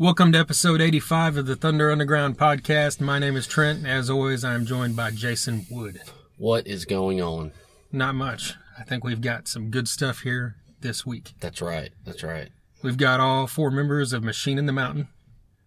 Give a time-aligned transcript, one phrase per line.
[0.00, 3.02] Welcome to episode 85 of the Thunder Underground podcast.
[3.02, 3.86] My name is Trent.
[3.86, 6.00] As always, I'm joined by Jason Wood.
[6.38, 7.52] What is going on?
[7.92, 8.54] Not much.
[8.78, 11.34] I think we've got some good stuff here this week.
[11.40, 11.90] That's right.
[12.06, 12.48] That's right.
[12.82, 15.08] We've got all four members of Machine in the Mountain.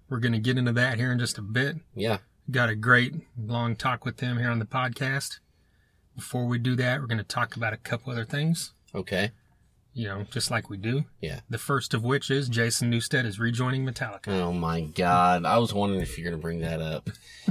[0.09, 1.75] We're going to get into that here in just a bit.
[1.93, 2.17] Yeah.
[2.49, 5.41] Got a great long talk with them here on the podcast.
[6.15, 9.29] Before we do that, we're going to talk about a couple other things, Okay.
[9.95, 11.05] You know, just like we do.
[11.21, 11.41] Yeah.
[11.49, 14.29] The first of which is Jason Newsted is rejoining Metallica.
[14.29, 15.45] Oh my God.
[15.45, 17.09] I was wondering if you're going to bring that up.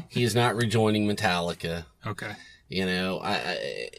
[0.08, 1.84] he is not rejoining Metallica.
[2.04, 2.32] Okay.
[2.68, 3.90] You know, I, I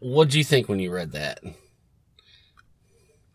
[0.00, 1.40] what do you think when you read that?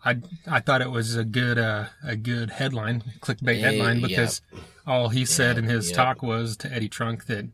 [0.03, 4.41] I I thought it was a good uh, a good headline, clickbait headline, because
[4.85, 5.95] all he said Yeah, in his yeah.
[5.95, 7.47] talk was to Eddie Trunk that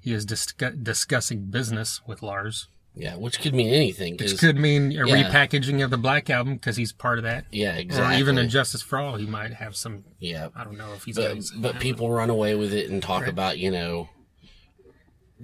[0.00, 2.66] he is discu- discussing business with Lars,
[2.96, 4.16] Yeah, which could mean anything.
[4.16, 5.28] which could mean a Yeah.
[5.28, 8.16] repackaging of the Black Album because he's part of that, yeah, exactly.
[8.16, 10.04] or even And Justice for All, he might have some.
[10.20, 13.22] yeah, I don't know if he's but but people run away with it and talk
[13.22, 13.30] Right.
[13.30, 14.08] about you know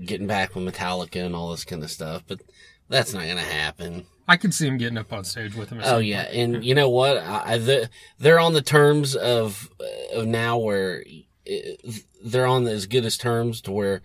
[0.04, 2.22] getting back with Metallica and all this kind of stuff.
[2.26, 2.40] But
[2.88, 4.06] that's not going to happen.
[4.28, 5.80] I could see him getting up on stage with him.
[5.82, 6.36] Oh yeah, point.
[6.36, 7.16] and you know what?
[7.16, 9.68] I, I, the, they're on the terms of
[10.14, 11.02] of now where
[11.50, 11.90] uh,
[12.24, 14.02] they're on as good as terms to where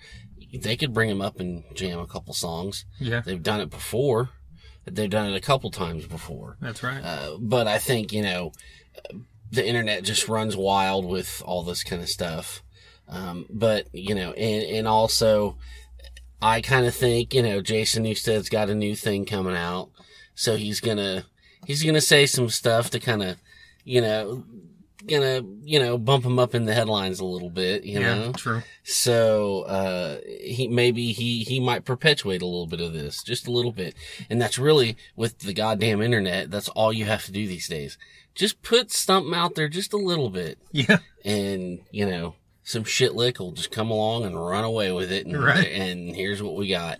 [0.61, 2.85] they could bring him up and jam a couple songs.
[2.99, 4.29] yeah, They've done it before.
[4.85, 6.57] They've done it a couple times before.
[6.61, 7.01] that's right.
[7.03, 8.51] Uh, but I think you know
[9.51, 12.61] the internet just runs wild with all this kind of stuff.
[13.07, 15.57] Um, but you know, and and also
[16.41, 19.89] I kind of think you know Jason Newsted's got a new thing coming out,
[20.35, 21.25] so he's gonna
[21.65, 23.37] he's gonna say some stuff to kind of
[23.83, 24.43] you know
[25.07, 27.83] gonna you know bump him up in the headlines a little bit.
[27.83, 28.61] You yeah, know, true.
[28.83, 33.51] so uh, he maybe he he might perpetuate a little bit of this, just a
[33.51, 33.95] little bit,
[34.29, 36.51] and that's really with the goddamn internet.
[36.51, 37.97] That's all you have to do these days.
[38.33, 42.35] Just put something out there, just a little bit, Yeah, and you know
[42.65, 45.25] some shitlick will just come along and run away with it.
[45.25, 45.67] And, Right.
[45.71, 46.99] and here's what we got: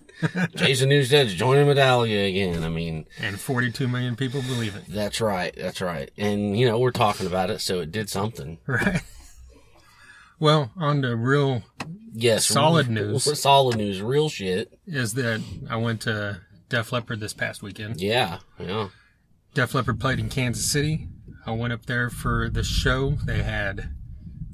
[0.56, 2.64] Jason Newsted's joining Metallica again.
[2.64, 4.84] I mean, and 42 million people believe it.
[4.88, 6.10] that's right, that's right.
[6.18, 8.60] And you know we're talking about it, so it did something.
[8.68, 9.02] Right.
[10.40, 11.64] Well, on to real
[12.14, 13.40] Yes, Solid real- news.
[13.42, 14.78] Solid news, real shit.
[14.86, 18.00] is that I went to Def Leppard this past weekend.
[18.02, 18.90] Yeah, yeah.
[19.54, 21.08] Def Leppard played in Kansas City.
[21.46, 23.12] I went up there for the show.
[23.26, 23.90] They had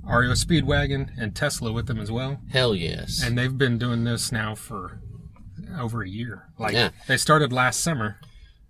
[0.03, 2.39] REO Speedwagon and Tesla with them as well.
[2.49, 3.21] Hell yes.
[3.23, 4.99] And they've been doing this now for
[5.77, 6.47] over a year.
[6.57, 6.89] Like Yeah.
[7.07, 8.17] they started last summer,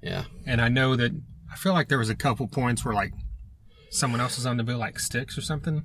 [0.01, 0.25] yeah.
[0.45, 1.11] and I know that
[1.51, 3.13] I feel like there was a couple points where like
[3.89, 5.83] someone else was on the bill, like Styx or something.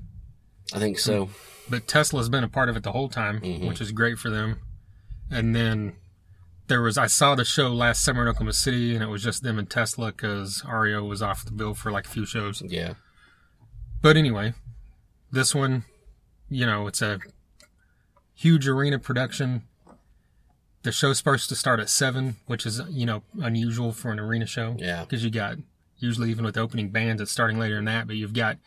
[0.74, 1.30] I think so.
[1.70, 3.66] But Tesla's been a part of it the whole time, Mhm.
[3.68, 4.60] which is great for them.
[5.30, 5.94] And then
[6.68, 9.42] there was I saw the show last summer in Oklahoma City, and it was just
[9.42, 12.62] them and Tesla because REO was off the bill for like a few shows.
[12.66, 12.94] Yeah.
[14.02, 14.54] But anyway,
[15.30, 15.84] this one,
[16.48, 17.18] you know, it's a
[18.34, 19.62] huge arena production.
[20.82, 24.46] The show's supposed to start at seven, which is you know unusual for an arena
[24.46, 24.76] show.
[24.78, 25.02] Yeah.
[25.02, 25.56] because you got
[25.98, 28.06] usually even with opening bands, it's starting later than that.
[28.06, 28.58] But you've got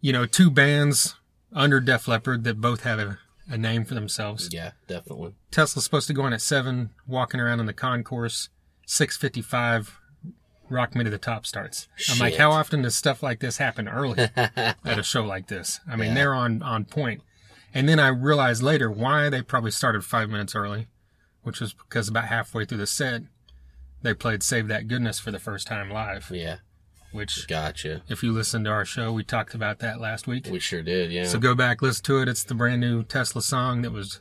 [0.00, 1.14] you know two bands
[1.52, 3.18] under Def Leppard that both have a,
[3.48, 4.48] a name for themselves.
[4.52, 5.34] Yeah, definitely.
[5.50, 8.48] Tesla's supposed to go on at seven, walking around in the concourse.
[8.84, 9.96] Six fifty-five,
[10.70, 11.88] Rock Me to the Top starts.
[12.10, 15.80] I'm like, how often does stuff like this happen early at a show like this?
[15.88, 16.14] I mean, Yeah.
[16.14, 17.22] they're on on point.
[17.74, 20.88] And then I realized later why they probably started five minutes early,
[21.42, 23.22] which was because about halfway through the set,
[24.02, 26.30] they played "Save That Goodness" for the first time live.
[26.32, 26.56] Yeah.
[27.10, 28.02] Which, Gotcha.
[28.08, 30.46] if you listened to our show, we talked about that last week.
[30.50, 31.24] We sure did, yeah.
[31.24, 32.28] So go back, listen to it.
[32.28, 34.20] It's the brand new Tesla song that was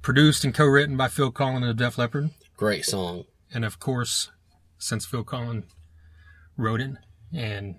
[0.00, 2.30] produced and co-written by Phil Collen of Def Leppard.
[2.56, 3.24] Great song.
[3.52, 4.30] And of course,
[4.78, 5.64] since Phil Collen
[6.56, 6.92] wrote it
[7.32, 7.76] and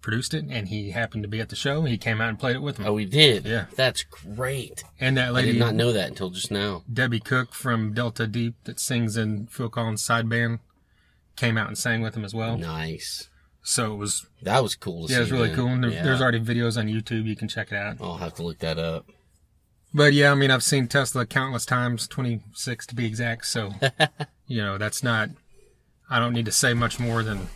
[0.00, 2.56] produced it, and he happened to be at the show, he came out and played
[2.56, 2.86] it with him.
[2.86, 3.44] Oh, we did?
[3.46, 3.66] Yeah.
[3.76, 4.82] That's great.
[5.00, 6.82] and that lady I did not know that until just now.
[6.92, 10.58] Debbie Cook from Delta Deep, that sings in Phil Collen's side band,
[11.36, 12.58] came out and sang with him as well.
[12.58, 13.28] Nice.
[13.62, 15.20] So it was, That was cool to yeah, see.
[15.20, 15.56] it was really man.
[15.56, 15.68] cool.
[15.68, 16.02] And there, Yeah.
[16.02, 17.26] there's already videos on YouTube.
[17.26, 17.98] You can check it out.
[18.00, 19.06] I'll have to look that up.
[19.94, 23.46] But yeah, I mean, I've seen Tesla countless times, 26 to be exact.
[23.46, 23.70] So,
[24.48, 25.28] you know, that's not,
[26.12, 27.48] I don't need to say much more than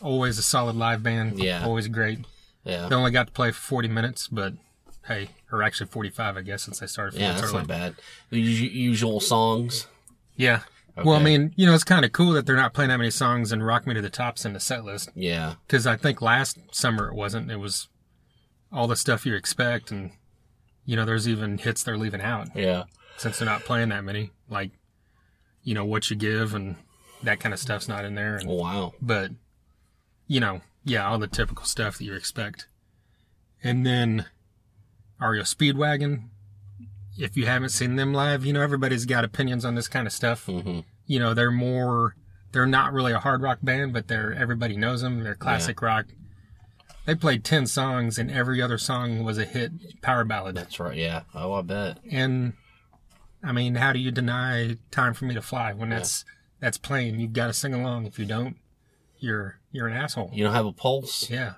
[0.00, 1.38] always a solid live band.
[1.42, 1.64] Yeah.
[1.64, 2.20] Always great.
[2.64, 2.88] Yeah.
[2.88, 4.54] They only got to play for 40 minutes, but
[5.06, 7.18] hey, or actually 45, I guess, since they started.
[7.20, 7.58] Yeah, that's early.
[7.58, 7.94] not bad.
[8.30, 9.86] The usu- usual songs.
[10.36, 10.60] Yeah.
[10.96, 13.10] Well, I mean, you know, it's kind of cool that they're not playing that many
[13.10, 15.10] songs and Rock Me to the Tops in the set list.
[15.16, 15.54] Yeah.
[15.66, 17.50] Because I think last summer it wasn't.
[17.50, 17.88] It was
[18.72, 19.90] all the stuff you expect.
[19.90, 20.12] And,
[20.84, 22.48] you know, there's even hits they're leaving out.
[22.54, 22.84] Yeah.
[23.16, 24.30] since they're not playing that many.
[24.48, 24.70] Like,
[25.64, 26.76] you know, what you give and
[27.24, 28.36] that kind of stuff's not in there.
[28.36, 28.94] And, Wow.
[29.00, 29.30] but,
[30.26, 32.66] you know, yeah, all the typical stuff that you expect.
[33.62, 34.26] And then
[35.20, 36.28] REO Speedwagon.
[37.16, 40.12] If you haven't seen them live, you know everybody's got opinions on this kind of
[40.12, 40.46] stuff.
[40.46, 42.16] hmm You know they're more,
[42.52, 45.22] they're not really a hard rock band, but they're everybody knows them.
[45.22, 46.06] They're classic rock.
[47.06, 50.56] They played ten songs, and every other song was a hit power ballad.
[50.56, 50.96] That's right.
[50.96, 51.22] Yeah.
[51.34, 51.98] Oh, I bet.
[52.10, 52.54] And
[53.42, 56.24] I mean, how do you deny "Time for Me to Fly" when that's
[56.64, 57.20] that's playing?
[57.20, 58.06] You've got to sing along.
[58.06, 58.56] If you don't,
[59.18, 60.30] you're you're an asshole.
[60.32, 61.28] You don't have a pulse.
[61.30, 61.54] Yeah.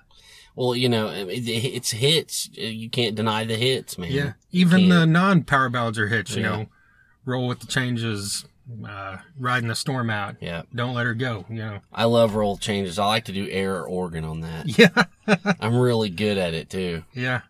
[0.55, 2.49] Well, you know, it- it's hits.
[2.53, 4.11] You can't deny the hits, man.
[4.11, 6.35] Yeah, even the non-power ballads are hits.
[6.35, 6.49] You Yeah.
[6.49, 6.65] know,
[7.25, 8.45] roll with the changes,
[8.87, 10.35] uh, riding the storm out.
[10.41, 10.63] Yeah.
[10.73, 11.45] Don't let her go.
[11.49, 11.79] You know.
[11.93, 12.97] I love roll changes.
[12.97, 14.65] I like to do air organ on that.
[14.79, 15.03] Yeah,
[15.59, 17.03] I'm really good at it too.
[17.13, 17.41] yeah.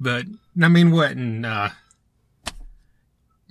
[0.00, 0.24] But
[0.60, 1.70] I mean, what and uh,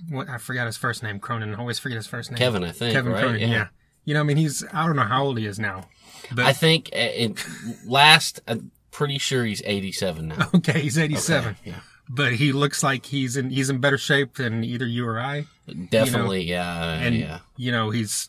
[0.08, 1.18] what I forgot his first name.
[1.18, 1.54] Cronin.
[1.54, 2.38] I always forget his first name.
[2.38, 2.92] Kevin, I think.
[2.94, 3.22] Kevin right?
[3.22, 3.50] Cronin.
[3.50, 3.68] Yeah.
[4.04, 5.88] You know, I mean, he's I don't know how old he is now.
[6.32, 7.44] But I think uh, it,
[7.86, 10.48] last, I'm pretty sure he's 87 now.
[10.56, 11.56] okay, he's eighty-seven.
[11.60, 11.80] Okay, Yeah.
[12.10, 15.46] But he looks like he's in he's in better shape than either you or I.
[15.90, 16.44] Definitely.
[16.44, 16.94] yeah.
[16.94, 17.40] and yeah.
[17.56, 18.28] you know he's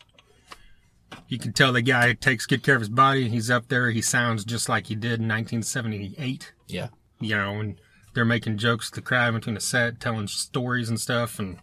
[1.30, 4.02] you can tell the guy takes good care of his body he's up there he
[4.02, 6.90] sounds just like he did in 1978 Yeah.
[7.20, 7.80] you know and
[8.14, 11.60] they're making jokes to the crowd between the set telling stories and stuff and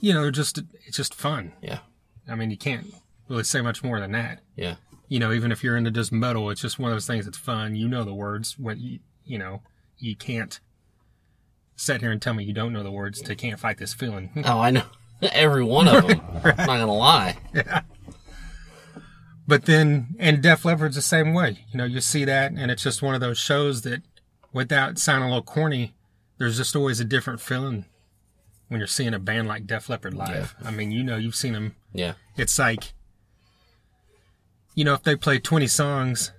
[0.00, 1.78] you know just it's just fun Yeah.
[2.28, 2.86] i mean you can't
[3.28, 4.76] really say much more than that Yeah.
[5.08, 7.38] you know even if you're into just metal it's just one of those things that's
[7.38, 9.62] fun you know the words what you you know
[9.98, 10.60] you can't
[11.76, 14.30] sit here and tell me you don't know the words to can't fight this feeling
[14.44, 14.84] Oh, I know.
[15.32, 16.20] Every one of them.
[16.44, 17.36] I'm not going to lie.
[17.54, 17.82] Yeah.
[19.46, 21.64] But then, and Def Leppard's the same way.
[21.72, 24.02] You know, you see that, and it's just one of those shows that,
[24.52, 25.94] without sounding a little corny,
[26.38, 27.84] there's just always a different feeling
[28.68, 30.54] when you're seeing a band like Def Leppard live.
[30.64, 31.76] I mean, you know, you've seen them.
[31.92, 32.14] Yeah.
[32.36, 32.94] It's like,
[34.74, 36.32] you know, if they play 20 songs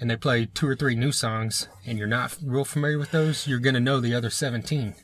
[0.00, 3.46] and they play two or three new songs, and you're not real familiar with those,
[3.46, 4.94] you're going to know the other 17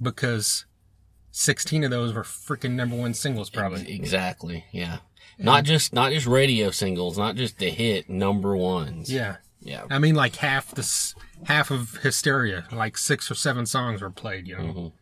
[0.00, 0.64] because
[1.32, 3.92] 16 of those were freaking number one singles, probably.
[3.94, 4.64] Exactly.
[4.72, 4.98] Yeah.
[5.38, 9.12] Not just not just radio singles, not just the hit number ones.
[9.12, 9.36] Yeah.
[9.60, 9.84] Yeah.
[9.90, 14.46] I mean, like half this, half of Hysteria, like six or seven songs were played,
[14.48, 14.92] you know, Mhm.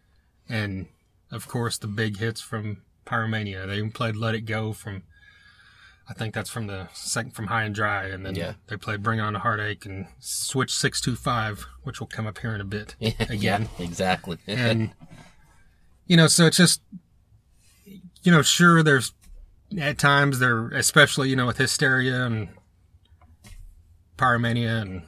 [0.49, 0.87] and
[1.31, 3.67] of course the big hits from Pyromania.
[3.67, 5.03] They even played "Let It Go" from,
[6.09, 8.55] I think that's from the second from High and Dry, and then Yeah.
[8.67, 12.39] they played "Bring On the Heartache" and "Switch Six Two Five," which will come up
[12.39, 13.69] here in a bit Yeah, again.
[13.79, 14.39] exactly.
[14.47, 14.93] and
[16.07, 16.83] you know, so it's just,
[18.23, 19.13] you know, sure, there's
[19.79, 22.49] at times there, especially you know with Hysteria and
[24.17, 25.03] Pyromania and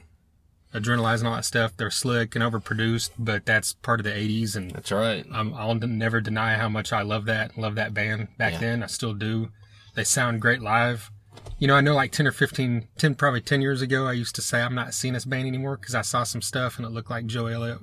[0.73, 4.55] Adrenalize and all that stuff, they're slick and overproduced, but that's part of the '80s,
[4.55, 5.25] and That's right.
[5.31, 8.59] um, I'll never deny how much I love that, love that band back Yeah.
[8.59, 8.83] then.
[8.83, 9.49] I still do.
[9.95, 11.09] They sound great live.
[11.57, 14.35] You know, I know like 10 or 15, 10, probably 10 years ago, I used
[14.35, 16.89] to say I'm not seeing this band anymore because I saw some stuff and it
[16.89, 17.79] looked like Joe Elliott.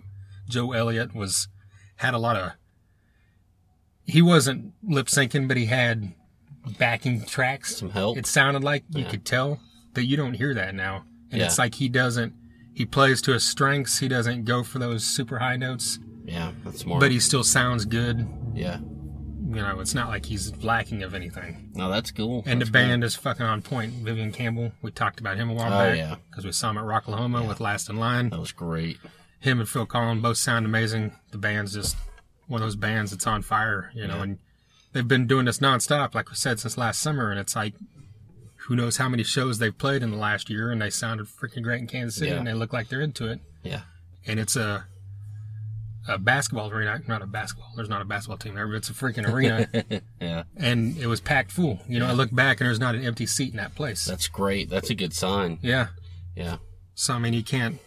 [0.48, 1.48] Joe Elliott was,
[1.96, 2.52] had a lot of,
[4.04, 6.12] he wasn't lip syncing, but he had
[6.78, 7.76] backing tracks.
[7.76, 8.18] Some help.
[8.18, 9.10] It sounded like you Yeah.
[9.10, 9.60] could tell
[9.94, 11.04] that you don't hear that now.
[11.30, 11.46] And Yeah.
[11.46, 12.34] it's like he doesn't,
[12.74, 14.00] he plays to his strengths.
[14.00, 16.98] He doesn't go for those super high notes yeah, that's more.
[17.00, 18.26] but he still sounds good.
[18.54, 18.78] yeah.
[19.46, 21.70] You know, it's not like he's lacking of anything.
[21.74, 22.42] No, that's cool.
[22.44, 23.92] And That's the band is fucking on point.
[23.92, 26.16] Vivian Campbell, we talked about him a while Oh, back yeah.
[26.28, 28.30] because we saw him at Rocklahoma with Last in Line.
[28.30, 28.98] That was great.
[29.38, 31.12] Him and Phil Collen both sound amazing.
[31.30, 31.96] The band's just
[32.48, 34.16] one of those bands that's on fire, you know.
[34.16, 34.22] Yeah.
[34.24, 34.38] And
[34.92, 37.30] they've been doing this nonstop, like we said, since last summer.
[37.30, 37.74] And it's like,
[38.66, 41.62] who knows how many shows they've played in the last year, and they sounded freaking
[41.62, 42.38] great in Kansas City, Yeah.
[42.38, 43.40] and they look like they're into it.
[43.62, 43.82] Yeah.
[44.26, 44.86] and it's a
[46.06, 47.72] a basketball arena, not a basketball.
[47.76, 49.66] There's not a basketball team there, but it's a freaking arena,
[50.20, 50.42] Yeah.
[50.56, 51.80] and it was packed full.
[51.88, 54.04] You know, I look back and there's not an empty seat in that place.
[54.04, 54.68] That's great.
[54.68, 55.58] That's a good sign.
[55.62, 55.88] yeah.
[56.36, 56.58] Yeah.
[56.94, 57.78] So I mean, you can't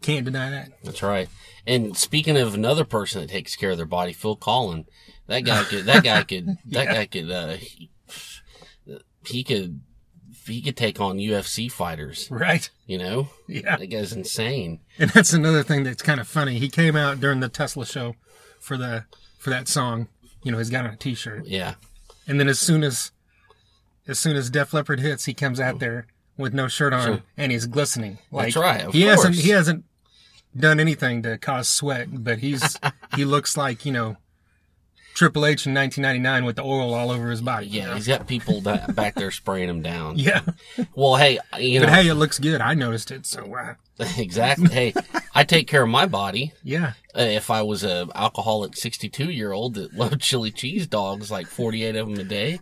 [0.00, 0.70] can't deny that.
[0.82, 1.28] That's right.
[1.66, 4.86] And speaking of another person that takes care of their body, Phil Collen,
[5.26, 6.94] that guy could, that guy could, that Yeah.
[6.94, 7.90] guy could, uh, he,
[9.26, 9.80] he could,
[10.54, 12.68] he could take on UFC fighters, Right.
[12.86, 13.28] you know?
[13.46, 13.76] Yeah.
[13.76, 14.80] That guy's insane.
[14.98, 16.58] And that's another thing that's kind of funny.
[16.58, 18.16] He came out during the Tesla show
[18.60, 19.04] for the
[19.38, 20.08] for that song.
[20.42, 21.74] You know, he's got on a T-shirt, Yeah.
[22.26, 23.12] and then as soon as
[24.06, 27.22] as soon as Def Leppard hits, he comes out there with no shirt on Sure.
[27.36, 28.18] and he's glistening.
[28.30, 29.84] Like, That's right, he hasn't he hasn't
[30.56, 32.76] done anything to cause sweat, but he's
[33.16, 34.16] he looks like you know
[35.18, 37.66] Triple H in 1999 with the oil all over his body.
[37.66, 37.86] you Yeah.
[37.88, 37.94] know?
[37.96, 40.16] He's got people that, back there spraying him down.
[40.16, 40.42] yeah.
[40.94, 41.86] Well, hey, you know.
[41.86, 42.60] But hey, it looks good.
[42.60, 43.26] I noticed it.
[43.26, 43.74] So uh,
[44.16, 44.68] exactly.
[44.68, 44.94] Hey,
[45.34, 46.52] I take care of my body.
[46.62, 51.30] yeah, Uh, if I was a alcoholic 62 year old that loved chili cheese dogs,
[51.32, 52.60] like 48 of them a day.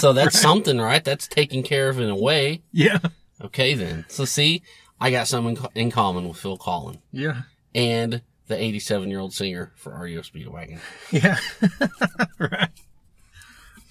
[0.00, 1.04] So that's something, right?
[1.04, 2.62] That's taken care of in a way.
[2.72, 2.98] yeah,
[3.42, 4.06] Okay, then.
[4.08, 4.62] So see,
[4.98, 7.42] I got something in, in common with Phil Collen Yeah.
[7.74, 10.78] and the 87 year old singer for REO Speedwagon.
[11.10, 11.38] Yeah.
[12.38, 12.68] right.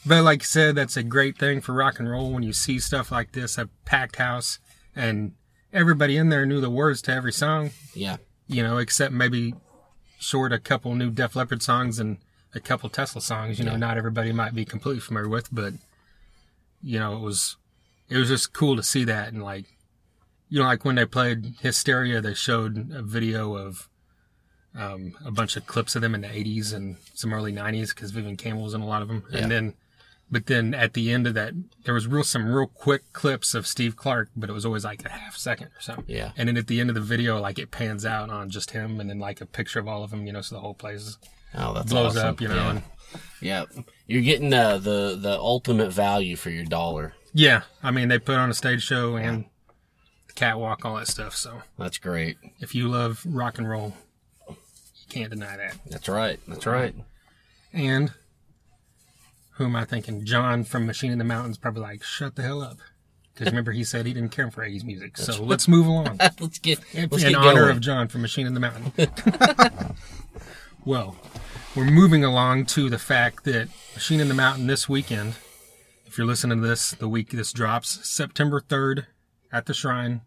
[0.05, 2.77] But like I said, that's a great thing for rock and roll when you see
[2.79, 4.60] stuff like this, a packed house,
[4.95, 5.31] and
[5.72, 8.17] everybody in there knew the words to every song, Yeah.
[8.48, 9.53] you know, except maybe
[10.19, 12.17] short a couple new Def Leppard songs and
[12.53, 13.77] a couple Tesla songs, you know, Yeah.
[13.77, 15.74] not everybody might be completely familiar with, but
[16.81, 17.55] you know, it was
[18.10, 19.65] it was just cool to see that and like
[20.50, 23.88] you know, like when they played Hysteria, they showed a video of
[24.77, 28.11] um, a bunch of clips of them in the 80s and some early 90s because
[28.11, 29.23] Vivian Campbell was in a lot of them.
[29.31, 29.39] Yeah.
[29.41, 29.73] And then,
[30.31, 31.53] but then at the end of that,
[31.85, 35.05] there was real some real quick clips of Steve Clark, but it was always like
[35.05, 36.05] a half second or something.
[36.07, 36.31] Yeah.
[36.37, 38.99] And then at the end of the video, like it pans out on just him
[38.99, 41.17] and then like a picture of all of them, you know, so the whole place
[41.55, 42.29] Oh, that's blows awesome.
[42.29, 42.55] up, you know.
[42.55, 42.69] Yeah.
[42.71, 42.81] And
[43.41, 43.65] yeah.
[44.07, 47.13] You're getting uh, the, the ultimate value for your dollar.
[47.31, 49.45] yeah, I mean, they put on a stage show and
[50.27, 51.35] the catwalk, all that stuff.
[51.35, 52.37] So That's great.
[52.59, 53.93] if you love rock and roll,
[55.13, 55.75] can't deny that.
[55.89, 56.39] That's right.
[56.48, 56.96] That's right.
[57.72, 58.12] And
[59.55, 60.25] who am I thinking?
[60.25, 62.77] John from Machine in the Mountains probably like, shut the hell up.
[63.34, 65.17] Because remember, he said he didn't care for 80s music.
[65.17, 66.20] So let's move along.
[66.39, 67.72] let's get, in let's in get honor going.
[67.72, 68.91] of John from Machine in the Mountain.
[70.86, 71.15] well,
[71.75, 75.34] we're moving along to the fact that Machine in the Mountain this weekend,
[76.05, 79.08] if you're listening to this the week this drops, September 3rd
[79.51, 80.22] at the Shrine,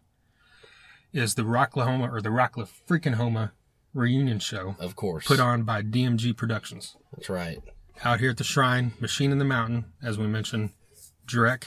[1.12, 3.52] is the Rocklahoma or the Rockla freaking Homa
[3.96, 5.26] reunion show of course.
[5.26, 7.58] put on by DMG Productions That's right.
[8.04, 10.70] out here at the shrine, Machine in the Mountain, as we mentioned,
[11.26, 11.64] Drek,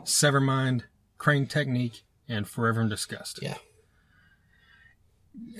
[0.00, 0.82] Severmind,
[1.18, 3.40] Crane Technique, and Forever in Disgust.
[3.42, 3.56] Yeah.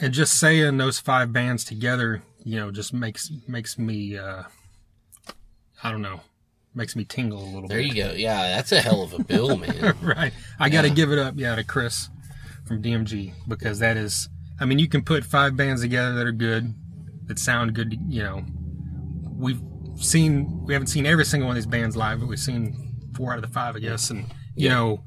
[0.00, 4.44] And just saying those five bands together, you know, just makes makes me, uh,
[5.82, 6.20] I don't know,
[6.74, 7.94] makes me tingle a little There bit.
[7.94, 8.16] There you go.
[8.16, 9.94] Yeah, that's a hell of a bill, man.
[10.02, 10.32] right.
[10.58, 12.08] I got to give it up, yeah, to Chris
[12.66, 14.28] from DMG because that is,
[14.60, 16.74] I mean, you can put five bands together that are good,
[17.26, 18.44] that sound good, you know.
[19.36, 19.60] We've
[19.96, 23.32] seen, we haven't seen every single one of these bands live, but we've seen four
[23.32, 24.10] out of the five, I guess.
[24.10, 24.74] And, you Yeah.
[24.74, 25.04] know,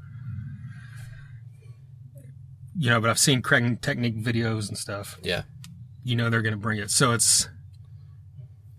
[2.76, 5.18] you know, but I've seen Crane Technique videos and stuff.
[5.22, 5.42] Yeah.
[6.02, 6.90] You know, they're going to bring it.
[6.90, 7.48] So it's,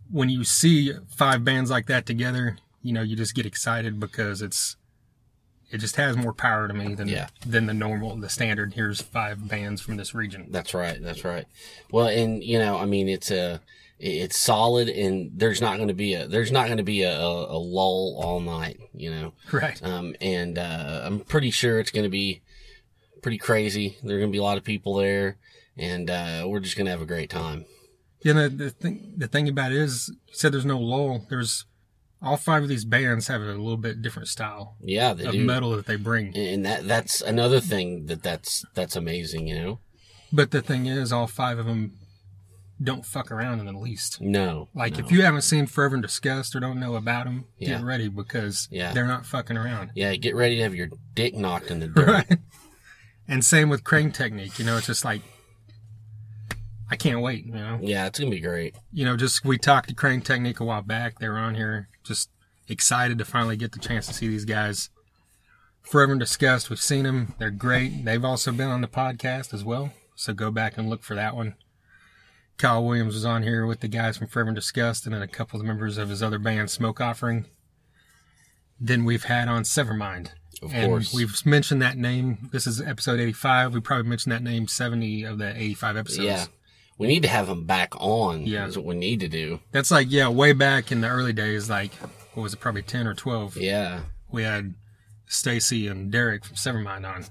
[0.09, 4.41] when you see five bands like that together, you know, you just get excited because
[4.41, 4.75] it's,
[5.73, 7.27] it just has more power to me than Yeah.
[7.45, 8.73] than the normal, the standard.
[8.75, 10.47] Here's five bands from this region.
[10.49, 11.01] That's right.
[11.01, 11.45] That's right.
[11.91, 13.59] Well, and you know, I mean, it's a,
[13.99, 17.17] it's solid, and there's not going to be a, there's not going to be a,
[17.17, 18.79] a, lull all night.
[18.93, 19.81] You know, Right.
[19.83, 22.41] um, and uh, I'm pretty sure it's going to be
[23.21, 23.97] pretty crazy.
[24.03, 25.37] There are going to be a lot of people there,
[25.77, 27.65] and uh, we're just going to have a great time.
[28.21, 31.25] You know, the thing, the thing about it is, you said there's no lull.
[31.29, 31.65] There's
[32.23, 35.43] all five of these bands have a little bit different style Yeah, they of do.
[35.43, 36.35] metal that they bring.
[36.37, 39.47] and that that's another thing that that's that's amazing.
[39.47, 39.79] You know,
[40.31, 41.93] But the thing is, all five of them
[42.81, 44.19] don't fuck around in the least.
[44.19, 45.05] no, Like no.
[45.05, 47.77] if you haven't seen Forever in Disgust or don't know about them, Yeah.
[47.77, 48.91] get ready because Yeah.
[48.93, 49.91] they're not fucking around.
[49.95, 52.07] yeah, get ready to have your dick knocked in the dirt.
[52.29, 52.39] Right.
[53.27, 54.59] And same with Crane Technique.
[54.59, 55.21] You know, it's just like
[56.89, 57.45] I can't wait.
[57.45, 58.75] You know, Yeah, it's gonna be great.
[58.91, 61.19] you know, just we talked to Crane Technique a while back.
[61.19, 62.29] They were on here, just
[62.67, 64.89] excited to finally get the chance to see these guys.
[65.81, 67.35] Forever in Disgust, we've seen them.
[67.39, 68.05] They're great.
[68.05, 69.91] They've also been on the podcast as well.
[70.15, 71.55] So go back and look for that one.
[72.57, 75.27] Kyle Williams was on here with the guys from Forever in Disgust and then a
[75.27, 77.45] couple of members of his other band, Smoke Offering.
[78.79, 80.29] Then we've had on Severmind.
[80.61, 81.13] Of and course.
[81.13, 82.49] we've mentioned that name.
[82.51, 83.73] This is episode 85.
[83.73, 86.25] We probably mentioned that name 70 of the 85 episodes.
[86.25, 86.45] Yeah.
[86.97, 88.45] We need to have them back on.
[88.45, 88.67] Yeah.
[88.67, 89.59] Is what we need to do.
[89.71, 91.93] That's like, yeah, way back in the early days, like,
[92.33, 93.57] what was it, probably 10 or 12.
[93.57, 94.01] Yeah.
[94.31, 94.75] We had
[95.27, 97.25] Stacy and Derek from Severmind on.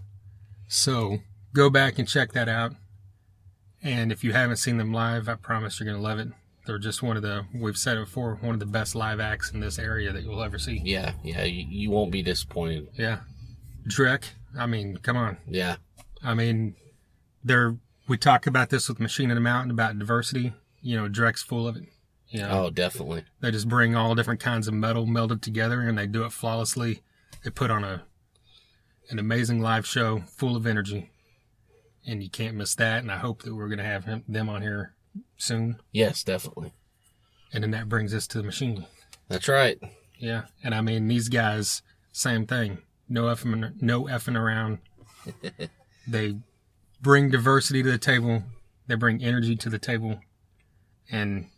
[0.68, 1.18] So
[1.54, 2.72] go back and check that out.
[3.82, 6.28] And if you haven't seen them live, I promise you're going to love it.
[6.66, 9.50] They're just one of the, we've said it before, one of the best live acts
[9.50, 10.80] in this area that you'll ever see.
[10.84, 11.12] Yeah.
[11.24, 11.42] Yeah.
[11.42, 12.88] You, you won't be disappointed.
[12.94, 13.20] Yeah.
[13.88, 14.24] Drek,
[14.56, 15.38] I mean, come on.
[15.48, 15.76] Yeah.
[16.22, 16.76] I mean,
[17.42, 17.76] they're,
[18.12, 20.52] we talk about this with Machine in the Mountain about diversity.
[20.82, 21.84] You know, Drek's full of it.
[22.28, 23.24] You know, Oh, definitely.
[23.40, 27.00] They just bring all different kinds of metal melded together and they do it flawlessly.
[27.42, 28.02] They put on a
[29.08, 31.10] an amazing live show full of energy.
[32.06, 33.02] And you can't miss that.
[33.02, 34.92] And I hope that we're going to have him, them on here
[35.38, 35.78] soon.
[35.90, 36.74] Yes, definitely.
[37.50, 38.84] And then that brings us to the machine.
[39.30, 39.78] That's right.
[40.18, 40.42] Yeah.
[40.62, 41.80] And I mean, these guys,
[42.12, 42.76] same thing.
[43.08, 44.80] No effing, no effing around.
[46.06, 46.36] they
[47.02, 48.44] bring diversity to the table.
[48.86, 50.20] They bring energy to the table.
[51.10, 51.48] And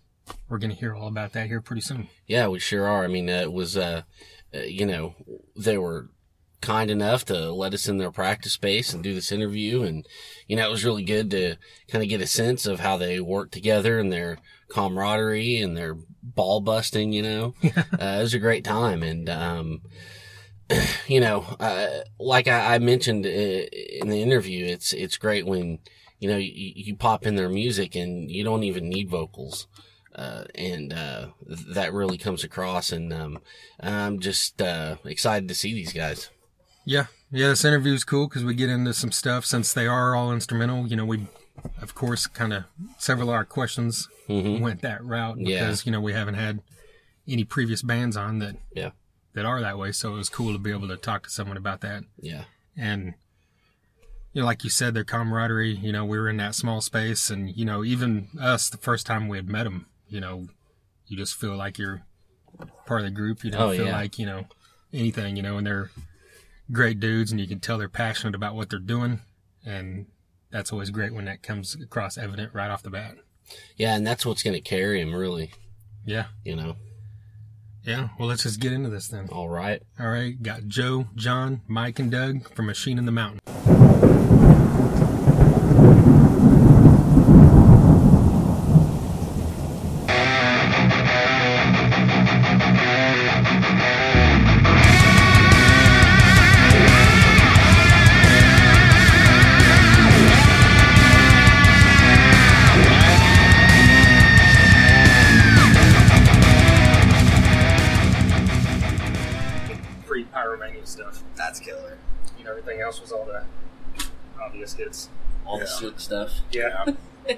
[0.49, 2.09] we're going to hear all about that here pretty soon.
[2.27, 3.05] Yeah, we sure are.
[3.05, 4.03] I mean, uh, it was, uh,
[4.55, 5.15] uh, you know,
[5.55, 6.09] they were
[6.61, 9.83] kind enough to let us in their practice space and do this interview.
[9.83, 10.07] And,
[10.49, 11.57] you know, it was really good to
[11.89, 14.39] kind of get a sense of how they work together and their
[14.71, 17.71] camaraderie and their ball busting, you know, uh,
[18.19, 19.03] it was a great time.
[19.03, 19.83] And, um,
[21.07, 25.79] you know, uh, like I, I mentioned uh, in the interview, it's, it's great when,
[26.19, 29.67] you know, you, you pop in their music and you don't even need vocals.
[30.15, 31.27] Uh, and uh,
[31.69, 32.93] that really comes across.
[32.93, 33.39] And um,
[33.81, 36.31] I'm just uh, excited to see these guys.
[36.87, 37.49] Yeah, yeah.
[37.49, 40.87] This interview is cool because we get into some stuff since they are all instrumental.
[40.87, 41.27] You know, we,
[41.83, 42.65] of course, kind of
[42.99, 44.61] several of our questions Mhm.
[44.61, 45.61] went that route Yeah.
[45.67, 46.61] because you know we haven't had
[47.29, 48.91] any previous bands on that Yeah.
[49.35, 49.93] That are that way.
[49.93, 52.05] So it was cool to be able to talk to someone about that.
[52.21, 52.45] Yeah.
[52.77, 53.15] and
[54.33, 55.77] you know, like you said, their camaraderie.
[55.77, 59.07] You know, we were in that small space, and you know, even us, the first
[59.07, 60.49] time we had met them, you know,
[61.07, 62.03] you just feel like you're
[62.85, 63.45] part of the group.
[63.45, 63.97] You don't Oh, feel yeah.
[63.97, 64.47] like you know
[64.93, 65.37] anything.
[65.37, 65.91] You know, and they're
[66.73, 69.21] great dudes, and you can tell they're passionate about what they're doing,
[69.65, 70.07] and
[70.51, 73.15] that's always great when that comes across evident right off the bat.
[73.77, 73.95] Yeah.
[73.95, 75.53] And that's what's going to carry him, really,
[76.05, 76.75] Yeah, you know.
[77.85, 78.09] Yeah.
[78.19, 79.29] Well, let's just get into this then.
[79.31, 79.83] All right.
[79.99, 83.41] All right, got Joe, John, Mike, and Doug from Machine in the Mountain.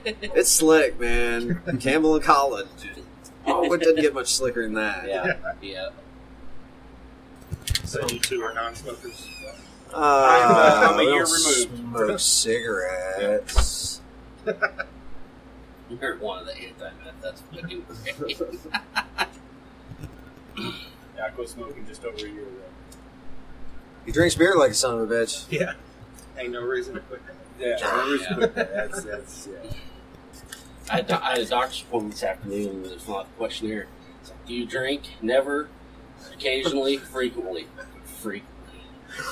[0.06, 1.60] It's slick, man.
[1.80, 2.66] Campbell and Collen.
[3.46, 5.06] Oh, it doesn't get much slicker than that.
[5.08, 5.36] Yeah.
[5.60, 5.88] Yeah.
[7.84, 9.28] So you two are non-smokers.
[9.92, 11.76] Uh, I'm, a year removed.
[11.76, 14.00] Smoke cigarettes.
[15.88, 17.22] You heard one of the anti-meth.
[17.22, 17.84] That's what fucking
[18.18, 18.40] great.
[21.16, 22.50] Yeah, I quit smoking just over a year ago.
[24.04, 25.46] He drinks beer like a son of a bitch.
[25.48, 25.74] Yeah.
[26.38, 27.22] Ain't no reason to quit.
[27.60, 27.96] Yeah, Yeah.
[27.96, 28.74] no reason to quit.
[28.74, 29.70] That's, that's, yeah.
[30.90, 33.86] I, had, I had a doctor's appointment this afternoon with a filled out the questionnaire.
[34.20, 35.02] It's like, do you drink?
[35.20, 35.68] Never.
[36.32, 36.98] Occasionally.
[36.98, 37.66] Frequently.
[38.04, 38.52] Frequently.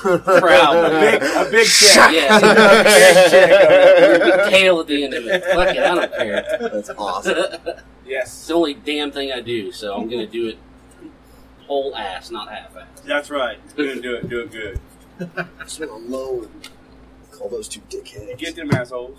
[0.03, 0.77] Proud.
[0.77, 2.12] A big, a big check.
[2.12, 2.38] Yeah.
[2.85, 4.21] Big check.
[4.23, 5.45] Big tail at the end of it.
[5.45, 5.79] Fuck it.
[5.79, 6.59] I don't care.
[6.73, 7.37] That's awesome.
[8.07, 8.27] Yes.
[8.27, 10.59] It's the only damn thing I do, so I'm gonna do it
[11.67, 13.01] whole ass, not half ass.
[13.01, 13.59] that's right.
[13.77, 14.79] Good, do it, do it good.
[15.61, 16.69] Just went on low and
[17.31, 18.37] call those two dickheads.
[18.37, 19.19] Get them assholes.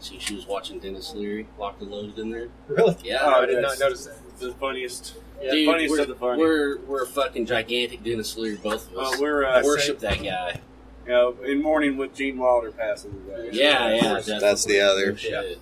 [0.00, 2.48] See, she was watching Denis Leary, locked and loaded in there.
[2.68, 2.96] Really?
[3.02, 3.18] Yeah.
[3.22, 4.38] Oh, I did not notice that.
[4.38, 5.14] The funniest.
[5.40, 6.40] Dude, funniest we're, of the funny.
[6.40, 9.12] We're we're fucking gigantic Denis Leary, both of us.
[9.12, 10.60] Well, we're uh, worship that guy.
[11.04, 13.48] You know, in mourning with Gene Wilder passing away.
[13.52, 14.38] Yeah, yeah.
[14.38, 15.16] That's the other.
[15.16, 15.58] Shit.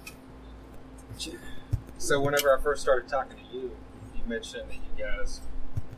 [1.98, 3.76] So whenever I first started talking to you,
[4.14, 5.40] you mentioned that you guys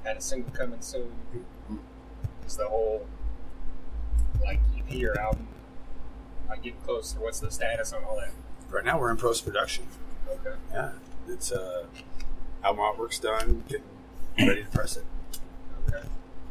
[0.05, 1.11] had a single coming soon.
[2.47, 3.07] Is the whole
[4.45, 5.49] like EP or album
[6.49, 7.15] like getting close?
[7.17, 8.31] Or what's the status on all that?
[8.71, 9.85] Right now we're in post production.
[10.29, 10.57] Okay.
[10.73, 10.93] Yeah,
[11.29, 11.87] it's uh,
[12.63, 13.85] album artwork's done, getting
[14.39, 15.05] ready to press it.
[15.89, 16.07] Okay.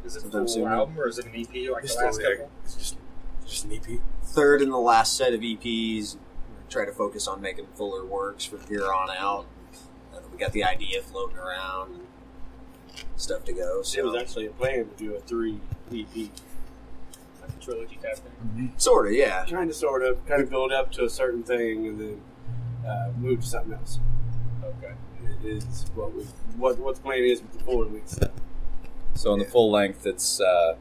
[0.06, 0.68] Is it a Sometime full soon.
[0.68, 2.38] album or is it an EP like It's the last still there.
[2.38, 2.52] couple?
[2.64, 2.98] It's just
[3.46, 4.00] just an EP.
[4.24, 6.18] Third in the last set of EPs.
[6.70, 9.46] Try to focus on making fuller works from here on out.
[10.14, 12.02] Uh, we got the idea floating around and
[13.16, 13.82] stuff to go.
[13.84, 14.00] So.
[14.00, 15.60] It was actually a plan to do a three
[15.94, 16.30] EP.
[17.68, 18.18] Like a trilogy type
[18.56, 18.74] thing.
[18.78, 19.46] sort of, yeah.
[19.46, 22.22] Kind of, sort of, kind of build up to a certain thing and then
[22.88, 24.00] uh, move to something else.
[24.64, 24.94] Okay.
[25.24, 26.24] It is what we
[26.56, 28.32] what what the plan is with the full release stuff.
[29.14, 30.76] So in the full length, it's uh,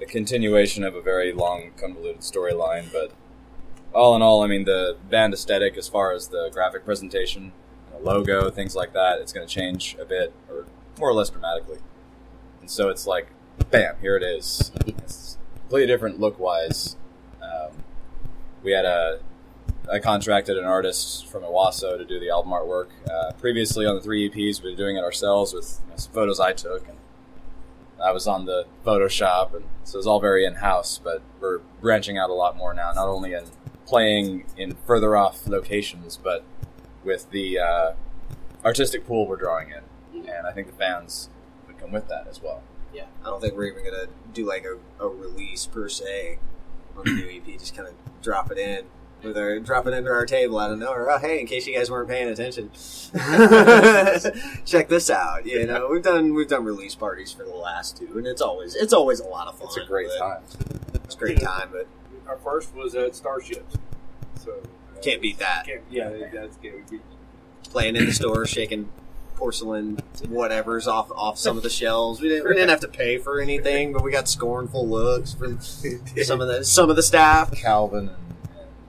[0.00, 2.92] a continuation of a very long, convoluted storyline.
[2.92, 3.12] But
[3.92, 7.52] all in all, I mean, the band aesthetic, as far as the graphic presentation,
[7.92, 10.66] the logo, things like that, it's going to change a bit, or
[10.98, 11.78] more or less dramatically.
[12.60, 13.28] And so it's like,
[13.70, 14.70] bam, here it is.
[14.86, 16.96] It's completely different look-wise.
[17.42, 17.72] Um,
[18.62, 19.18] we had a
[19.90, 22.88] I contracted an artist from Iwaso to do the album artwork.
[23.08, 26.12] Uh, previously on the three EPs, we were doing it ourselves with you know, some
[26.12, 26.96] photos I took, and
[28.02, 31.00] I was on the Photoshop, and so it's all very in house.
[31.02, 33.44] But we're branching out a lot more now, not only in
[33.86, 36.44] playing in further off locations, but
[37.04, 37.92] with the uh,
[38.64, 41.28] artistic pool we're drawing in, and I think the fans
[41.66, 42.62] would come with that as well.
[43.22, 46.38] I don't think we're even gonna do like a, a release per se
[46.96, 47.58] on the new EP.
[47.58, 48.86] Just kind of drop it in.
[49.22, 51.10] with our dropping into our table out of nowhere.
[51.10, 52.70] Oh, hey, in case you guys weren't paying attention,
[54.64, 55.46] check this out.
[55.46, 58.74] You know, we've done we've done release parties for the last two, and it's always
[58.74, 59.68] it's always a lot of fun.
[59.68, 60.42] It's a great time.
[60.94, 61.86] It's a great time, but
[62.28, 63.76] Our first was at Starships.
[64.42, 65.66] So uh, can't beat that.
[65.66, 67.00] Can't, yeah, that's can't beat.
[67.70, 68.88] Playing in the store, shaking
[69.36, 72.20] porcelain whatever's off off some of the shelves.
[72.20, 75.60] We didn't we didn't have to pay for anything, but we got scornful looks from
[76.22, 77.52] some of the some of the staff.
[77.52, 78.16] Calvin and,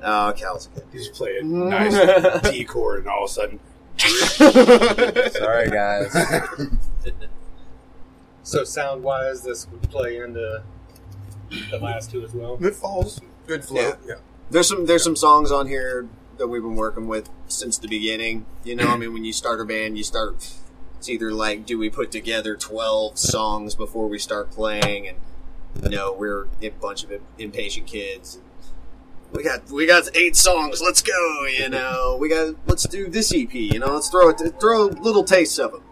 [0.04, 0.84] Oh, Cal's good.
[0.94, 3.60] You just play a nice decor, and all of a sudden,
[4.00, 6.16] and sorry guys.
[8.44, 10.64] So sound wise, this would play into
[11.72, 12.58] the last two as well.
[12.64, 13.94] it falls good flow.
[14.08, 14.16] Yeah.
[14.50, 18.46] There's some there's some songs on here that we've been working with since the beginning.
[18.64, 20.54] You know, I mean, when you start a band, you start.
[20.98, 25.18] It's either like, do we put together twelve songs before we start playing, and
[25.84, 28.40] you know, we're a bunch of impatient kids.
[29.32, 30.82] We got we got eight songs.
[30.82, 31.46] Let's go.
[31.46, 33.54] You know, we got let's do this EP.
[33.54, 35.84] You know, let's throw it throw little tastes of them,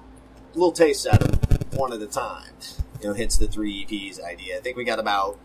[0.53, 1.39] little tastes at them,
[1.73, 2.51] one at a time.
[3.01, 4.58] You know, hence the three EPs idea.
[4.58, 5.38] I think we got about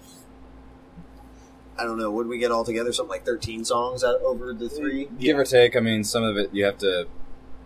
[1.80, 2.10] I don't know.
[2.10, 2.92] What did we get all together?
[2.92, 5.08] Something like thirteen songs out over the three.
[5.18, 7.06] Give or take, I mean, some of it you have to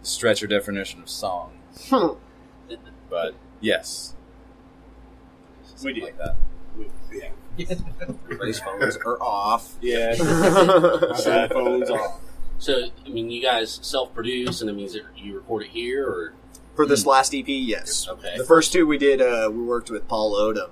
[0.02, 1.52] stretch your definition of song,
[1.88, 2.08] Hmm.
[3.10, 4.14] but yes,
[5.62, 6.02] We Something did.
[6.04, 6.36] like that.
[7.12, 7.74] Yeah.
[8.24, 9.74] Everybody's phones are off.
[9.80, 12.20] Yeah, cell phone's off.
[12.58, 16.34] So, I mean, you guys self-produce, and it means that you record it here, or
[16.76, 18.06] For this last EP, yes.
[18.08, 20.70] okay, The first two we did, uh, we worked with Paul Odom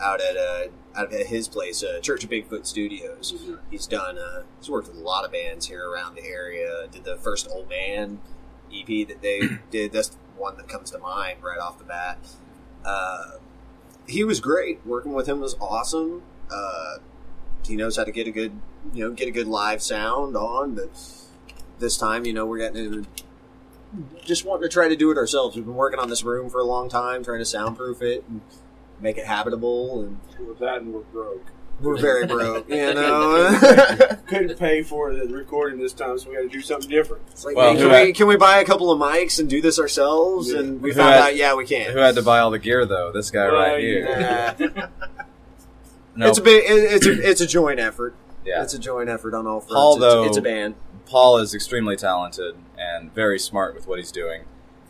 [0.00, 3.34] out at uh, out at his place, uh, Church of Bigfoot Studios.
[3.70, 4.18] He's done.
[4.18, 6.86] Uh, he's worked with a lot of bands here around the area.
[6.90, 8.20] Did the first Old Man
[8.72, 9.92] EP that they did.
[9.92, 12.18] That's one that comes to mind right off the bat.
[12.84, 13.32] Uh,
[14.06, 14.84] he was great.
[14.84, 16.22] Working with him was awesome.
[16.50, 16.98] Uh,
[17.66, 18.52] he knows how to get a good,
[18.92, 20.74] you know, get a good live sound on.
[20.74, 20.90] But
[21.78, 23.06] this time, you know, we're getting into
[24.24, 25.54] just wanting to try to do it ourselves.
[25.54, 28.40] We've been working on this room for a long time, trying to soundproof it and
[29.02, 31.44] make it habitable, and With that, and we're broke.
[31.80, 33.58] we're very broke, you know.
[34.28, 37.22] Couldn't pay for the recording this time, so we had to do something different.
[37.32, 39.38] It's like, Well, hey, who can, we, had- can we buy a couple of mics
[39.40, 40.52] and do this ourselves?
[40.52, 40.60] Yeah.
[40.60, 41.86] And we Who found had- out, yeah, we can.
[41.88, 42.02] Who can.
[42.02, 43.10] had to buy all the gear though?
[43.12, 44.06] This guy Well, right here.
[44.08, 44.86] Yeah.
[46.14, 48.14] No, It's a big, it, it's a, it's a joint effort.
[48.44, 48.62] yeah.
[48.62, 49.74] It's a joint effort on all fronts.
[49.74, 50.74] Paul, it's, though- it's a band.
[51.06, 54.42] Paul is extremely talented and very smart with what he's doing.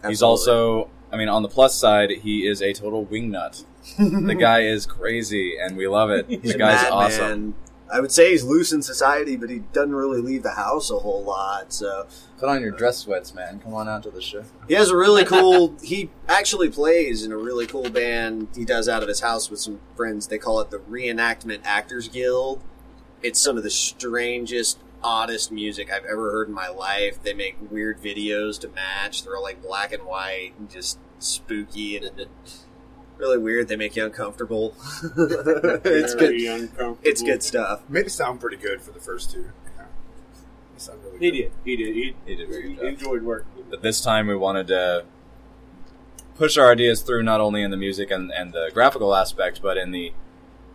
[0.07, 0.27] He's Absolutely.
[0.29, 3.65] also, I mean, on the plus side, he is a total wingnut.
[3.99, 6.27] the guy is crazy, and we love it.
[6.29, 6.93] He's The guy's madman.
[6.93, 7.55] awesome.
[7.93, 10.99] I would say he's loose in society, but he doesn't really leave the house a
[10.99, 11.75] whole lot.
[11.75, 12.07] So
[12.39, 13.61] Put on your dress sweats, man.
[13.61, 14.45] Come on out to the show.
[14.67, 15.77] He has a really cool.
[15.83, 18.49] he actually plays in a really cool band.
[18.57, 20.29] He does out of his house with some friends.
[20.29, 22.63] They call it the Reenactment Actors Guild.
[23.23, 27.23] It's some of the strangest, oddest music I've ever heard in my life.
[27.23, 29.23] They make weird videos to match.
[29.25, 32.31] They're all like black and white and just spooky and, and
[33.19, 33.69] really weird.
[33.69, 34.75] They make you uncomfortable.
[35.03, 36.61] it's Very good.
[36.61, 36.99] uncomfortable.
[37.03, 37.83] It's good stuff.
[37.89, 39.51] Made it sound pretty good for the first two.
[39.77, 39.85] Yeah.
[40.77, 41.37] It really He good.
[41.37, 41.53] did.
[41.65, 41.95] He did.
[41.95, 42.85] He, He did very he good job.
[42.87, 43.65] enjoyed working.
[43.71, 45.05] But this time we wanted to
[46.35, 49.77] push our ideas through not only in the music and, and the graphical aspect, but
[49.77, 50.13] in the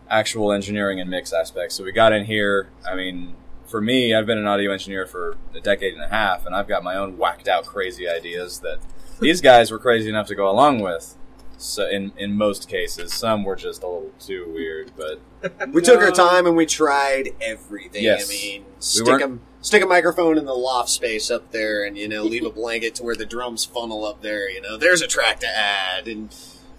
[0.08, 1.72] actual engineering and mix aspect.
[1.72, 2.68] So we got in here.
[2.88, 3.34] I mean,
[3.68, 6.66] for me, I've been an audio engineer for a decade and a half, and I've
[6.68, 8.78] got my own whacked out crazy ideas that
[9.20, 11.14] these guys were crazy enough to go along with.
[11.60, 15.20] So in in most cases, some were just a little too weird, but
[15.72, 18.04] We took our time and we tried everything.
[18.04, 18.28] Yes.
[18.28, 21.84] I mean, We stick weren't- a stick a microphone in the loft space up there,
[21.84, 24.48] and you know, leave a blanket to where the drums funnel up there.
[24.48, 26.32] You know, there's a track to add, and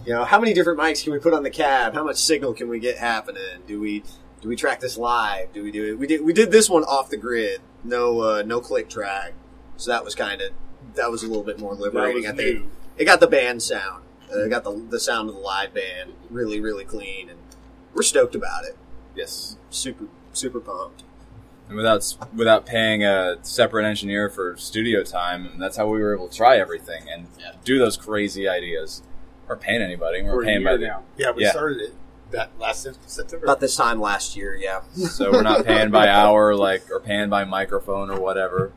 [0.06, 1.93] you know, how many different mics can we put on the cab?
[1.93, 3.63] How much signal can we get happening?
[3.67, 4.04] Do we
[4.41, 5.54] do we track this live?
[5.54, 5.99] Do we do it?
[5.99, 9.34] We did we did this one off the grid, no uh, no click track,
[9.78, 10.52] so that was kind of
[10.95, 12.25] that was a little bit more liberating.
[12.25, 12.69] I think new.
[12.97, 14.04] it got the band sound.
[14.34, 17.39] Uh, it got the the sound of the live band really really clean, and
[17.93, 18.78] we're stoked about it
[19.19, 19.58] yes.
[19.69, 21.04] super super pumped.
[21.67, 26.15] And without without paying a separate engineer for studio time, and that's how we were
[26.15, 27.52] able to try everything and Yeah.
[27.63, 29.04] do those crazy ideas.
[29.47, 30.21] We're paying anybody.
[30.21, 31.04] We're For a paying by year the now.
[31.17, 31.52] Yeah, we Yeah.
[31.52, 31.93] started it
[32.32, 33.46] that last September.
[33.46, 34.82] About this time last year, yeah.
[34.94, 38.72] so we're not paying by hour like or paying by microphone or whatever.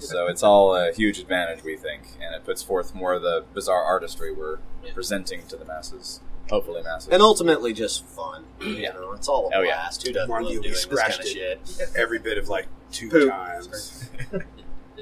[0.00, 3.44] So it's all a huge advantage, we think, and it puts forth more of the
[3.52, 4.94] bizarre artistry we're Yeah.
[4.94, 7.10] presenting to the masses, hopefully masses.
[7.12, 8.44] And ultimately, just fun.
[8.58, 8.92] You Yeah.
[8.92, 9.74] know, it's all a Oh, yeah.
[9.74, 10.06] blast.
[10.06, 11.60] Who doesn't Mind love you, we doing this kind of shit?
[11.94, 13.28] Every bit of like two Poop.
[13.30, 14.08] times.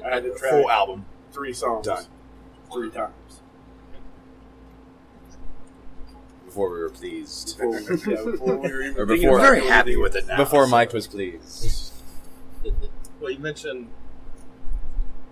[0.05, 1.05] I had to track Full album.
[1.31, 2.03] three songs Done.
[2.73, 3.40] three times.
[6.51, 10.17] Before we were pleased, Before, yeah, before we were even Or before- Very happy with
[10.17, 10.35] it now.
[10.35, 11.93] before so- Mike was pleased.
[13.21, 13.87] Well, you mentioned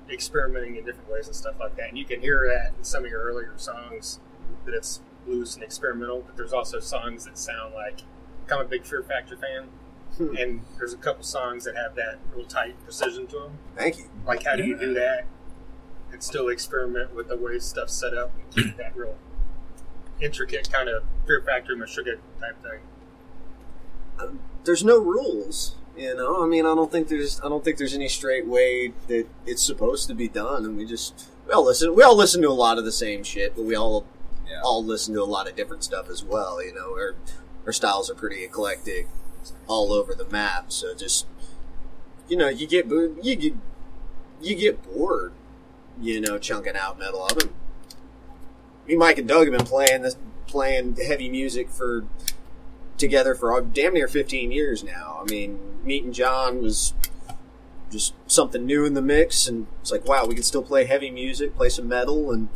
[0.10, 3.04] experimenting in different ways and stuff like that, and you can hear that in some
[3.04, 4.20] of your earlier songs
[4.66, 6.22] that it's loose and experimental.
[6.22, 8.02] But there's also songs that sound like
[8.52, 9.70] I'm a big Fear Factory fan,
[10.18, 10.38] Hmm.
[10.38, 13.58] and there's a couple songs that have that real tight precision to them.
[13.76, 14.06] Thank you.
[14.26, 15.26] Like, how do you do that
[16.12, 19.16] and still experiment with the way stuff's set up and keep that real
[20.22, 24.40] intricate kind of Fear Factory Meshuggah type thing?
[24.66, 25.76] There's no rules.
[25.98, 28.94] You know, I mean, I don't think there's, I don't think there's any straight way
[29.08, 32.42] that it's supposed to be done, and we just, we all listen, we all listen
[32.44, 34.06] to a lot of the same shit, but we all,
[34.50, 34.62] Yeah.
[34.64, 36.64] all listen to a lot of different stuff as well.
[36.64, 37.16] You know, our,
[37.66, 39.08] our styles are pretty eclectic,
[39.68, 40.72] all over the map.
[40.72, 41.26] So just,
[42.30, 43.54] you know, you get, you get,
[44.42, 45.34] you get bored,
[46.00, 47.28] you know, chunking out metal.
[47.30, 47.50] I've been,
[48.90, 52.06] me, Mike, and Doug have been playing this, playing heavy music for
[52.98, 55.22] together for damn near 15 years now.
[55.22, 56.94] I mean, meeting John was
[57.92, 61.10] just something new in the mix, and it's like, wow, we can still play heavy
[61.10, 62.50] music, play some metal, and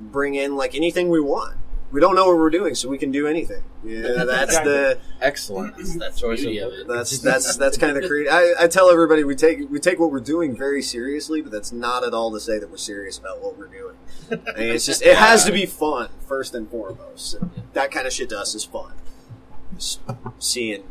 [0.00, 1.56] bring in like anything we want.
[1.92, 3.62] We don't know what we're doing, so we can do anything.
[3.84, 5.76] Yeah, that's the Excellent.
[5.76, 6.88] That's, that's the Choice beauty of of it.
[6.88, 8.32] that's that's that's kind of the creative.
[8.32, 11.70] I, I tell everybody we take we take what we're doing very seriously, but that's
[11.70, 13.96] not at all to say that we're serious about what we're doing.
[14.30, 17.34] I mean, it's just it has to be fun first and foremost.
[17.34, 18.92] And that kind of shit to us is fun.
[19.74, 20.00] Just
[20.38, 20.84] seeing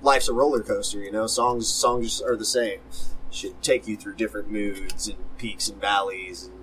[0.00, 1.26] life's a roller coaster, you know.
[1.26, 2.80] Songs songs are the same.
[3.30, 6.54] Should take you through different moods and peaks and valleys and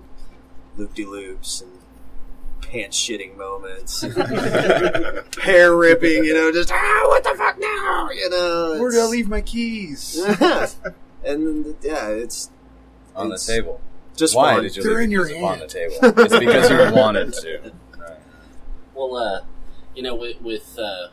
[0.76, 1.70] loop de loops and
[2.74, 4.00] pants shitting moments,
[5.42, 8.76] hair ripping, you know, just ah, what the fuck now, you know.
[8.80, 10.16] Where did I leave my keys?
[11.24, 12.50] and yeah, it's
[13.14, 13.80] On the table.
[14.16, 14.64] just Why fun.
[14.64, 15.94] did you They're leave in your these upon the table?
[16.02, 17.72] It's because you wanted to.
[17.96, 18.18] Right.
[18.94, 19.44] Well, uh,
[19.94, 21.08] you know, with, with uh,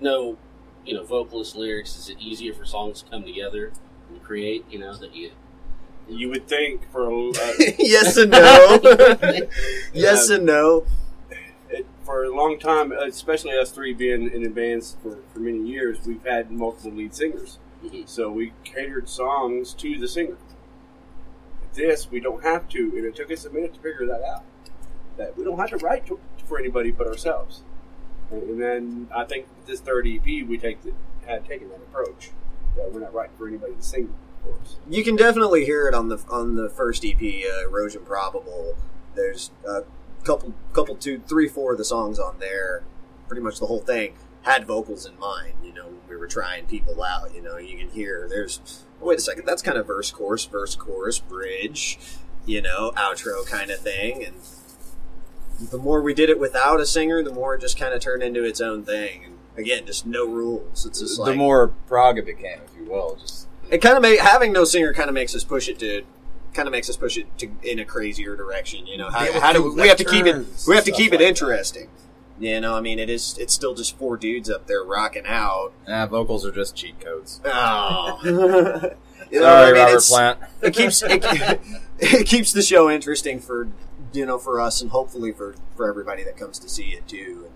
[0.00, 0.36] no,
[0.84, 3.72] you know, vocalist lyrics, is it easier for songs to come together
[4.10, 4.64] and create?
[4.68, 5.30] You know, that you.
[6.06, 8.78] You would think for uh, yes and no.
[9.94, 10.84] yes and no.
[12.04, 15.98] It, for a long time, especially us three being in bands for, for many years,
[16.06, 17.58] we've had multiple lead singers.
[17.84, 18.08] Mhm.
[18.08, 20.36] So we catered songs to the singer.
[21.74, 24.44] This we don't have to, and it took us a minute to figure that out.
[25.16, 27.62] That we don't have to write to, for anybody but ourselves.
[28.30, 30.92] And, and then I think this third EP we take the,
[31.26, 32.30] had taken that approach.
[32.76, 34.76] That we're not writing for anybody to sing for us.
[34.88, 38.76] You can definitely hear it on the on the first EP, uh, Erosion Probable.
[39.14, 39.82] There's a
[40.24, 42.82] couple, couple, two, three, four of the songs on there.
[43.28, 45.54] Pretty much the whole thing had vocals in mind.
[45.62, 47.34] You know, we were trying people out.
[47.34, 48.84] You know, you can hear there's.
[49.02, 51.98] oh, wait a second, that's kind of verse, chorus, verse, chorus, bridge.
[52.46, 54.34] You know, outro kind of thing, and
[55.70, 58.22] the more we did it without a singer, the more it just kind of turned
[58.22, 59.24] into its own thing.
[59.24, 60.84] And again, just no rules.
[60.84, 63.16] It's just the like more prog it became, if you will.
[63.16, 66.02] Just it kind of made having no singer kind of makes us push it to
[66.54, 68.86] kind of makes us push it to in a crazier direction.
[68.86, 70.46] You know, how, how do do we, we have to keep it?
[70.66, 71.28] We have to keep it like that.
[71.28, 71.88] interesting.
[72.38, 73.38] You know, I mean, it is.
[73.38, 75.72] It's still just four dudes up there rocking out.
[75.88, 77.40] ah, vocals are just cheat codes.
[77.46, 78.18] Oh,
[79.30, 80.38] you know, Sorry, I mean, Robert Plant.
[80.62, 81.24] It keeps it,
[81.98, 83.68] it keeps the show interesting for
[84.12, 87.50] you know for us and hopefully for for everybody that comes to see it too.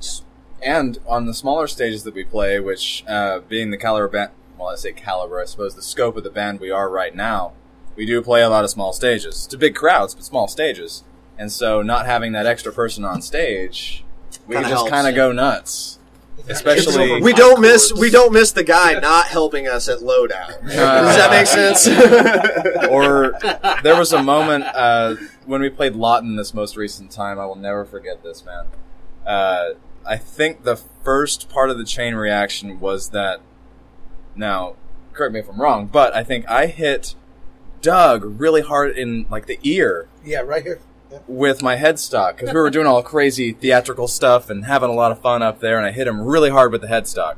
[0.00, 0.24] Just-
[0.62, 4.68] And on the smaller stages that we play, which uh, being the caliber band, well,
[4.68, 7.52] I say caliber, I suppose the scope of the band we are right now,
[7.96, 9.46] we do play a lot of small stages.
[9.48, 11.02] To big crowds, but small stages.
[11.38, 14.04] And so, not having that extra person on stage,
[14.46, 15.18] we Kinda just kind of yeah.
[15.18, 15.98] go nuts.
[16.48, 20.62] Especially, we don't miss we don't miss the guy not helping us at loadout.
[20.62, 21.88] Does that make sense?
[22.90, 23.38] or
[23.82, 27.38] there was a moment uh, when we played Lawton this most recent time.
[27.38, 28.66] I will never forget this, man.
[29.26, 29.70] Uh,
[30.04, 33.40] I think the first part of the chain reaction was that.
[34.36, 34.76] Now,
[35.14, 37.14] correct me if I'm wrong, but I think I hit
[37.82, 40.80] Doug really hard in like the ear Yeah, right here.
[41.28, 45.12] with my headstock because we were doing all crazy theatrical stuff and having a lot
[45.12, 47.36] of fun up there, and I hit him really hard with the headstock.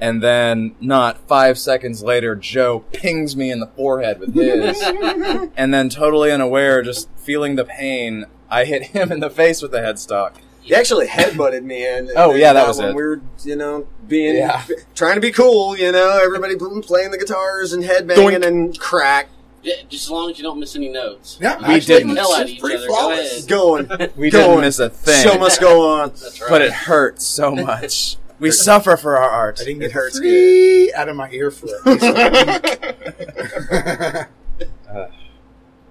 [0.00, 4.82] And then, not five seconds later, Joe pings me in the forehead with his.
[5.56, 9.70] and then, totally unaware, just feeling the pain, I hit him in the face with
[9.70, 10.32] the headstock.
[10.60, 12.10] He actually headbutted me in.
[12.16, 12.94] Oh, yeah, that was when it.
[12.96, 14.64] We were, you know, being Yeah.
[14.96, 15.76] trying to be cool.
[15.76, 20.38] You know, everybody playing the guitars and headbanging and crack Yeah, just as long as
[20.38, 21.38] you don't miss any notes.
[21.40, 22.16] Yeah, We didn't.
[22.16, 22.86] Hell out of it's each pretty other.
[22.88, 23.32] Go flawless.
[23.38, 23.48] ahead.
[23.48, 23.88] going.
[24.16, 24.44] We Going.
[24.48, 25.22] didn't miss a thing.
[25.24, 26.08] Show must go on.
[26.10, 26.50] That's right.
[26.50, 28.16] but it hurts so much.
[28.40, 29.60] We suffer for our art.
[29.60, 34.68] I didn't get It hurts three out of my ear for at least a week.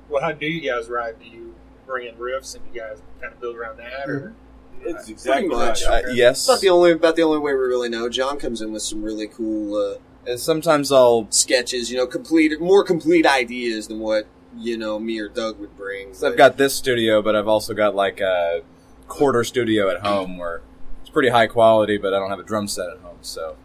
[0.09, 1.19] Well, how do you guys write?
[1.19, 1.55] Do you
[1.85, 4.33] bring in riffs and you guys kind of build around that, or
[4.81, 5.85] It's exactly much.
[5.85, 6.05] right.
[6.05, 6.39] Uh, yes.
[6.39, 8.09] It's about the only about the only way we really know.
[8.09, 9.95] John comes in with some really cool, uh,
[10.27, 15.19] And sometimes I'll sketches, you know, complete more complete ideas than what you know me
[15.19, 16.13] or Doug would bring.
[16.13, 18.61] So I've got this studio, but I've also got like a
[19.07, 20.61] quarter studio at home where
[21.01, 23.17] it's pretty high quality, but I don't have a drum set at home.
[23.21, 23.55] So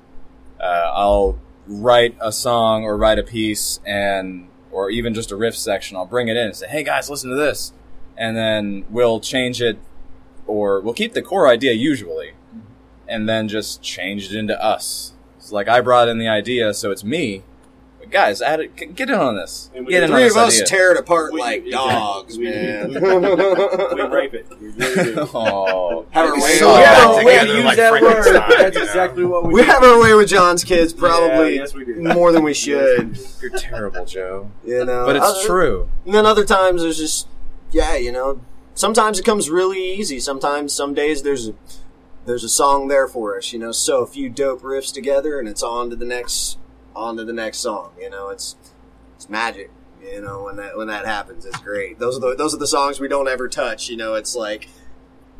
[0.61, 5.57] uh, I'll write a song or write a piece and or even just a riff
[5.57, 5.97] section.
[5.97, 7.73] I'll bring it in and say, "Hey guys, listen to this,"
[8.16, 9.79] and then we'll change it,
[10.47, 12.33] or we'll keep the core idea usually,
[13.09, 15.12] and then just change it into us.
[15.47, 17.45] It's like I brought in the idea, so it's me.
[18.01, 19.71] But guys, add it, g- get in on this.
[19.77, 20.67] And we- Get in on three this of us idea.
[20.67, 22.89] tear it apart We- like dogs, we- man.
[22.91, 22.99] we
[24.03, 24.47] rape it.
[24.61, 25.29] We really do.
[25.35, 28.01] oh, Have our way, So we have our way, together use like that word.
[28.01, 28.87] Frankenstein, That's you know?
[28.89, 29.67] exactly what we, we do.
[29.69, 31.95] have our way with John's kids, probably Yeah, yes, we do.
[32.03, 33.17] more than we should.
[33.41, 34.51] You're terrible, Joe.
[34.65, 35.89] You know, But it's Uh, true.
[36.05, 37.29] And then other times there's just,
[37.71, 38.41] yeah, you know,
[38.75, 40.19] sometimes it comes really easy.
[40.19, 41.55] Sometimes, some days there's a,
[42.27, 43.73] there's a song there for us, you know.
[43.73, 46.59] So a few dope riffs together, and it's on to the next,
[46.95, 47.93] on to the next song.
[47.99, 48.57] You know, it's
[49.15, 49.71] it's magic.
[50.03, 51.99] You know, when that when that happens, it's great.
[51.99, 53.89] Those are the those are the songs we don't ever touch.
[53.89, 54.69] You know, it's like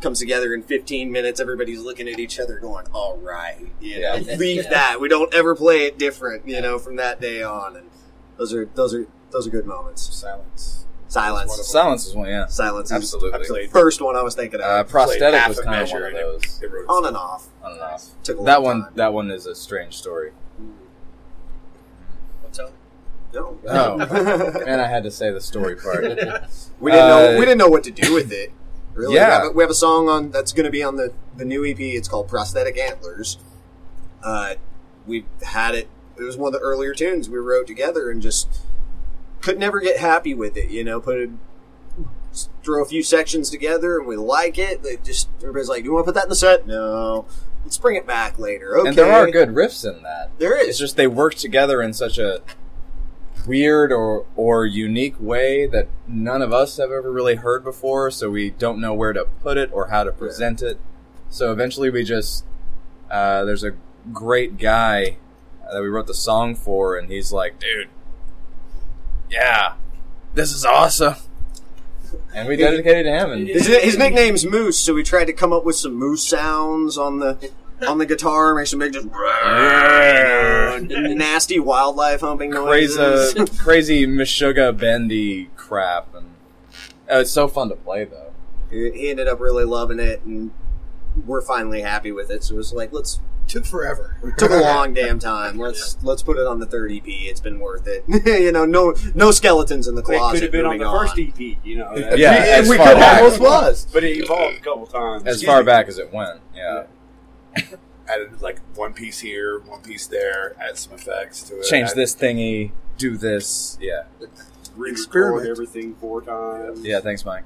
[0.01, 1.41] comes together in 15 minutes.
[1.41, 4.15] Everybody's looking at each other, going, "All right," you know.
[4.15, 4.37] Yeah.
[4.37, 4.71] Leave Yeah.
[4.71, 5.01] that.
[5.01, 6.49] We don't ever play it different.
[6.49, 7.91] You know, from that day on, and
[8.37, 10.03] those are those are those are good moments.
[10.15, 10.86] Silence.
[11.09, 11.49] Silence.
[11.51, 11.73] One of them.
[11.73, 12.47] Silence is one, yeah.
[12.47, 12.91] Silence.
[12.91, 13.67] is Absolutely.
[13.67, 14.67] the first one I was thinking of.
[14.67, 16.63] Uh, prosthetic was kind of one of and it- those.
[16.63, 17.07] it on itself.
[17.07, 17.47] and off.
[17.65, 17.97] I don't know.
[18.25, 18.93] Took a That one, time.
[18.97, 20.33] that one is a strange story.
[22.43, 22.73] What's up?
[23.33, 23.59] No.
[23.69, 24.63] Oh.
[24.67, 26.03] And I had to say the story part.
[26.81, 27.35] we didn't Uh, know.
[27.39, 28.53] We didn't know what to do with it.
[28.95, 29.15] Really.
[29.15, 29.27] Yeah.
[29.27, 31.45] We have, a, we have a song on that's going to be on the the
[31.45, 31.79] new EP.
[31.79, 33.39] It's called Prosthetic Antlers.
[34.25, 34.55] Uh,
[35.07, 35.89] we had it.
[36.19, 38.49] It was one of the earlier tunes we wrote together, and just
[39.41, 40.71] could never get happy with it.
[40.71, 41.31] You know, put it.
[42.63, 44.83] Throw a few sections together, and we like it.
[44.83, 47.27] They just everybody's like, "Do you want to put that in the set?" No.
[47.65, 48.79] Let's bring it back later.
[48.79, 48.91] Okay.
[48.91, 50.31] And there are good riffs in that.
[50.39, 50.69] There is.
[50.69, 52.43] It's just they work together in such a
[53.47, 58.31] weird or or unique way that none of us have ever really heard before, so
[58.31, 60.79] we don't know where to put it or how to present it.
[61.31, 62.45] So eventually we just
[63.11, 63.75] uh, there's a
[64.13, 65.17] great guy
[65.73, 67.89] that we wrote the song for and he's like, "Dude,
[69.31, 69.75] yeah,
[70.35, 71.17] this is awesome."
[72.35, 75.53] And we dedicated to him and His, his nickname's Moose, so we tried to come
[75.53, 77.51] up with some moose sounds on the
[77.87, 79.07] on the guitar, make some big just
[81.17, 83.35] nasty wildlife humping noises.
[83.35, 86.31] crazy, crazy Meshuggah bendy crap, and
[87.09, 88.33] oh, it's so fun to play though.
[88.71, 90.53] he he ended up really loving it, and
[91.27, 92.45] we're finally happy with it.
[92.45, 94.17] So it was like, let's Took forever.
[94.25, 95.57] It took a long damn time.
[95.59, 97.05] Let's let's put it on the third EP.
[97.07, 98.05] It's been worth it.
[98.27, 100.35] you know, no no skeletons in the It closet.
[100.35, 101.95] could have been on moving the first EP, you know.
[101.97, 103.23] that- Yeah, and as we far could back.
[103.23, 103.87] almost was.
[103.93, 105.23] But it evolved a couple times.
[105.25, 105.67] As Excuse far me.
[105.67, 106.87] back as it went, yeah.
[108.09, 110.55] Added like one piece here, one piece there.
[110.61, 111.65] Add some effects to it.
[111.67, 114.05] Change add- this thingy, do this, yeah,
[114.77, 115.49] Re-record Experiment.
[115.49, 116.83] everything four times.
[116.85, 117.01] yeah.
[117.01, 117.45] Thanks, Mike.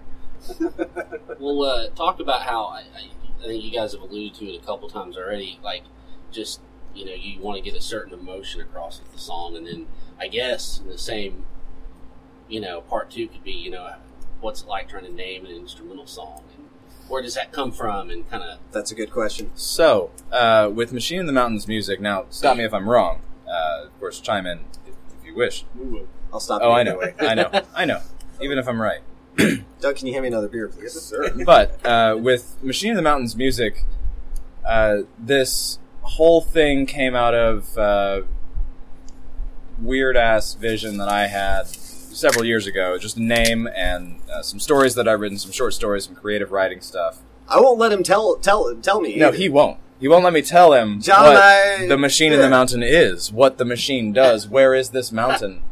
[1.38, 3.10] Well, uh, talk about how I, I,
[3.42, 5.58] I think you guys have alluded to it a couple times already.
[5.62, 5.82] Like,
[6.30, 6.60] just
[6.94, 9.86] you know, you want to get a certain emotion across with the song, and then
[10.18, 11.44] I guess in the same,
[12.48, 13.94] you know, part two could be, you know,
[14.40, 16.66] what's it like trying to name an instrumental song, and
[17.08, 19.50] where does that come from, and kind of That's a good question.
[19.54, 23.20] So, uh, with Machine in the Mountain's music, now stop me if I'm wrong.
[23.46, 25.64] Uh, of course, chime in if, if you wish.
[26.32, 26.62] I'll stop.
[26.62, 27.14] Oh, you I know, anyway.
[27.20, 28.00] I know, I know.
[28.40, 29.00] Even if I'm right.
[29.80, 30.94] Doug, can you hand me another beer, please?
[30.94, 31.32] Yes, sir.
[31.44, 33.84] but uh, with Machine in the Mountain's music,
[34.66, 38.22] uh, this whole thing came out of uh,
[39.80, 42.98] weird ass vision that I had several years ago.
[42.98, 46.50] Just a name and uh, some stories that I've written, some short stories, some creative
[46.52, 47.20] writing stuff.
[47.48, 49.16] I won't let him tell tell tell me.
[49.16, 49.36] No, either.
[49.36, 49.78] he won't.
[49.98, 53.30] He won't let me tell him John what I- the machine in the mountain is,
[53.32, 55.62] what the machine does, where is this mountain.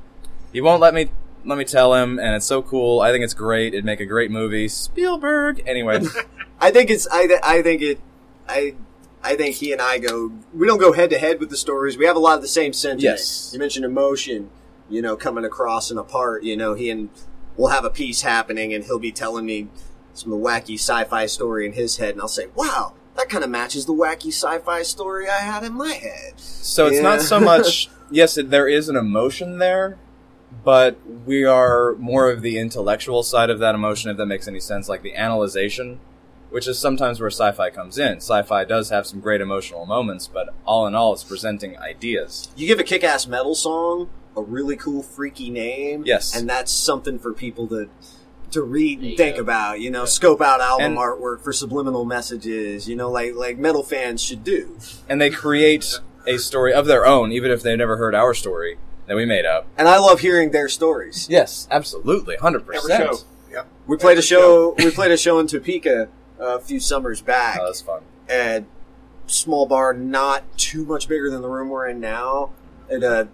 [0.52, 1.10] He won't let me
[1.48, 3.00] let me tell him, and it's so cool.
[3.00, 3.72] I think it's great.
[3.74, 4.68] It'd make a great movie.
[4.68, 5.62] Spielberg.
[5.66, 6.02] Anyway,
[6.61, 8.00] I think it's I th- I think it
[8.48, 8.74] I
[9.22, 11.96] I think he and I go we don't go head to head with the stories.
[11.96, 13.02] We have a lot of the same sentiment.
[13.02, 13.50] Yes.
[13.52, 14.50] You mentioned emotion,
[14.88, 16.44] you know, coming across and apart.
[16.44, 17.08] you know, he and
[17.56, 19.68] we'll have a piece happening and he'll be telling me
[20.12, 23.86] some wacky sci-fi story in his head and I'll say, "Wow, that kind of matches
[23.86, 27.88] the wacky sci-fi story I had in my head." so it's not so much.
[28.11, 29.99] Yes, there is an emotion there,
[30.64, 34.61] but we are more of the intellectual side of that emotion, if that makes any
[34.61, 36.01] sense, like the analyzation,
[36.51, 38.16] which is sometimes where sci-fi comes in.
[38.16, 42.49] Sci-fi does have some great emotional moments, but all in all, it's presenting ideas.
[42.57, 46.34] You give a kick-ass metal song a really cool freaky name, Yes.
[46.36, 47.88] and that's something for people to
[48.53, 49.42] to read and think go.
[49.42, 49.78] about.
[49.80, 52.88] You know, scope out album And- artwork for subliminal messages.
[52.88, 54.78] You know, like like metal fans should do.
[55.07, 58.78] and they create a story of their own, even if they've never heard our story
[59.09, 59.66] that we made up.
[59.76, 61.26] And I love hearing their stories.
[61.28, 63.02] Yes, absolutely, hundred percent.
[63.04, 63.64] show.
[63.86, 64.74] We played a show.
[64.78, 68.02] We played a show in Topeka a few summers back, Oh, that's fun.
[68.28, 68.64] at
[69.26, 72.50] small bar, not too much bigger than the room we're in now.
[72.90, 73.28] And a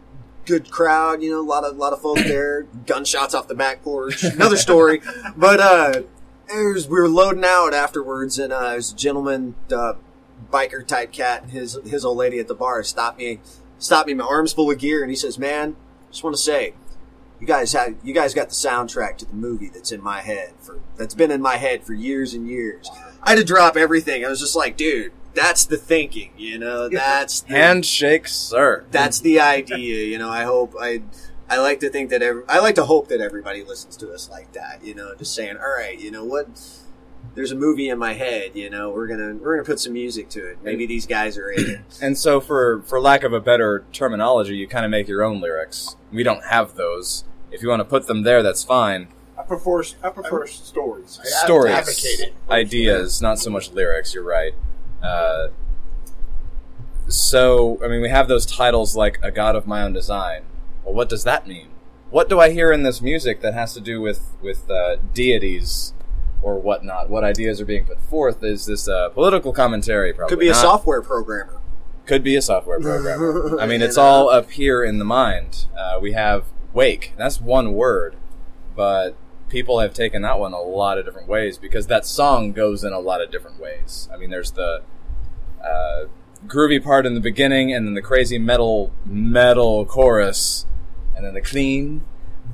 [0.46, 2.62] good crowd, you know, a lot of a lot of folks there.
[2.86, 4.22] Gunshots off the back porch.
[4.24, 5.02] Another story,
[5.36, 6.02] but uh,
[6.48, 9.94] it was, we were loading out afterwards, and uh, there's a gentleman, uh,
[10.52, 13.40] biker type cat, and his his old lady at the bar stopped me,
[13.78, 15.76] stopped me, my arms full of gear, and he says, "Man,
[16.10, 16.74] just want to say."
[17.40, 20.52] You guys had you guys got the soundtrack to the movie that's in my head
[20.60, 22.88] for that's been in my head for years and years.
[23.22, 24.24] I had to drop everything.
[24.24, 26.88] I was just like, dude, that's the thinking, you know.
[26.88, 28.84] That's the, Handshake, sir.
[28.90, 30.30] that's the idea, you know.
[30.30, 31.02] I hope I
[31.50, 34.30] I like to think that every, I like to hope that everybody listens to us
[34.30, 36.46] like that, you know, just saying, all right, you know what.
[37.34, 38.90] There's a movie in my head, you know.
[38.90, 40.58] We're gonna we're gonna put some music to it.
[40.62, 41.80] Maybe these guys are in it.
[42.00, 45.40] And so, for for lack of a better terminology, you kind of make your own
[45.40, 45.96] lyrics.
[46.12, 47.24] We don't have those.
[47.50, 49.08] If you want to put them there, that's fine.
[49.38, 51.20] I prefer I prefer stories.
[51.20, 54.14] I Stories, advocate ideas, not so much lyrics.
[54.14, 54.54] You're right.
[55.02, 55.48] Uh,
[57.08, 60.42] so, I mean, we have those titles like "A God of My Own Design."
[60.84, 61.68] Well, what does that mean?
[62.10, 65.93] What do I hear in this music that has to do with with uh, deities
[66.44, 67.08] or whatnot?
[67.08, 68.44] What ideas are being put forth?
[68.44, 70.12] Is this a political commentary?
[70.12, 71.60] Probably Could be a software programmer.
[72.04, 73.58] Could be a software programmer.
[73.60, 75.66] I mean, it's all up here in the mind.
[75.76, 77.14] Uh, we have wake.
[77.16, 78.16] That's one word,
[78.76, 79.16] but
[79.48, 82.92] people have taken that one a lot of different ways because that song goes in
[82.92, 84.10] a lot of different ways.
[84.12, 84.82] I mean, there's the
[85.64, 86.04] uh,
[86.46, 90.66] groovy part in the beginning, and then the crazy metal metal chorus,
[91.16, 92.04] and then the clean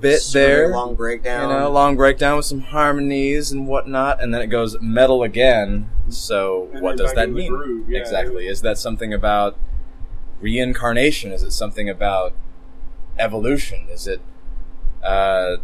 [0.00, 0.68] bit Smooth, there.
[0.68, 1.48] long breakdown.
[1.50, 5.88] You know, long breakdown with some harmonies and whatnot, and then it goes metal again.
[6.08, 7.50] So, And what does that mean?
[7.52, 7.98] groove, yeah.
[8.00, 8.46] exactly.
[8.48, 9.56] Is that something about
[10.40, 11.32] reincarnation?
[11.32, 12.32] Is it something about
[13.18, 13.86] evolution?
[13.90, 14.20] Is it
[15.02, 15.56] uh,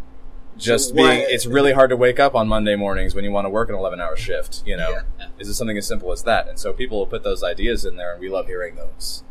[0.57, 1.07] just So being?
[1.09, 3.69] why- It's really hard to wake up on Monday mornings when you want to work
[3.69, 4.63] an eleven-hour shift.
[4.67, 5.27] You know, Yeah.
[5.39, 6.49] is it something as simple as that?
[6.49, 9.23] And so people will put those ideas in there, and we love hearing those.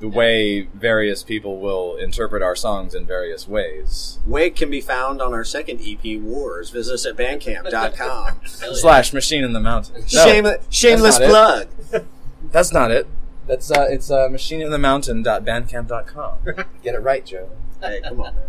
[0.00, 4.18] Just the way various people will interpret our songs in various ways.
[4.26, 6.70] Wake can be found on our second EP, Wars.
[6.70, 7.98] Visit us at bandcamp.com.
[7.98, 8.72] Hell yeah.
[8.72, 10.02] Slash Machine in the Mountain.
[10.12, 11.70] No, Shame, shameless not it.
[11.90, 12.06] plug.
[12.50, 13.06] that's not it.
[13.46, 16.38] That's uh, it's uh, machineinthemountain.bandcamp.com.
[16.82, 17.50] Get it right, Joe.
[17.80, 18.44] Hey, come on, man.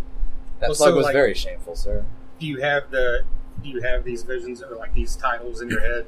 [0.60, 2.06] That Well, plug so, was like- very shameful, sir.
[2.40, 3.24] Do you have the
[3.62, 6.06] do you have these visions or like these titles in your head,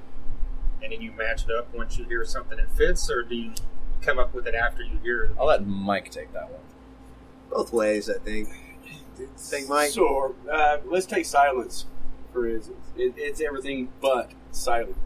[0.81, 3.51] and then you match it up once you hear something that fits, or do you
[4.03, 5.31] come up with it after you hear it?
[5.39, 6.59] I'll let Mike take that one.
[7.49, 8.49] Both ways, I think.
[9.37, 9.91] Think, Mike?
[9.91, 11.85] So uh, let's take silence
[12.31, 12.87] for instance.
[12.97, 14.97] It, it's everything but silent,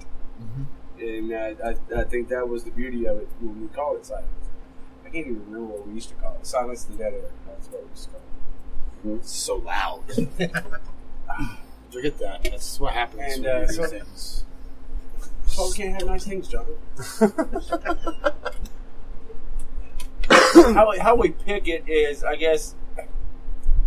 [0.97, 4.05] and uh, I, I think that was the beauty of it when we called it
[4.05, 4.27] silence.
[5.05, 6.47] I can't even remember what we used to call it.
[6.47, 7.29] Silence the dead air.
[7.47, 8.21] That's what we used to call
[9.13, 9.17] it.
[9.19, 10.03] It's so loud.
[11.91, 12.43] Forget that.
[12.45, 14.43] That's what happens And, when uh, you so- things.
[15.47, 16.65] So we can't have nice things, John.
[20.73, 22.75] how, we- how we pick it is, I guess,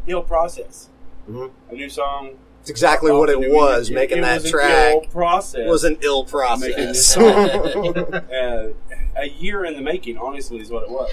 [0.07, 0.89] ill process.
[1.29, 1.51] Mhm.
[1.71, 2.31] A new song.
[2.61, 3.89] It's exactly what it was.
[3.91, 5.69] it- making it that was track process.
[5.69, 7.17] was an ill process.
[7.17, 8.73] uh,
[9.17, 11.11] a year in the making, honestly, is what it was.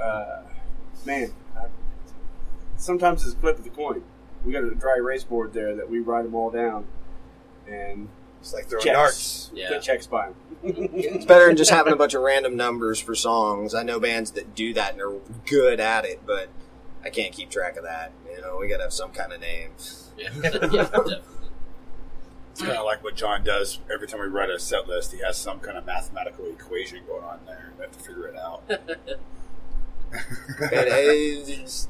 [0.00, 0.42] Uh,
[1.04, 1.66] man, I,
[2.76, 4.02] sometimes it's a flip of the coin.
[4.44, 6.84] We got a dry erase board there that we write them all down,
[7.66, 8.08] and
[8.44, 8.94] It's like throwing checks.
[8.98, 9.50] darts.
[9.54, 9.68] Yeah.
[9.70, 10.34] Put checks by them.
[10.94, 13.74] it's better than just having a bunch of random numbers for songs.
[13.74, 15.14] I know bands that do that and are
[15.46, 16.48] good at it, but
[17.02, 18.12] I can't keep track of that.
[18.30, 19.70] You know, we got to have some kind of name.
[20.18, 21.22] Yeah, yeah, definitely.
[22.52, 25.10] It's kind of like what John does every time we write a set list.
[25.12, 27.72] He has some kind of mathematical equation going on there.
[27.76, 28.62] We have to figure it out.
[28.68, 28.78] And
[30.70, 31.88] it's-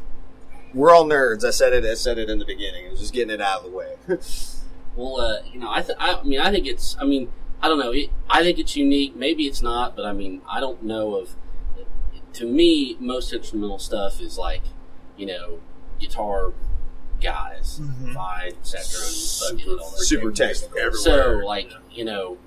[0.72, 1.44] we're all nerds.
[1.44, 1.84] I said it.
[1.84, 2.86] I said it in the beginning.
[2.86, 3.94] I was just getting it out of the way.
[4.96, 6.96] Well, uh, you know, I, th- I mean, I think it's.
[7.00, 7.92] I mean, I don't know.
[7.92, 9.16] It, I think it's unique.
[9.16, 11.36] Maybe it's not, but I mean, I don't know of.
[12.34, 14.62] To me, most instrumental stuff is like,
[15.16, 15.60] you know,
[16.00, 16.52] guitar
[17.20, 19.52] guys, vibe, etc.
[19.52, 20.04] and fucking all that.
[20.04, 20.76] Super technical.
[20.78, 21.40] Everywhere.
[21.40, 22.38] So, like, you know,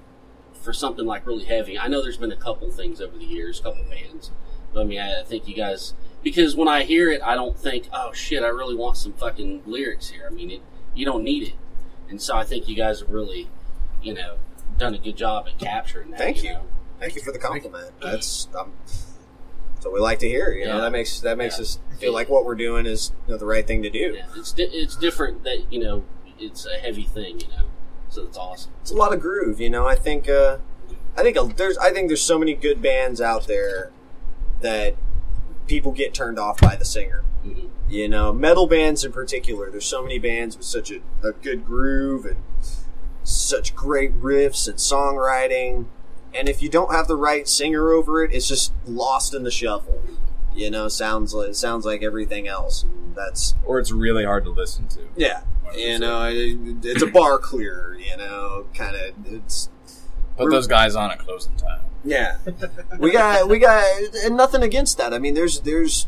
[0.54, 3.60] for something like really heavy, I know there's been a couple things over the years,
[3.60, 4.32] a couple bands,
[4.74, 7.58] but I mean, I, I think you guys, because when I hear it, I don't
[7.58, 10.28] think, oh shit, I really want some fucking lyrics here.
[10.30, 10.62] I mean, it,
[10.93, 11.54] you don't need it,
[12.10, 13.47] and so I think you guys have really,
[14.01, 14.38] you know,
[14.78, 16.20] done a good job at capturing that.
[16.20, 16.53] Thank you.
[16.53, 16.62] know?
[16.99, 17.91] Thank you for the compliment.
[18.01, 20.51] That's um, that's what we like to hear.
[20.51, 21.62] You know, that makes that makes Yeah.
[21.64, 24.16] us feel like what we're doing is you know, the right thing to do.
[24.18, 26.03] Yeah, it's di- it's different that you know
[26.39, 27.66] it's a heavy thing, you know,
[28.10, 28.72] so it's awesome.
[28.82, 29.60] It's a lot of groove.
[29.60, 30.58] You know, I think uh,
[31.16, 33.91] I think a, there's I think there's so many good bands out there
[34.62, 34.95] that
[35.68, 37.24] people get turned off by the singer.
[37.89, 39.70] You know, metal bands in particular.
[39.72, 42.38] There's so many bands with such a, a good groove and
[43.24, 45.86] such great riffs and songwriting.
[46.34, 49.52] And if you don't have the right singer over it, it's just lost in the
[49.52, 50.02] shuffle.
[50.54, 52.86] You know, sounds like sounds like everything else.
[53.16, 55.02] That's Or it's really hard to listen to.
[55.16, 55.43] yeah.
[55.76, 57.98] You know, it, it's a bar clear.
[58.00, 59.70] You know, kind of it's
[60.38, 61.82] Put those guys on at closing time.
[62.04, 62.38] yeah.
[63.00, 63.84] we got we got
[64.24, 65.14] and nothing against that.
[65.14, 66.08] I mean, there's there's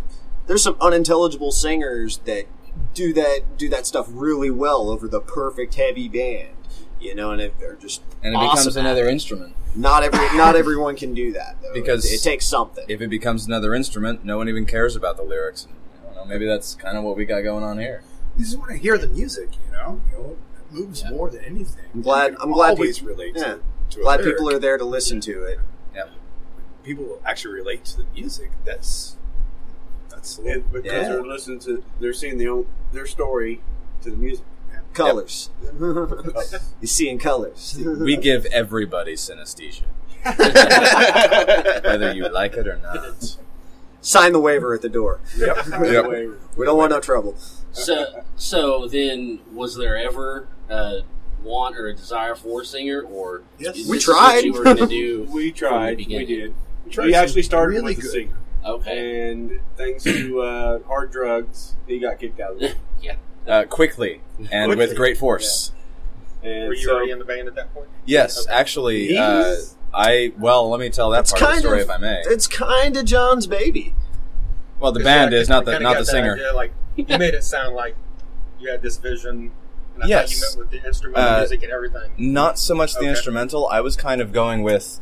[0.50, 2.46] there's some unintelligible singers that
[2.94, 6.50] do that do that stuff really well over the perfect heavy band.
[7.00, 9.12] You know, and it, they're just And it awesome becomes another it.
[9.14, 9.56] instrument.
[9.74, 11.74] Not every not everyone can do that though.
[11.74, 12.84] Because- it, it takes something.
[12.90, 15.68] If it becomes another instrument, no one even cares about the lyrics.
[16.02, 18.04] I don't know, maybe that's kind of what we got going on here.
[18.38, 20.02] You just want to hear the music, you know.
[20.12, 21.12] You know, it moves Yeah.
[21.12, 21.86] more than anything.
[21.94, 23.44] I'm glad- I'm glad always people- relate yeah.
[23.44, 23.60] to.
[23.92, 24.36] to a Glad lyric.
[24.36, 25.60] people are there to listen to it.
[25.96, 26.04] Yeah.
[26.84, 28.52] people actually relate to the music.
[28.66, 29.16] That's
[30.20, 31.10] that's a It, because Yeah.
[31.10, 33.62] they're listening to, they're seeing the own, their story
[34.02, 34.46] to the music.
[34.94, 35.50] Colors.
[36.82, 37.78] you see in colors.
[37.80, 39.84] We give everybody synesthesia,
[41.84, 43.38] whether you like it or not.
[44.02, 45.20] Sign the waiver at the door.
[45.38, 45.58] Yep.
[45.84, 46.08] Yep.
[46.58, 47.36] We don't want no trouble.
[47.72, 51.02] So, so then, was there ever a
[51.44, 53.76] want or a desire for a singer, or Yes.
[53.76, 54.44] We this what tried.
[54.46, 55.24] you were going to do?
[55.32, 55.98] We tried.
[55.98, 56.28] We beginning.
[56.28, 56.54] did.
[56.86, 58.38] We tried We actually started really with a singer,
[58.70, 62.76] Okay, and thanks to uh, hard drugs, he got kicked out of it.
[63.48, 65.72] Uh, quickly and with great force.
[66.44, 67.88] And Were you so, already in the band at that point?
[68.06, 68.54] Yes, Okay.
[68.54, 71.82] actually, uh, He's- I well, let me tell that It's part of the kind story
[71.82, 72.22] of- if I may.
[72.26, 73.96] It's kind of John's baby.
[74.80, 76.12] Well, the 'Cause, band yeah, is 'cause not we the kinda not got the that
[76.12, 76.34] singer.
[76.34, 77.96] idea, like you made it sound like
[78.60, 79.52] you had this vision.
[79.96, 80.30] And I Yes.
[80.30, 82.12] thought you meant with the instrumental Uh, music and everything.
[82.20, 83.10] Not so much the Okay.
[83.10, 83.68] instrumental.
[83.70, 85.00] I was kind of going with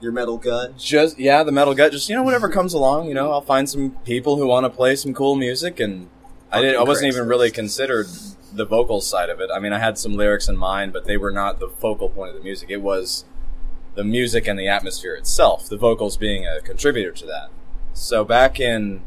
[0.00, 0.78] Your metal gut.
[0.78, 1.90] just yeah, the metal gut.
[1.90, 3.08] Just you know, whatever comes along.
[3.08, 6.08] You know, I'll find some people who want to play some cool music, and
[6.52, 6.80] I didn't.
[6.80, 8.06] I wasn't even really considered
[8.52, 9.50] the vocal side of it.
[9.52, 12.30] I mean, I had some lyrics in mind, but they were not the focal point
[12.30, 12.70] of the music.
[12.70, 13.24] It was
[13.94, 15.68] the music and the atmosphere itself.
[15.68, 17.48] The vocals being a contributor to that.
[17.92, 19.02] So back in,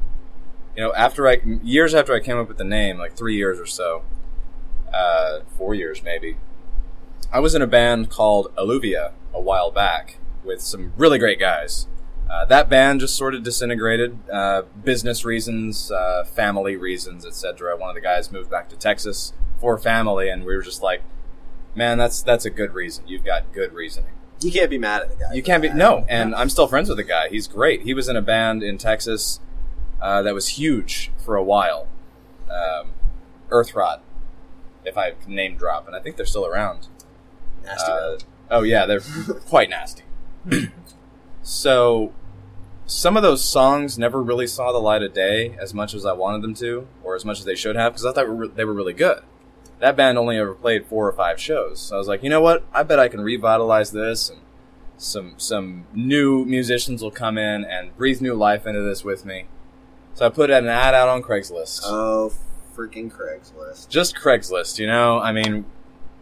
[0.75, 3.59] you know, after I years after I came up with the name, like three years
[3.59, 4.03] or so,
[4.93, 6.37] uh, four years maybe.
[7.31, 11.87] I was in a band called Alluvia a while back with some really great guys.
[12.29, 17.75] Uh, that band just sort of disintegrated, uh, business reasons, uh, family reasons, etc.
[17.75, 21.01] One of the guys moved back to Texas for family, and we were just like,
[21.75, 23.05] "Man, that's that's a good reason.
[23.05, 25.33] You've got good reasoning." You can't be mad at the guy.
[25.33, 25.77] You can't be that.
[25.77, 27.27] no, and I'm still friends with the guy.
[27.29, 27.81] He's great.
[27.83, 29.39] He was in a band in Texas
[30.01, 31.87] uh, that was huge for a while.
[32.49, 32.93] Um,
[33.49, 33.99] Earthrot,
[34.85, 36.87] if I can name drop, and I think they're still around.
[37.63, 37.91] Nasty.
[37.91, 38.17] Uh,
[38.49, 39.01] oh yeah, they're
[39.47, 40.03] quite nasty.
[41.43, 42.13] so,
[42.85, 46.13] some of those songs never really saw the light of day as much as I
[46.13, 48.73] wanted them to, or as much as they should have, because I thought they were
[48.73, 49.23] really good.
[49.79, 52.41] That band only ever played four or five shows, so I was like, you know
[52.41, 52.63] what?
[52.73, 54.41] I bet I can revitalize this, and
[54.97, 59.45] some some new musicians will come in and breathe new life into this with me.
[60.13, 62.33] So I put an ad out on Craigslist oh,
[62.75, 63.89] freaking Craigslist.
[63.89, 65.19] just Craigslist, you know?
[65.19, 65.65] I mean,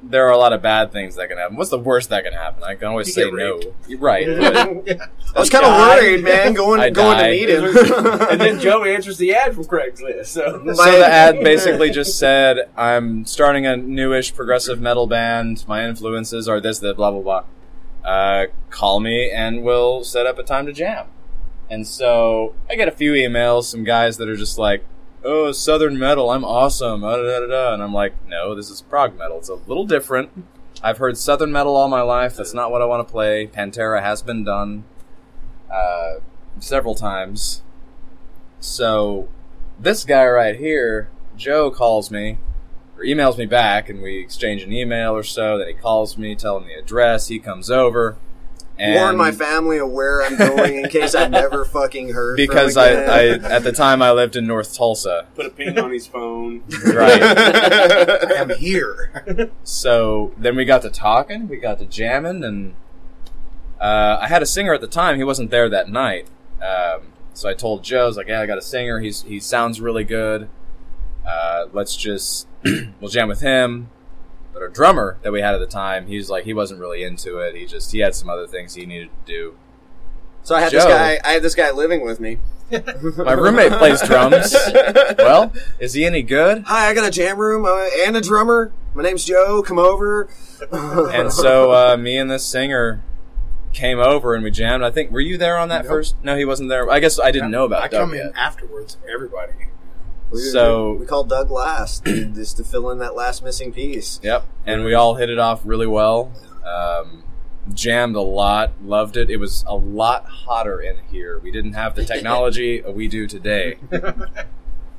[0.01, 1.57] there are a lot of bad things that can happen.
[1.57, 2.63] What's the worst that can happen?
[2.63, 3.57] I can always You say get no.
[3.57, 4.01] raped.
[4.01, 4.27] Right.
[4.27, 5.01] But
[5.35, 7.29] I was kind of worried, man, going I going die.
[7.29, 7.63] to meet him.
[8.29, 10.27] and then Joe answers the ad from Craigslist.
[10.27, 15.65] So so the ad basically just said, I'm starting a newish progressive metal band.
[15.67, 17.43] My influences are this, that, blah, blah, blah.
[18.09, 21.07] Uh, call me and we'll set up a time to jam.
[21.69, 24.83] And so I get a few emails, some guys that are just like,
[25.23, 27.73] oh, Southern metal, I'm awesome, da, da, da, da.
[27.73, 29.37] and I'm like, no, this is prog metal.
[29.37, 30.29] It's a little different.
[30.81, 32.37] I've heard Southern metal all my life.
[32.37, 33.47] That's not what I want to play.
[33.47, 34.85] Pantera has been done
[35.71, 36.15] uh,
[36.59, 37.61] several times.
[38.59, 39.27] So
[39.79, 42.37] this guy right here, Joe, calls me
[42.97, 45.57] or emails me back, and we exchange an email or so.
[45.57, 47.27] Then he calls me, tell him the address.
[47.27, 48.17] He comes over.
[48.81, 52.37] And Warn my family of where I'm going in case I never fucking heard.
[52.37, 55.77] from because I, I at the time I lived in North Tulsa, put a ping
[55.77, 56.63] on his phone.
[56.85, 57.21] right?
[57.21, 59.51] I am here.
[59.65, 62.73] so then we got to talking, we got to jamming, and
[63.81, 65.17] uh, I had a singer at the time.
[65.17, 66.27] He wasn't there that night,
[66.61, 67.01] um,
[67.33, 68.99] so I told Joe, I was like, "Yeah, I got a singer.
[68.99, 70.47] He's he sounds really good.
[71.27, 72.47] Uh, let's just
[73.01, 73.89] we'll jam with him."
[74.59, 77.01] But our drummer that we had at the time, he was like, he wasn't really
[77.01, 77.55] into it.
[77.55, 79.55] He just he had some other things he needed to do.
[80.43, 81.17] so I had this guy.
[81.23, 82.39] I had this guy living with me.
[82.69, 84.53] My roommate plays drums.
[85.17, 86.63] Well, is he any good?
[86.63, 88.73] Hi, I got a jam room uh, and a drummer.
[88.93, 89.63] My name's Joe.
[89.63, 90.27] Come over.
[90.73, 93.01] And so uh, me and this singer
[93.71, 94.83] came over and we jammed.
[94.83, 95.89] I think were you there on that Nope.
[95.89, 96.15] first?
[96.21, 96.89] No, he wasn't there.
[96.91, 98.25] I guess I didn't know about I Doug come yet.
[98.25, 98.97] in afterwards.
[99.09, 99.53] Everybody.
[100.31, 104.19] We, So- we called Doug last just to fill in that last missing piece.
[104.23, 106.31] Yep, and we all hit it off really well.
[106.65, 107.23] Um,
[107.73, 109.29] jammed a lot, loved it.
[109.29, 111.39] It was a lot hotter in here.
[111.39, 113.77] We didn't have the technology we do today.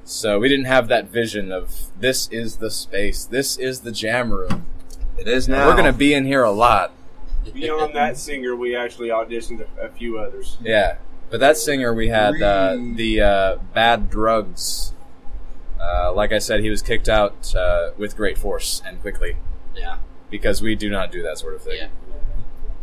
[0.04, 4.32] So we didn't have that vision of this is the space, this is the jam
[4.32, 4.66] room.
[5.16, 5.66] It is now.
[5.68, 6.92] We're gonna be in here a lot.
[7.52, 10.56] Beyond that singer, we actually auditioned a, a few others.
[10.62, 10.96] Yeah,
[11.30, 14.94] but that singer we had uh, the uh, bad drugs.
[15.82, 19.36] Uh, like I said, he was kicked out uh, with great force and quickly
[19.74, 19.96] Yeah.
[20.30, 21.76] because we do not do that sort of thing.
[21.78, 21.88] Yeah.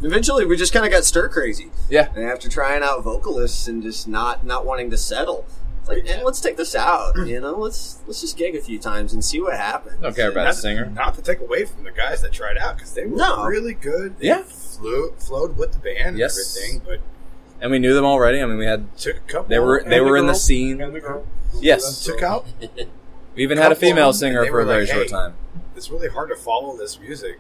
[0.02, 1.72] Eventually, we just kind of got stir crazy.
[1.90, 2.10] Yeah.
[2.16, 5.46] And after trying out vocalists and just not not wanting to settle,
[5.80, 7.16] it's like, man, let's take this out.
[7.28, 10.00] You know, let's let's just gig a few times and see what happens.
[10.00, 10.86] Don't care about a Not, singer.
[10.86, 13.46] not to take away from the guys that tried out because they were No.
[13.46, 14.20] really good.
[14.20, 14.44] They Yeah.
[14.44, 16.38] flew, flowed with the band and Yes.
[16.58, 17.00] everything, but
[17.60, 18.40] And we knew them already.
[18.40, 19.50] I mean, we had took a couple.
[19.50, 20.40] they were and they were in the girl.
[20.40, 20.80] scene.
[20.80, 21.26] And the girl.
[21.62, 22.46] Yes, took out.
[23.36, 25.34] we even had a female them, singer for a very like, short "Hey, time.
[25.76, 27.40] It's really hard to follow this music.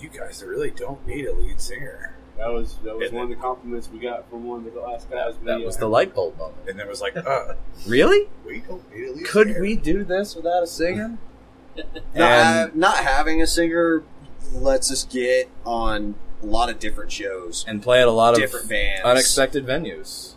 [0.00, 2.14] You guys really don't need a lead singer.
[2.36, 4.80] That was that was And one of the compliments we got from one of the
[4.80, 5.34] last guys.
[5.40, 6.68] we, That was uh, the light bulb moment.
[6.68, 7.54] And it was like, uh,
[7.86, 8.28] Really?
[8.44, 9.60] we don't need a lead Could singer.
[9.62, 11.16] we do this without a singer?
[11.76, 14.02] Not, And- not having a singer
[14.52, 18.40] lets us get on a lot of different shows, and play at a lot of
[18.40, 20.34] different bands, unexpected venues.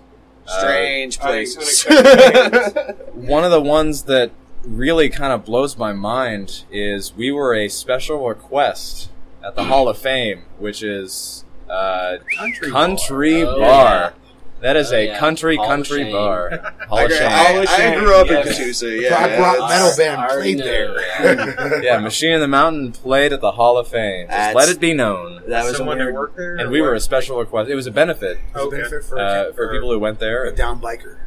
[0.50, 1.84] Strange Uh, places.
[3.14, 4.32] one of the ones that
[4.66, 9.10] really kind of blows my mind is we were a special request
[9.44, 14.14] at the Hall of Fame, which is uh, Country, country Oh, bar.
[14.62, 15.20] That is Oh, a yeah.
[15.20, 16.12] country Hall country Shame.
[16.12, 16.50] bar.
[16.90, 17.28] Hall I, of Shame.
[17.30, 18.44] I, I grew up in Yeah.
[18.44, 19.02] Catoosa.
[19.02, 21.82] Yeah, Rock, rock it's- metal band already played there.
[21.84, 24.28] yeah, Machine in the Mountain played at the Hall of Fame.
[24.30, 25.42] Just let it be known.
[25.48, 27.70] That was someone a that weird, worked there, And or we were a special request.
[27.70, 28.78] It was a benefit It was a Okay.
[28.78, 30.44] benefit for, uh, for people who went there.
[30.46, 31.18] a down biker.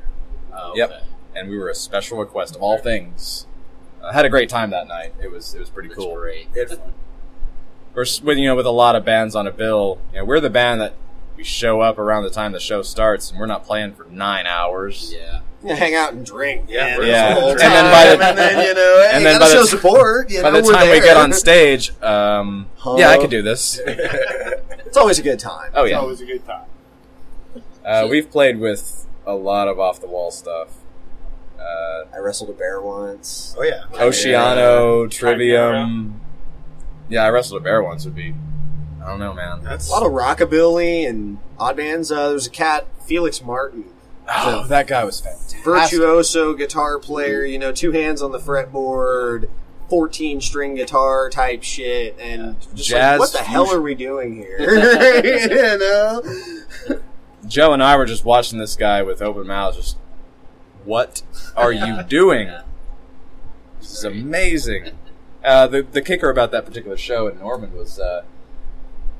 [0.54, 1.02] Oh, Yep.
[1.34, 3.46] and we were a special request of all things.
[4.04, 5.14] I had a great time that night.
[5.22, 6.16] It was it was pretty That's cool.
[6.16, 6.52] great.
[6.52, 6.92] They had fun.
[7.94, 9.98] We're s- with you know with a lot of bands on a bill.
[10.12, 10.94] You know, we're the band that
[11.42, 14.46] we show up around the time the show starts, and we're not playing for nine
[14.46, 15.12] hours.
[15.12, 15.40] Yeah.
[15.64, 16.66] Yeah, hang out and drink.
[16.68, 17.34] Yeah, man, for Yeah.
[17.34, 19.64] the And then by the- and then you know, hey, and then by the show
[19.64, 20.30] support.
[20.30, 22.94] You By know, the we're time we get on stage, um, Huh?
[22.96, 23.80] yeah, I could do this.
[23.86, 25.72] it's always a good time.
[25.74, 26.64] Oh yeah, It's always a good time.
[27.84, 30.68] uh, we've played with a lot of off the wall stuff.
[31.58, 33.54] Uh, I wrestled a bear once.
[33.58, 33.82] Oh yeah.
[33.94, 36.20] Oceano, Trivium.
[37.08, 38.04] Yeah, I wrestled a bear once.
[38.04, 38.34] Would be,
[39.02, 39.62] I don't know, man.
[39.64, 42.12] That's A lot of rockabilly and odd bands.
[42.12, 43.84] Uh, there was a cat, Felix Martin,
[44.28, 45.64] Oh, that guy was fantastic.
[45.64, 47.44] virtuoso guitar player.
[47.44, 49.48] You know, two hands on the fretboard,
[49.88, 53.78] fourteen string guitar type shit, and just like, what the hell fusion.
[53.80, 54.58] are we doing here?
[55.24, 56.22] you know,
[57.48, 59.76] Joe and I were just watching this guy with open mouths.
[59.76, 59.96] Just,
[60.84, 61.22] what
[61.56, 62.46] are you doing?
[62.46, 62.62] Yeah.
[63.80, 64.92] This is amazing.
[65.44, 68.22] Uh, the the kicker about that particular show in Norman was uh,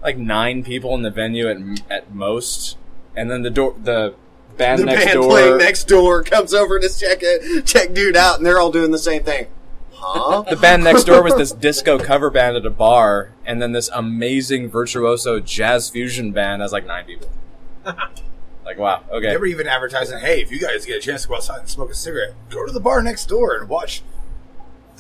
[0.03, 1.59] like nine people in the venue at
[1.91, 2.77] at most,
[3.17, 4.15] and then the door the
[4.57, 5.31] band the next band door.
[5.31, 8.91] playing next door comes over to check it, check dude out, and they're all doing
[8.91, 9.47] the same thing.
[9.95, 10.43] Huh?
[10.51, 13.89] the band next door was this disco cover band at a bar, and then this
[13.95, 17.31] amazing virtuoso jazz fusion band has like nine people.
[18.65, 19.29] like wow, okay.
[19.29, 21.69] They were even advertising, hey, if you guys get a chance to go outside and
[21.69, 24.03] smoke a cigarette, go to the bar next door and watch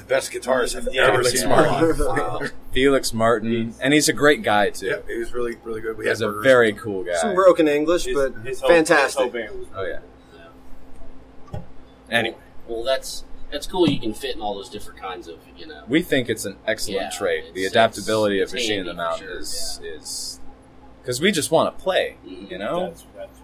[0.03, 1.48] the best guitarists I've Yeah, ever Felix seen.
[1.48, 1.90] Martin.
[1.90, 2.53] in my life.
[2.72, 4.86] Felix Martin, and he's a great guy too.
[4.86, 5.96] Yep, he was really, really good.
[5.96, 6.44] We He's had a burgers.
[6.44, 7.14] very cool guy.
[7.14, 9.07] Some broken English, His- but his whole- fantastic.
[9.07, 9.98] his whole band was- Oh yeah.
[11.53, 11.61] Yeah.
[12.11, 12.36] Anyway,
[12.68, 13.88] Well, that's that's cool.
[13.88, 15.82] You can fit in all those different kinds of you know.
[15.88, 17.44] we think it's an excellent Yeah, trait.
[17.55, 20.40] The it's- adaptability of it's Machine in the handy for Mountain sure, is is
[21.03, 22.16] because we just want to play.
[22.26, 22.50] Mhm.
[22.50, 23.38] You know, That's, that's,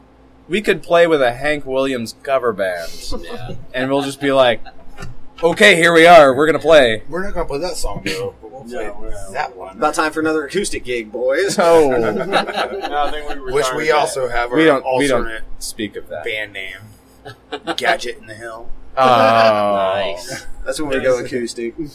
[0.48, 2.90] we could play with a Hank Williams cover band,
[3.22, 3.54] Yeah.
[3.74, 4.60] and we'll just be like,
[5.42, 6.34] "Okay, here we are.
[6.34, 9.00] We're gonna play." We're not going to play that song, though, but we'll play No,
[9.00, 9.32] no.
[9.32, 9.76] that one.
[9.76, 11.58] About time for another acoustic gig, boys.
[11.60, 13.94] Oh, no, I think we Which retired we that.
[13.96, 14.84] also have our we don't.
[14.98, 16.24] We alternate don't speak of that.
[16.24, 16.76] band name,
[17.76, 18.68] Gadget in the Hill.
[19.00, 20.44] Oh, Nice.
[20.64, 21.78] That's when we go acoustic.
[21.78, 21.86] We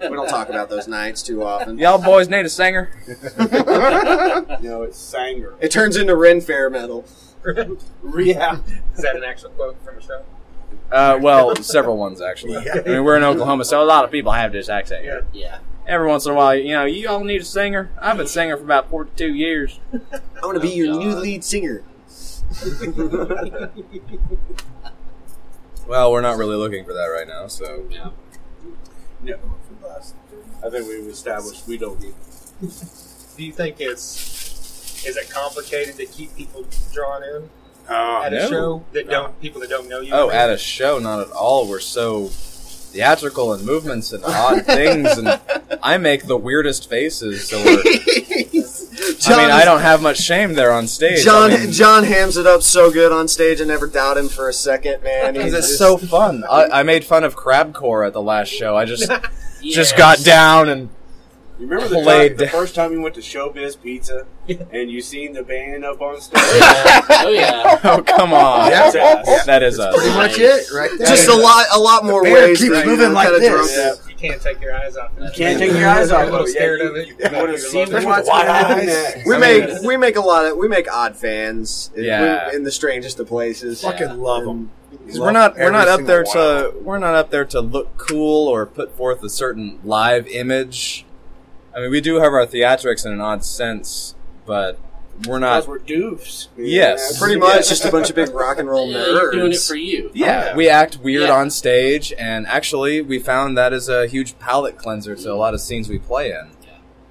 [0.00, 1.78] don't talk about those nights too often.
[1.78, 2.90] Y'all boys need a singer.
[4.62, 5.54] No, it's Sanger.
[5.60, 7.04] It turns into Ren Fair metal.
[7.44, 8.58] Yeah.
[8.94, 10.22] Is that an actual quote from a show?
[10.92, 12.52] Uh, well, several ones actually.
[12.64, 12.82] Yeah.
[12.84, 15.26] I mean, we're in Oklahoma, so a lot of people have this accent here.
[15.32, 15.58] Yeah.
[15.86, 17.90] Every once in a while, you know, you all need a singer.
[18.00, 19.80] I've been singing for about forty-two years.
[19.92, 21.82] I'm going to be your Oh, new lead singer.
[25.86, 28.10] Well, we're not really looking for that right now, so Yeah.
[29.22, 29.36] No.
[30.64, 32.14] I think we've established we don't need.
[33.36, 37.50] Do you think it's is it complicated to keep people drawn in
[37.88, 38.48] Uh, at a no.
[38.50, 40.12] show that don't people that don't know you?
[40.14, 41.68] Oh, at a show, not at all.
[41.68, 45.40] We're so theatrical and movements and odd things, and
[45.82, 47.48] I make the weirdest faces.
[47.48, 47.82] So we're,
[49.26, 51.24] I mean, I don't have much shame there on stage.
[51.24, 53.60] John I mean, John hams it up so good on stage.
[53.60, 55.32] I never doubt him for a second, man.
[55.32, 56.44] because He's it's just- so fun.
[56.48, 58.76] I, I made fun of crabcore at the last show.
[58.76, 59.10] I just
[59.62, 60.88] just got down and
[61.58, 64.26] You remember the, time, the first time you went to Showbiz Pizza
[64.72, 66.40] and you seen the band up on stage?
[66.42, 67.78] oh yeah.
[67.84, 69.46] oh come on, That's us.
[69.46, 69.94] that is us.
[69.96, 71.06] Pretty much it, right there.
[71.06, 72.58] just a lot, a lot more bear ways.
[72.58, 73.76] keeps that, moving like kinda this.
[73.76, 74.08] Yeah.
[74.10, 75.12] You can't take your eyes off.
[75.16, 75.22] it.
[75.22, 76.52] You can't take your eyes You're off a little of it.
[76.52, 77.08] scared Yeah, of it.
[77.08, 79.22] You, but you want to see what's Wide eyes.
[79.26, 81.90] We make we make a lot of we make odd fans.
[81.94, 82.50] in- Yeah.
[82.52, 83.80] in the strangest of places.
[83.80, 84.70] Fucking love them.
[85.06, 88.48] 'Cause we're not we're not up there to we're not up there to look cool
[88.48, 91.04] or put forth a certain live image.
[91.76, 94.14] I mean, we do have our theatrics in an odd sense,
[94.46, 94.78] but
[95.26, 95.68] we're Because not.
[95.68, 96.48] we're doofs.
[96.56, 97.18] Yes.
[97.20, 99.06] Pretty much just a bunch of big rock and roll Yeah, nerds.
[99.12, 100.06] you're doing it for you.
[100.08, 101.34] Oh, yeah, we act weird Yeah.
[101.34, 105.54] on stage, and actually, we found that is a huge palate cleanser to a lot
[105.54, 106.50] of scenes we play in.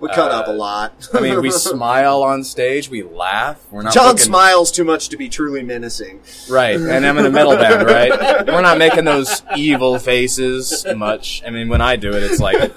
[0.04, 1.08] We cut Uh, up a lot.
[1.14, 3.66] I mean, we smile on stage, we laugh.
[3.72, 6.20] We're not John looking- smiles too much to be truly menacing.
[6.50, 8.46] right, and I'm in a metal band, right?
[8.46, 11.42] We're not making those evil faces much.
[11.48, 12.74] I mean, when I do it, it's like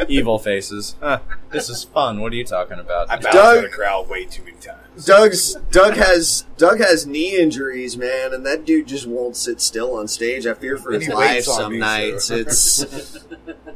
[0.10, 0.96] evil faces.
[1.00, 1.20] Huh,
[1.50, 2.20] this is fun.
[2.20, 3.10] What are you talking about?
[3.10, 5.04] I bounced Doug- at a crowd way too many times.
[5.04, 9.94] Doug's Doug has Doug has knee injuries, man, and that dude just won't sit still
[9.94, 10.46] on stage.
[10.46, 12.26] I fear for his life some nights.
[12.26, 12.84] so- It's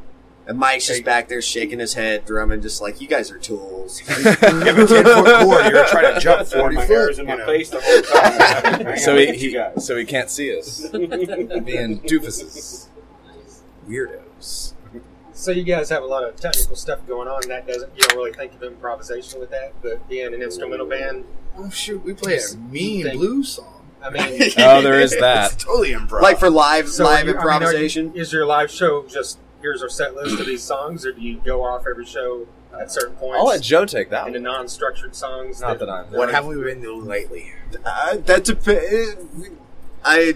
[0.51, 3.99] and Mike's just back there shaking his head, drumming, just like you guys are tools.
[3.99, 7.13] You have a 10 foot cord, you're trying to jump 40 my foot.
[7.13, 7.45] in you my know.
[7.45, 8.97] face the whole time.
[8.97, 12.87] So gotta he, get you he so he can't see us being doofuses,
[13.87, 14.73] weirdos.
[15.33, 17.41] So you guys have a lot of technical stuff going on.
[17.47, 21.25] That doesn't you don't really think of improvisation with that, but being an instrumental band,
[21.57, 23.77] Oh shoot, we play a mean Think- blues song.
[24.03, 25.51] I mean, Oh, there is that.
[25.53, 26.21] It's totally improv.
[26.21, 28.15] like for live so live are you- I mean, you- improvisation.
[28.15, 31.41] is your live show just here's our set list of these songs, or do you
[31.45, 32.47] go off every show
[32.79, 34.27] at certain points I'll let Joe take that.
[34.27, 34.43] into One.
[34.43, 35.59] non-structured songs?
[35.61, 36.05] Not that I'm.
[36.11, 37.51] what have we been doing lately?
[37.85, 39.49] Uh, that depends.
[40.03, 40.35] I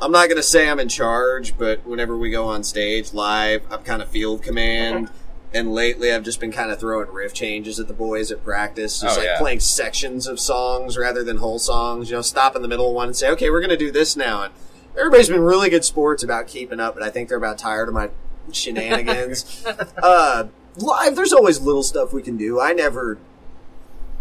[0.00, 3.82] I'm not gonna say I'm in charge, but whenever we go on stage live, I'm
[3.82, 5.10] kind of field command.
[5.54, 9.00] And lately, I've just been kind of throwing riff changes at the boys at practice,
[9.00, 9.38] just Oh, like yeah.
[9.38, 12.10] playing sections of songs rather than whole songs.
[12.10, 14.14] You know, stop in the middle of one and say, "Okay, we're gonna do this
[14.14, 14.52] now." And
[14.96, 17.94] everybody's been really good sports about keeping up, but I think they're about tired of
[17.94, 18.10] my
[18.52, 19.64] shenanigans.
[20.02, 22.60] uh, live, there's always little stuff we can do.
[22.60, 23.18] I never,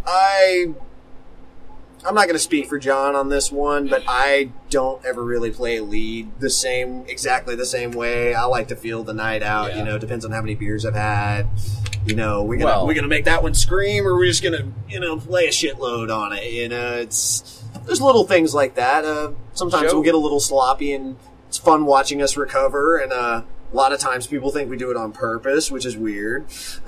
[0.05, 0.73] I
[2.05, 5.51] I'm not going to speak for John on this one, but I don't ever really
[5.51, 8.33] play a lead the same, exactly the same way.
[8.33, 9.71] I like to feel the night out.
[9.71, 9.79] Yeah.
[9.79, 11.47] You know, depends on how many beers I've had.
[12.05, 14.71] You know, we gonna Well- we gonna make that one scream, or we're just gonna
[14.87, 16.49] you know play a shitload on it.
[16.51, 17.56] You know, it's
[17.87, 19.03] there's little things like that.
[19.03, 21.17] Uh, sometimes Joe- we'll get a little sloppy, and
[21.47, 22.97] it's fun watching us recover.
[22.97, 25.97] And uh, a lot of times people think we do it on purpose, which is
[25.97, 26.45] weird.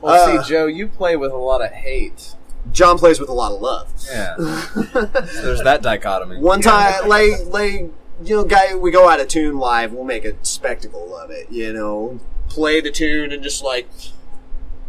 [0.00, 2.34] Well, Uh, see, Joe, you play with a lot of hate.
[2.72, 3.92] John plays with a lot of love.
[4.10, 4.36] Yeah.
[4.36, 4.82] So
[5.42, 6.38] there's that dichotomy.
[6.38, 7.90] One time, like, like,
[8.24, 9.92] you know, guy, we go out of tune live.
[9.92, 11.50] We'll make a spectacle of it.
[11.50, 13.88] You know, play the tune and just like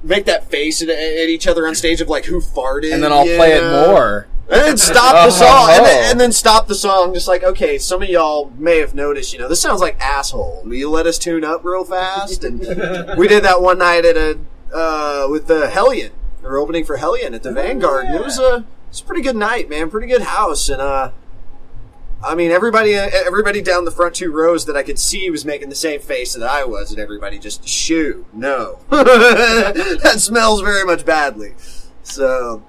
[0.04, 3.12] make that face at, at each other on stage of like who farted, and then
[3.12, 4.28] I'll you play it more.
[4.50, 5.86] And then stop the song, and Oh.
[5.86, 7.14] then, and then stop the song.
[7.14, 10.62] Just like, okay, some of y'all may have noticed, you know, this sounds like asshole.
[10.66, 12.44] Will you let us tune up real fast?
[12.44, 12.60] And
[13.18, 14.38] we did that one night at a
[14.74, 16.12] uh, with the Hellion.
[16.42, 18.06] We were opening for Hellion at the Vanguard.
[18.06, 19.90] And it was a it's a pretty good night, man.
[19.90, 21.12] Pretty good house, and uh,
[22.24, 25.70] I mean, everybody everybody down the front two rows that I could see was making
[25.70, 31.06] the same face that I was, and everybody just shoo, no, that smells very much
[31.06, 31.54] badly.
[32.04, 32.64] So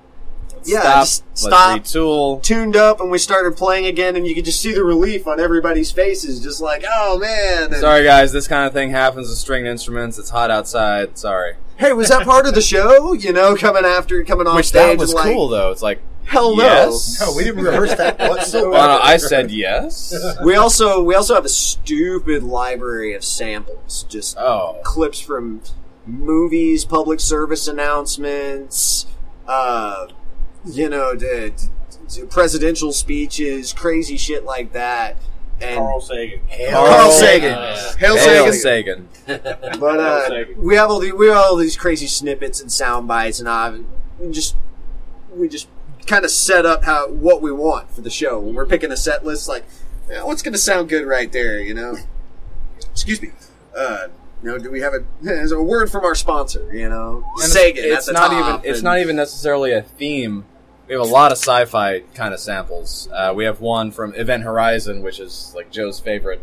[0.67, 1.03] yeah, stop.
[1.03, 2.43] just Let's stop retool.
[2.43, 5.41] tuned up and we started playing again and you could just see the relief on
[5.41, 8.33] everybody's faces just like oh man And, Sorry, guys.
[8.33, 10.19] This kind of thing happens with stringed instruments.
[10.19, 11.19] It's hot outside.
[11.19, 11.55] Sorry.
[11.77, 14.97] hey was that part of the show you know coming after coming on Which stage
[14.97, 15.71] that was and like, cool, though.
[15.71, 17.21] It's like, hell no Yes.
[17.21, 18.71] No, we didn't rehearse that whatsoever.
[18.71, 20.15] well, I said yes.
[20.43, 24.81] we also we also have a stupid library of samples just Oh.
[24.85, 25.61] clips from
[26.07, 29.07] movies public service announcements
[29.49, 30.07] uh
[30.67, 31.53] you know the,
[32.17, 35.17] the presidential speeches crazy shit like that
[35.61, 36.41] and Carl Sagan.
[36.71, 37.53] Carl Carl Sagan.
[37.53, 37.99] Sagan.
[37.99, 39.09] Hail Hail Sagan.
[39.25, 39.79] Sagan.
[39.79, 40.63] But uh, Sagan.
[40.63, 43.79] we have all the, we have all these crazy snippets and sound bites, and I
[44.19, 44.57] we just
[45.35, 45.69] we just
[46.07, 48.97] kind of set up how what we want for the show when we're picking a
[48.97, 49.49] set list.
[49.49, 49.65] Like,
[50.11, 51.61] yeah, what's going to sound good right there?
[51.61, 51.97] You know.
[52.91, 53.31] Excuse me.
[53.77, 54.09] Uh,
[54.43, 56.69] You know, do we have a, a word from our sponsor?
[56.75, 57.77] You know, And Sega.
[57.77, 58.71] It's, at the not top, even.
[58.71, 60.45] It's and- not even necessarily a theme.
[60.89, 63.09] We have a lot of sci-fi kind of samples.
[63.13, 66.43] Uh, we have one from Event Horizon, which is like Joe's favorite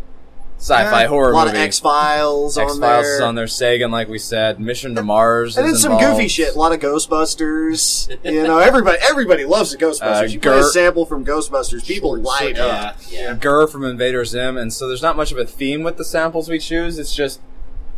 [0.58, 1.58] sci-fi Yeah, horror A lot movie.
[1.60, 3.16] of X Files on X Files there.
[3.16, 3.48] is on there.
[3.48, 6.18] Sagan, like we said, Mission to Mars, and then some involved.
[6.18, 6.56] goofy shit.
[6.56, 8.10] A lot of Ghostbusters.
[8.24, 10.22] you know, everybody everybody loves the Ghostbusters.
[10.22, 12.98] Uh, you play a sample from Ghostbusters, people light Yeah, up.
[13.10, 13.36] yeah.
[13.36, 16.50] GIR from Invader Zim, and so there's not much of a theme with the samples
[16.50, 16.98] we choose.
[17.00, 17.42] It's just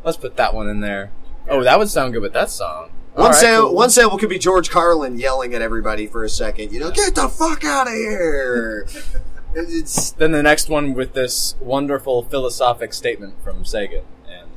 [0.03, 1.11] let's put that one in there.
[1.49, 2.89] Oh, that would sound good with that song.
[3.13, 3.75] One, All right, sam- cool.
[3.75, 6.71] one sample could be George Carlin yelling at everybody for a second.
[6.71, 8.87] You know, get the fuck out of here.
[9.55, 14.49] it's Then the next one with this wonderful philosophic statement from Sagan, and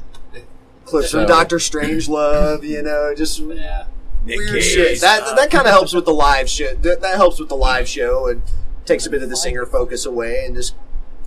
[0.86, 2.62] clips from So- Doctor Strangelove.
[2.62, 3.86] You know, just Yeah.
[4.24, 5.00] Nick weird Cage shit.
[5.02, 5.36] That stuff.
[5.36, 6.82] that kind of helps with the live shit.
[6.82, 8.42] That, that helps with the live show and
[8.86, 10.74] takes a bit of the singer focus away and just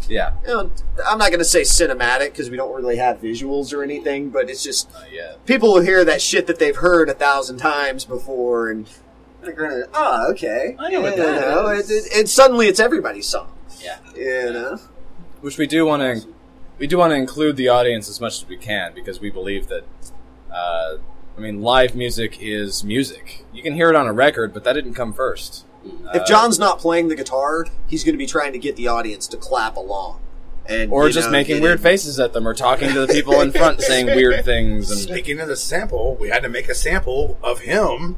[0.07, 0.71] yeah, you know.
[1.05, 4.49] I'm not going to say cinematic because we don't really have visuals or anything, but
[4.49, 5.33] it's just uh, yeah.
[5.45, 8.87] people will hear that shit that they've heard a thousand times before and
[9.41, 11.89] they're gonna oh okay I know what You that know, is.
[11.89, 13.97] it- it- and suddenly it's everybody's song Yeah.
[14.15, 14.77] you know
[15.41, 16.27] Which we do want to,
[16.77, 19.67] we do want to include the audience as much as we can because we believe
[19.67, 19.83] that,
[20.51, 20.97] uh,
[21.37, 23.45] I mean, live music is music.
[23.53, 25.63] You can hear it on a record, but that didn't come first.
[26.13, 29.27] If John's not playing the guitar he's going to be trying to get the audience
[29.27, 30.19] to clap along
[30.69, 33.41] and or just know, making weird in- faces at them, or talking to the people
[33.41, 36.75] in front saying weird things, and Speaking of the sample, we had to make a
[36.75, 38.17] sample of him.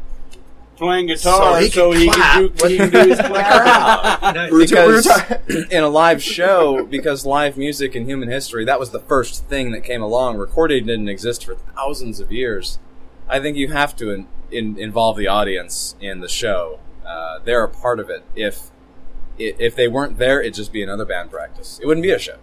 [0.76, 4.52] Playing guitar So so he he, can can, clap do, he can do his clap.
[4.52, 8.30] we were, ta- we were because in a live show, because live music in human
[8.30, 10.38] history, that was the first thing that came along.
[10.38, 12.80] Recording didn't exist for thousands of years.
[13.30, 16.80] I think you have to in, in, involve the audience in the show.
[17.06, 18.24] Uh, they're a part of it.
[18.36, 18.72] If
[19.38, 21.80] if they weren't there, it'd just be another band practice.
[21.82, 22.38] It wouldn't be a show.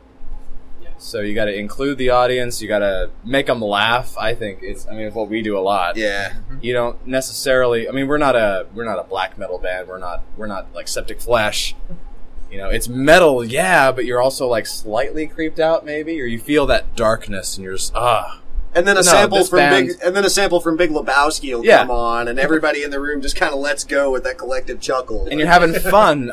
[0.83, 0.89] Yeah.
[0.99, 2.61] So you got to include the audience.
[2.61, 4.17] You got to make them laugh.
[4.19, 4.87] I think it's.
[4.87, 8.19] I mean, it's what we do a lot yeah you don't necessarily i mean we're
[8.19, 11.75] not a we're not a black metal band we're not we're not like septic flesh
[12.51, 16.39] you know it's metal yeah but you're also like slightly creeped out maybe or you
[16.39, 18.41] feel that darkness and you're just ah
[18.75, 21.55] and then a No, sample from band- big and then a sample from Big Lebowski
[21.55, 21.79] will Yeah.
[21.79, 24.81] come on and everybody in the room just kind of lets go with that collective
[24.81, 26.33] chuckle and you're having fun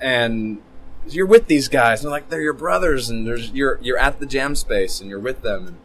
[0.00, 0.58] and
[1.08, 4.20] you're with these guys and they're like they're your brothers and there's you're you're at
[4.20, 5.76] the jam space and you're with them and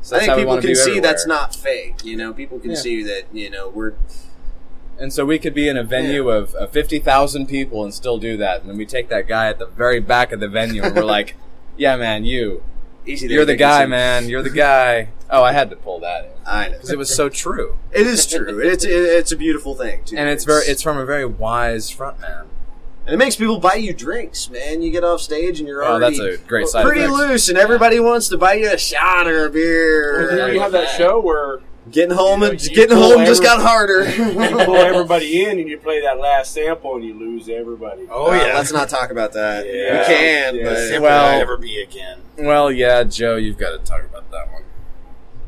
[0.00, 1.00] so I think people can see everywhere.
[1.02, 2.76] that's not fake you know people can Yeah.
[2.76, 3.94] see that you know we're
[5.00, 8.36] And so we could be in a venue of, of 50,000 people and still do
[8.38, 8.62] that.
[8.62, 11.04] And then we take that guy at the very back of the venue and we're
[11.18, 11.36] like,
[11.76, 12.64] yeah, man, you.
[13.08, 14.28] Easy there, You're the guy, see- man.
[14.28, 15.08] You're the guy.
[15.30, 16.30] Oh, I had to pull that in.
[16.46, 17.78] I know Because it was so true.
[17.92, 18.58] It is true.
[18.60, 21.90] It's it, it's a beautiful thing too, And it's very, it's from a very wise
[21.90, 22.46] front man.
[23.04, 24.80] and it makes people buy you drinks, man.
[24.82, 27.18] You get off stage and you're Oh, already that's a great side pretty effect.
[27.18, 30.30] loose, and everybody wants to buy you a shot or a beer.
[30.44, 33.26] And you have that show where Getting home, You know, and you getting pull home
[33.26, 34.08] just got harder.
[34.16, 34.32] you
[34.64, 38.06] pull everybody in and you play that last sample and you lose everybody.
[38.10, 39.66] Oh Uh, yeah, let's not talk about that.
[39.66, 40.00] Yeah.
[40.00, 40.64] We can, Yeah.
[40.64, 42.18] but Sample Well- will ever be again.
[42.38, 44.62] Well, yeah, Joe, you've got to talk about that one.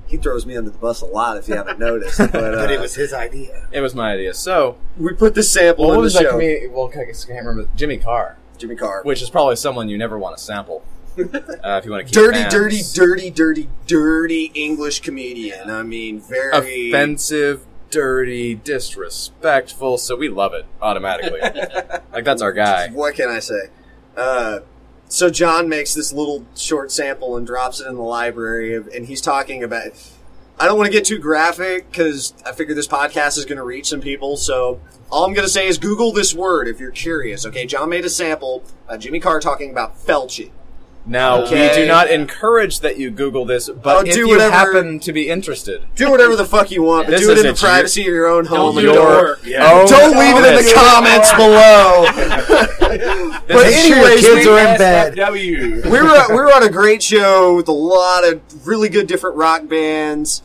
[0.07, 2.19] he throws me under the bus a lot if you haven't noticed.
[2.33, 3.69] But, uh, But it was his idea.
[3.71, 4.35] It was my idea.
[4.35, 6.31] So, we put the sample well, what in the was that show.
[6.33, 6.73] comedian?
[6.73, 7.69] Well, I can't remember.
[7.77, 9.03] Jimmy Carr, Jimmy Carr.
[9.05, 10.83] which is probably someone you never want to sample.
[11.21, 15.71] Uh, if you want to keep dirty, dirty, dirty, dirty, dirty English comedian.
[15.71, 19.99] I mean, very offensive, dirty, disrespectful.
[19.99, 21.41] So we love it automatically.
[22.13, 22.89] like that's our guy.
[22.89, 23.69] What can I say?
[24.17, 24.61] Uh,
[25.09, 29.07] so John makes this little short sample and drops it in the library, of, and
[29.07, 29.93] he's talking about.
[30.59, 33.65] I don't want to get too graphic because I figure this podcast is going to
[33.65, 34.37] reach some people.
[34.37, 34.79] So
[35.11, 37.47] all I'm going to say is Google this word if you're curious.
[37.47, 38.63] Okay, John made a sample.
[38.87, 40.51] Uh, Jimmy Carr talking about felching.
[41.07, 41.69] Now Okay.
[41.71, 45.01] we do not encourage that you Google this, but Oh, if do you whatever- happen
[45.01, 47.55] to be interested, Do whatever the fuck you want, but This do it in the
[47.55, 48.75] privacy of your own home.
[48.75, 49.41] do and the don't- work.
[49.45, 49.85] Yeah.
[49.87, 52.07] Don't leave it in the comments below.
[53.49, 55.15] but Make sure your anyways, kids we, are in bed.
[55.17, 55.85] SFW.
[55.85, 59.37] we were we were on a great show with a lot of really good different
[59.37, 60.43] rock bands.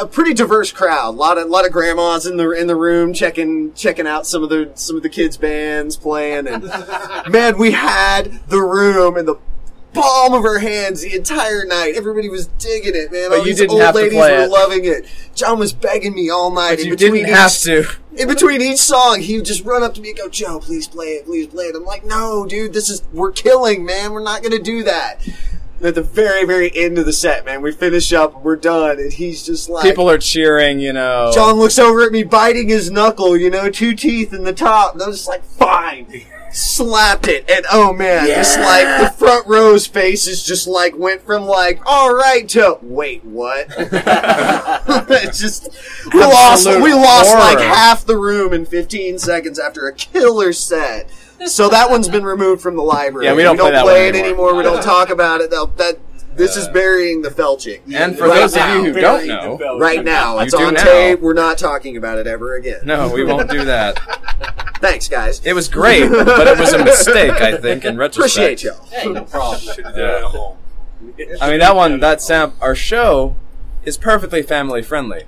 [0.00, 1.08] A pretty diverse crowd.
[1.08, 4.44] A lot of lot of grandmas in the in the room checking checking out some
[4.44, 6.64] of the some of the kids bands playing and
[7.28, 9.34] man, we had the room in the
[9.92, 11.94] palm of our hands the entire night.
[11.96, 13.30] Everybody was digging it, man.
[13.30, 14.48] But all you these didn't old have to ladies were it.
[14.50, 15.04] loving it.
[15.34, 16.76] John was begging me all night.
[16.76, 17.84] but in you between didn't have each- to.
[18.16, 20.86] in between each song, he would just run up to me and go, Joe, please
[20.86, 21.74] play it, please play it.
[21.74, 24.12] I'm like, no, dude, this is, we're killing, man.
[24.12, 25.28] We're not going to do that.
[25.82, 29.12] At the very, very end of the set, man, we finish up, we're done, and
[29.12, 31.30] he's just like, People are cheering, you know.
[31.34, 34.94] John looks over at me, biting his knuckle, you know, two teeth in the top,
[34.94, 36.24] and I'm just like, fine.
[36.52, 41.44] Slapped it, and oh man, just like the front row's faces just like went from
[41.44, 43.68] like, all right to wait, what?
[45.12, 45.68] It's just
[46.12, 50.52] we lost, Absolute we lost like half the room in 15 seconds after a killer
[50.52, 51.08] set.
[51.46, 53.26] So that one's been removed from the library.
[53.26, 54.24] Yeah, we don't play that one it anymore.
[54.50, 54.54] anymore.
[54.56, 55.50] We don't talk about it.
[55.50, 55.98] That, that
[56.36, 57.80] this is burying the Felching.
[57.94, 58.78] and for Right those now.
[58.78, 60.84] of you who don't know, Right now, it's on now.
[60.84, 61.20] tape.
[61.20, 62.80] We're not talking about it ever again.
[62.84, 63.98] no, we won't do that.
[64.80, 65.44] Thanks, guys.
[65.44, 68.62] It was great, but it was a mistake, I think, in retrospect.
[68.62, 68.84] Appreciate y'all.
[68.86, 69.60] Hey, no problem.
[69.60, 70.56] Should have done it at home.
[71.40, 73.36] I mean, that one, that samp, our show
[73.84, 75.24] is perfectly family friendly,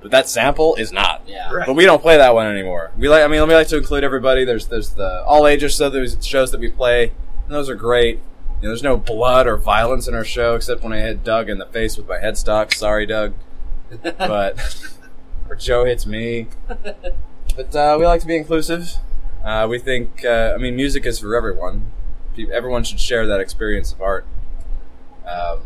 [0.00, 1.22] but that sample is not.
[1.26, 1.50] Yeah.
[1.66, 2.92] But we don't play that one anymore.
[2.96, 4.44] We like, I mean, we like to include everybody.
[4.44, 7.12] There's, there's the all ages so there's shows that we play,
[7.46, 8.20] and those are great.
[8.60, 11.48] You know, there's no blood or violence in our show except when I hit Doug
[11.48, 12.74] in the face with my headstock.
[12.74, 13.34] Sorry, Doug.
[14.02, 14.86] But
[15.48, 16.48] or Joe hits me.
[16.66, 18.96] But uh, we like to be inclusive.
[19.44, 21.90] Uh, we think, uh, I mean, music is for everyone.
[22.52, 24.26] Everyone should share that experience of art.
[25.26, 25.60] Um,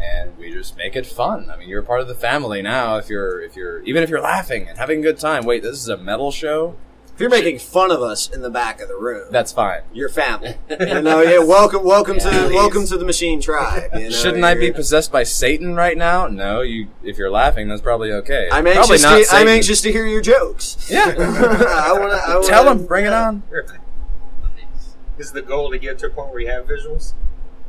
[0.00, 1.50] and we just make it fun.
[1.50, 2.96] I mean, you're a part of the family now.
[2.96, 5.44] If you're, if you're, even if you're laughing and having a good time.
[5.44, 6.76] Wait, this is a metal show.
[7.14, 9.80] If you're making fun of us in the back of the room, That's fine.
[9.92, 10.54] you're family.
[10.70, 11.38] you know, yeah.
[11.40, 12.54] Welcome, welcome Yeah, to please.
[12.54, 13.90] welcome to the Machine Tribe.
[13.94, 16.28] You know, Shouldn't I be possessed by Satan right now?
[16.28, 16.86] No, you.
[17.02, 18.48] If you're laughing, that's probably okay.
[18.52, 19.02] I'm probably anxious.
[19.02, 20.76] not To, I'm anxious to hear your jokes.
[20.90, 21.12] Yeah.
[21.18, 22.86] I wanna, Tell them.
[22.86, 23.42] Bring it on.
[25.18, 27.14] Is the goal to get to a point where you have visuals?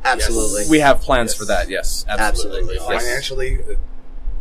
[0.04, 0.64] Absolutely.
[0.68, 1.38] We have plans Yes.
[1.38, 1.68] for that.
[1.68, 2.76] Yes, absolutely.
[2.76, 2.94] Absolutely.
[2.94, 3.02] Yes.
[3.04, 3.74] Financially, uh,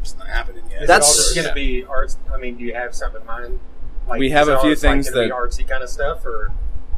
[0.01, 0.83] it's not happening yet.
[0.83, 2.17] Is That's- it all just going to be arts?
[2.33, 3.59] I mean, do you have something in mind?
[4.07, 6.51] Like, We have a few just, like, things be that- artsy kind of stuff, or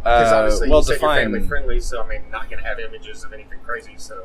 [0.04, 2.80] because Uh, well, you said you're family friendly, so I mean, not going to have
[2.80, 3.94] images of anything crazy.
[3.98, 4.24] So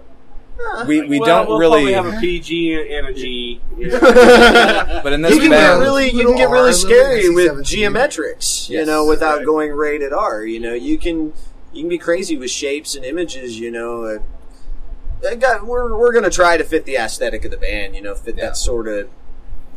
[0.87, 1.93] We we Well, don't we'll really.
[1.93, 3.61] have a PG and a G.
[4.01, 7.53] But in this you can band, get really, you can get really R, scary with
[7.59, 7.63] NC-17.
[7.93, 8.69] geometrics.
[8.71, 9.45] You know, without right.
[9.47, 10.45] going rated R.
[10.47, 11.35] You know, you can
[11.77, 13.59] you can be crazy with shapes and images.
[13.61, 14.05] You know.
[14.05, 14.19] Uh,
[15.29, 17.95] I got, we're we're gonna try to fit the aesthetic of the band.
[17.97, 18.47] You know, fit Yeah.
[18.47, 19.09] that sort of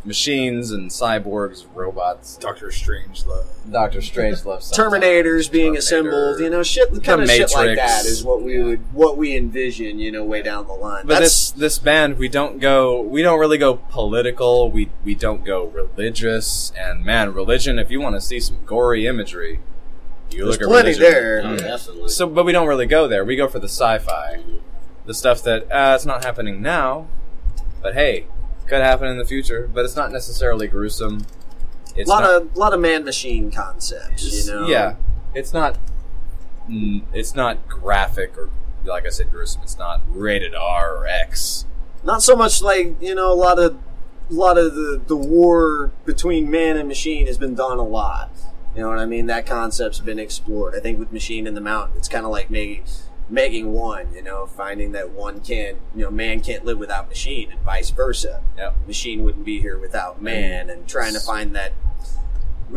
[0.06, 2.38] machines and cyborgs, robots.
[2.38, 3.45] Doctor Strangelove.
[3.70, 4.72] Doctor Strangeloves.
[4.72, 5.78] Terminators being Terminator.
[5.80, 6.39] assembled.
[6.39, 7.82] You know, shit, the kind of shit like Matrix.
[7.82, 10.00] that is what we would what we envision.
[10.00, 11.06] You know, way down the line.
[11.06, 13.02] But That's this this band, we don't go.
[13.02, 14.70] We don't really go political.
[14.72, 16.72] We we don't go religious.
[16.78, 17.80] And man, religion.
[17.80, 19.60] If you want to see some gory imagery,
[20.32, 21.02] you there's look at plenty religion.
[21.02, 21.42] there.
[21.46, 22.10] Oh, definitely.
[22.10, 23.24] So, but we don't really go there.
[23.26, 24.42] We go for the sci-fi,
[25.06, 27.08] the stuff that uh, it's not happening now,
[27.82, 28.28] but hey,
[28.68, 29.70] could happen in the future.
[29.74, 31.26] But it's not necessarily gruesome.
[31.96, 34.46] A It's lot not, of lot of man machine concepts.
[34.48, 34.96] You know, yeah,
[35.34, 35.78] it's not.
[36.70, 38.50] mm, It's not graphic or
[38.86, 39.62] like I said, gruesome.
[39.64, 41.66] It's not rated R or X.
[42.04, 43.78] not so much like you know a lot of
[44.30, 48.30] a lot of the the war between man and machine has been done a lot
[48.76, 51.62] you know what i mean that concept's been explored i think with machine in the
[51.62, 52.84] mountain it's kind of like making
[53.30, 57.52] making one you know finding that one can't you know man can't live without machine
[57.52, 58.76] and vice versa Yep.
[58.88, 61.74] machine wouldn't be here without man and trying to find that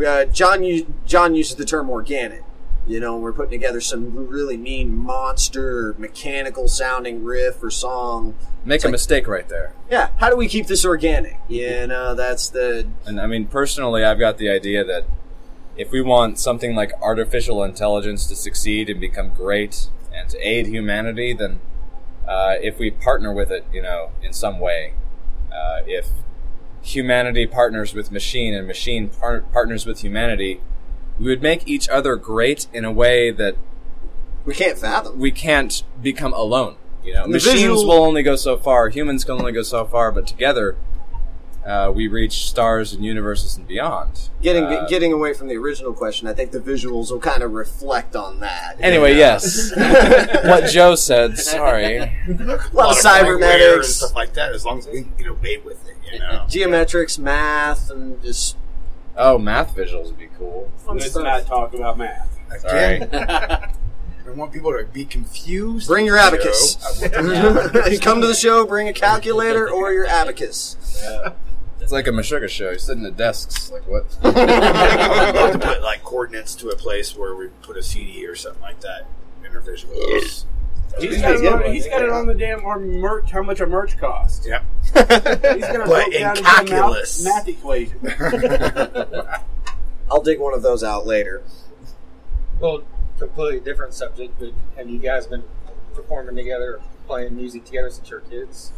[0.05, 0.63] uh, john
[1.05, 2.43] john uses the term organic
[2.87, 8.35] you know we're putting together some really mean monster mechanical sounding riff or song
[8.65, 9.73] Make It's a like- mistake right there.
[9.91, 11.37] yeah, how do we keep this organic?
[11.49, 15.03] You know, that's the And I mean, personally, I've got the idea that
[15.77, 20.67] if we want something like artificial intelligence to succeed and become great and to aid
[20.67, 21.59] humanity, then
[22.27, 24.93] uh, if we partner with it, you know, in some way,
[25.51, 26.07] uh, if
[26.81, 30.61] humanity partners with machine and machine par- partners with humanity,
[31.19, 33.55] we would make each other great in a way that
[34.45, 35.19] we can't fathom.
[35.19, 36.75] we can't become alone.
[37.03, 38.89] You know, The machines visual- will only go so far.
[38.89, 40.75] Humans can only go so far, but together,
[41.65, 44.29] uh, we reach stars and universes and beyond.
[44.41, 47.53] Getting Uh, getting away from the original question, I think the visuals will kind of
[47.53, 48.75] reflect on that.
[48.79, 49.19] Anyway, you know?
[49.21, 49.71] yes.
[50.45, 51.37] what Joe said.
[51.37, 51.97] Sorry.
[52.27, 54.51] a lot of wear and stuff like that.
[54.53, 56.45] As long as we can get away with it, you know.
[56.47, 58.57] geometrics, math, and just
[59.15, 60.71] Oh, math visuals would be cool.
[60.77, 61.23] fun Let's stuff.
[61.23, 62.39] not talk about math.
[62.59, 63.01] Sorry.
[63.13, 65.87] I want people to be confused.
[65.87, 66.77] Bring your abacus.
[67.03, 70.77] I want them you come to the show, bring a calculator or your abacus.
[70.79, 71.03] It's
[71.93, 72.71] like a Meshuggah show.
[72.71, 73.71] You're sitting at desks.
[73.71, 74.17] Like what?
[74.23, 78.35] I'd love to put like coordinates to a place where we put a CD or
[78.35, 79.05] something like that
[79.45, 80.45] in our visuals.
[80.99, 83.31] He's got, it on, he's got it on the damn our merch.
[83.31, 84.45] How much a merch cost?
[84.45, 84.63] Yep.
[84.83, 87.23] He's got it But in down a calculus.
[87.23, 87.99] math, math equation.
[90.11, 91.41] I'll dig one of those out later.
[92.59, 92.83] well,
[93.17, 94.35] completely different subject.
[94.39, 95.43] But have you guys been
[95.95, 98.71] performing together playing music together since you were kids?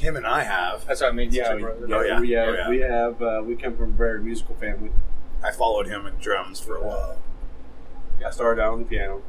[0.00, 0.84] Him and I have.
[0.86, 1.30] That's what I mean.
[1.32, 2.20] Yeah, we, yeah, Oh, yeah.
[2.20, 2.68] we have, Oh, yeah.
[2.70, 4.90] we have, uh, we come from a very musical family.
[5.42, 7.18] I followed him in drums for a while.
[8.24, 9.22] I started out on the piano,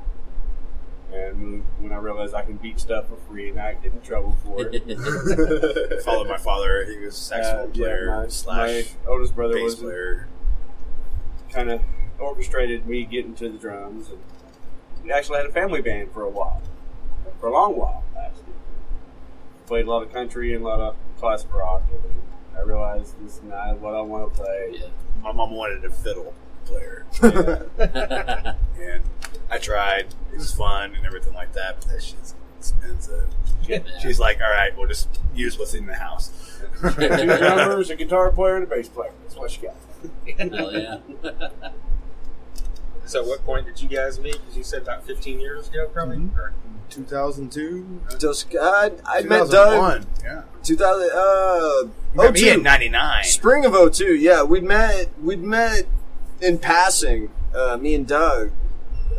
[1.12, 4.38] and when I realized I can beat stuff for free and not get in trouble
[4.46, 6.86] for it, followed my father.
[6.86, 10.28] He was a saxophone uh, yeah, player my, slash my oldest brother bass was player.
[11.52, 11.82] kind of
[12.20, 14.20] orchestrated me getting to the drums, and
[15.04, 16.62] we actually had a family band for a while,
[17.42, 18.44] for a long while actually.
[19.68, 22.02] Played a lot of country and a lot of classic rock, and
[22.58, 24.72] I realized this is not what I want to play.
[24.74, 24.88] Yeah.
[25.24, 26.34] My mom wanted a fiddle
[26.66, 27.66] player, Yeah.
[28.80, 29.02] and
[29.50, 30.14] I tried.
[30.32, 33.28] It was fun and everything like that, but that shit's expensive.
[34.02, 36.32] She's like, "All right, we'll just use what's in the house."
[36.82, 39.12] Two drummers, a guitar player, and a bass player.
[39.24, 39.76] That's what she got.
[40.38, 40.98] Hell yeah.
[43.06, 44.34] So, at what point did you guys meet?
[44.34, 46.18] Because you said about 15 years ago, probably.
[46.18, 46.40] Mm-hmm.
[46.40, 46.54] Or-
[46.90, 48.02] 2002.
[48.20, 50.08] Just I, I met Doug 2001.
[50.24, 50.44] Yeah.
[50.64, 52.48] 2000 uh You met me 02.
[52.48, 53.24] in '99.
[53.24, 54.44] Spring of 02, yeah.
[54.44, 55.88] We'd met we'd met
[56.42, 58.52] in passing, uh, me and Doug.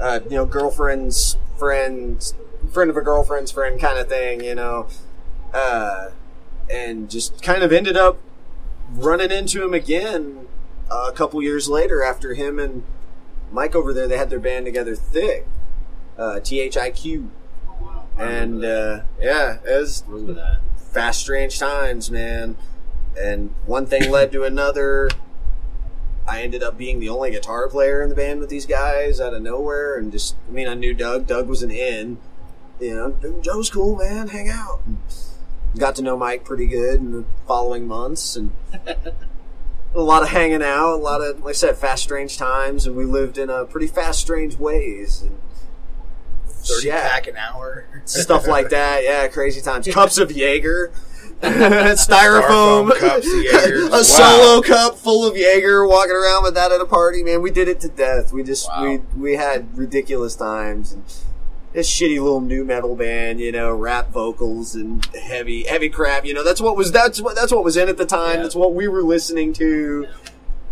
[0.01, 2.33] Uh, you know, girlfriend's friend
[2.73, 4.87] friend of a girlfriend's friend kind of thing, you know.
[5.53, 6.11] Uh,
[6.71, 8.19] and just kind of ended up
[8.93, 10.47] running into him again
[10.91, 12.85] uh, a couple years later after him and
[13.51, 15.47] Mike over there they had their band together thick.
[16.19, 17.29] Uh, THIQ.
[18.19, 20.03] And uh, yeah, it was
[20.77, 22.57] fast strange times man.
[23.19, 25.11] And one thing led to another.
[26.29, 29.33] I ended up being the only guitar player in the band with these guys out
[29.33, 31.27] of nowhere and just i mean i knew doug.
[31.27, 32.19] Doug was an in.
[32.81, 34.29] You know joe's cool man.
[34.29, 34.81] Hang out.
[34.87, 34.99] And
[35.79, 38.53] got to know mike pretty good in the following months and
[39.97, 42.95] a lot of hanging out a lot of like i said fast strange times and
[42.95, 45.39] we lived in a pretty fast strange ways and
[46.49, 47.87] Thirty yeah pack an hour.
[48.07, 49.05] stuff like that.
[49.05, 49.87] Yeah, crazy times.
[49.87, 50.91] Cups of Jaeger,
[51.41, 53.33] styrofoam, cups of
[53.87, 54.03] a Wow.
[54.03, 55.87] solo cup full of Jaeger.
[55.87, 57.41] Walking around with that at a party, man.
[57.41, 58.33] We did it to death.
[58.33, 58.83] We just Wow.
[58.83, 61.05] we we had ridiculous times and
[61.77, 66.25] this shitty little nu metal band, you know, rap vocals and heavy heavy crap.
[66.25, 68.37] You know, that's what was that's what that's what was in at the time.
[68.37, 68.43] Yeah.
[68.45, 70.07] That's what we were listening to.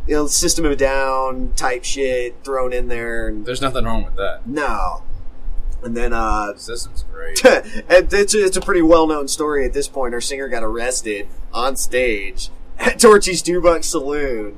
[0.07, 4.05] You know, System of a Down type shit thrown in there, and There's nothing wrong
[4.05, 4.47] with that.
[4.47, 5.03] no.
[5.83, 7.45] And then uh system's great.
[7.45, 10.15] and it's, it's a pretty well known story at this point.
[10.15, 12.49] Our singer got arrested on stage
[12.79, 14.57] at Torchy's Two Buck Saloon.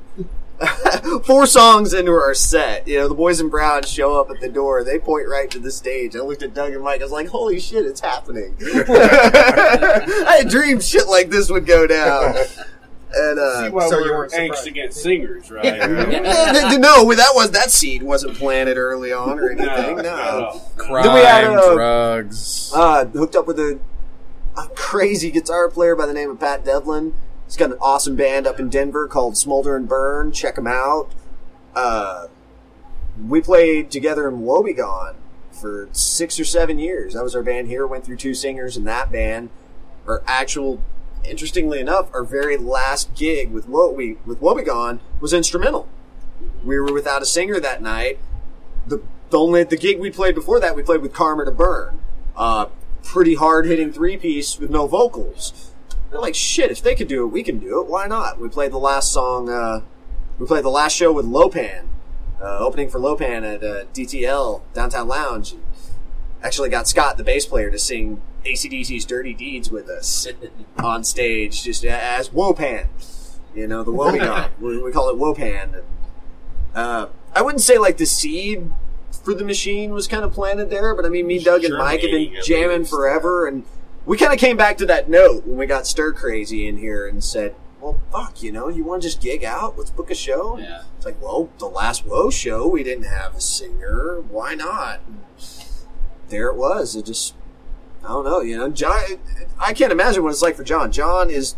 [1.25, 4.49] Four songs into our set, you know, the boys in brown show up at the
[4.49, 4.83] door.
[4.83, 6.15] They point right to the stage.
[6.15, 7.01] I looked at Doug and Mike.
[7.01, 11.85] I was like, "Holy shit, it's happening!" I had dreamed shit like this would go
[11.85, 12.35] down.
[13.13, 15.63] And See uh, so you weren't angst against singers, right?
[15.63, 19.67] no, that was that seed wasn't planted early on or anything.
[19.67, 20.61] no, No, no.
[20.75, 22.71] Crime, Then we had, uh, drugs.
[22.75, 23.79] uh, hooked up with a,
[24.57, 27.13] a crazy guitar player by the name of Pat Devlin.
[27.47, 30.33] He's got an awesome band up in Denver called Smolder and Burn.
[30.33, 31.09] Check him out.
[31.73, 32.27] Uh,
[33.25, 35.15] we played together in Wobegon
[35.51, 37.13] for six or seven years.
[37.13, 37.87] That was our band here.
[37.87, 39.49] Went through two singers in that band.
[40.05, 40.81] Our actual,
[41.23, 45.87] interestingly enough, our very last gig with Wobe with Wobegon was instrumental.
[46.65, 48.19] We were without a singer that night.
[48.85, 51.99] The, the only the gig we played before that, we played with Karma to Burn.
[52.35, 52.67] Uh,
[53.03, 55.66] pretty hard hitting three piece with no vocals.
[56.09, 57.87] They're like, shit, if they could do it, we can do it.
[57.87, 58.39] Why not?
[58.39, 59.81] We played the last song, uh,
[60.39, 61.87] we played the last show with Lopan,
[62.41, 65.53] uh, opening for Lopan at uh, DTL, Downtown Lounge.
[65.53, 65.63] And
[66.43, 70.27] actually got Scott, the bass player, to sing ACDC's Dirty Deeds with us
[70.77, 72.87] on stage, just as Wopan.
[73.55, 74.51] You know, the Wobegon.
[74.59, 75.63] we, we call it Wopan.
[75.63, 75.83] And,
[76.75, 78.71] uh, I wouldn't say like the seed
[79.23, 82.01] for the machine was kind of planted there, but I mean, me, Doug, and Mike
[82.01, 83.65] have been jamming forever, and
[84.07, 87.05] we kind of came back to that note when we got stir crazy in here
[87.05, 89.77] and said, "Well, fuck, you know, you want to just gig out?
[89.77, 90.83] Let's book a show." Yeah.
[90.95, 94.21] It's like, well, the last Woe show, we didn't have a singer.
[94.29, 95.01] Why not?
[95.05, 95.23] And
[96.29, 96.95] there it was.
[96.95, 97.35] It just,
[98.03, 98.99] I don't know, you know, John.
[99.59, 100.91] I can't imagine what it's like for John.
[100.91, 101.55] John is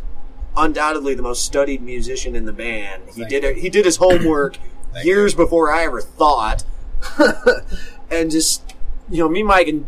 [0.57, 3.03] undoubtedly the most studied musician in the band.
[3.13, 3.57] He Thank did it.
[3.57, 4.57] He did his homework
[5.03, 6.63] years before I ever thought,
[8.11, 8.75] and just
[9.07, 9.85] you know, me, Mike, and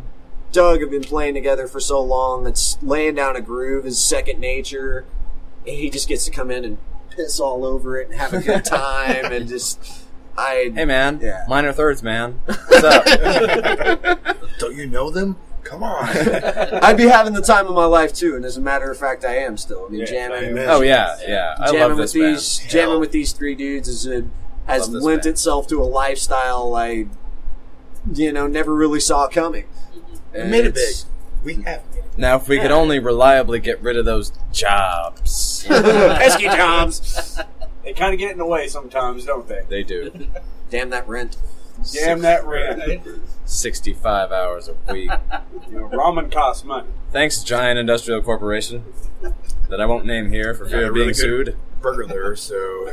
[0.52, 2.46] Doug have been playing together for so long.
[2.48, 5.06] It's laying down a groove is second nature.
[5.66, 6.78] And He just gets to come in and
[7.10, 9.80] piss all over it and have a good time and just.
[10.38, 11.44] I Hey man, Yeah.
[11.48, 12.40] minor thirds, man.
[12.46, 13.06] What's up?
[14.60, 15.36] Don't you know them?
[15.64, 16.06] Come on.
[16.82, 19.24] I'd be having the time of my life too, and as a matter of fact,
[19.26, 19.86] I am still.
[19.86, 21.56] I mean, Yeah, jamming, I oh yeah, yeah.
[21.60, 22.70] I jamming love with this these, band.
[22.72, 23.00] jamming Hell.
[23.02, 24.26] with these three dudes is a,
[24.68, 25.34] has lent band.
[25.34, 27.08] itself to a lifestyle I,
[28.14, 29.66] you know, never really saw coming.
[30.34, 31.06] We made it It's-
[31.44, 31.82] We have.
[32.18, 37.40] Now, if we could only reliably get rid of those jobs, Pesky jobs.
[37.84, 39.62] They kind of get in the way sometimes, don't they?
[39.68, 40.12] they do.
[40.70, 41.36] Damn that rent.
[41.92, 43.02] Damn that rent.
[43.46, 45.10] 65 hours a week.
[45.68, 46.90] You know, ramen costs money.
[47.12, 48.86] Thanks, Giant Industrial Corporation,
[49.68, 51.48] that I won't name here for fear of being really good.
[51.48, 51.58] sued.
[51.82, 52.92] Burglar, so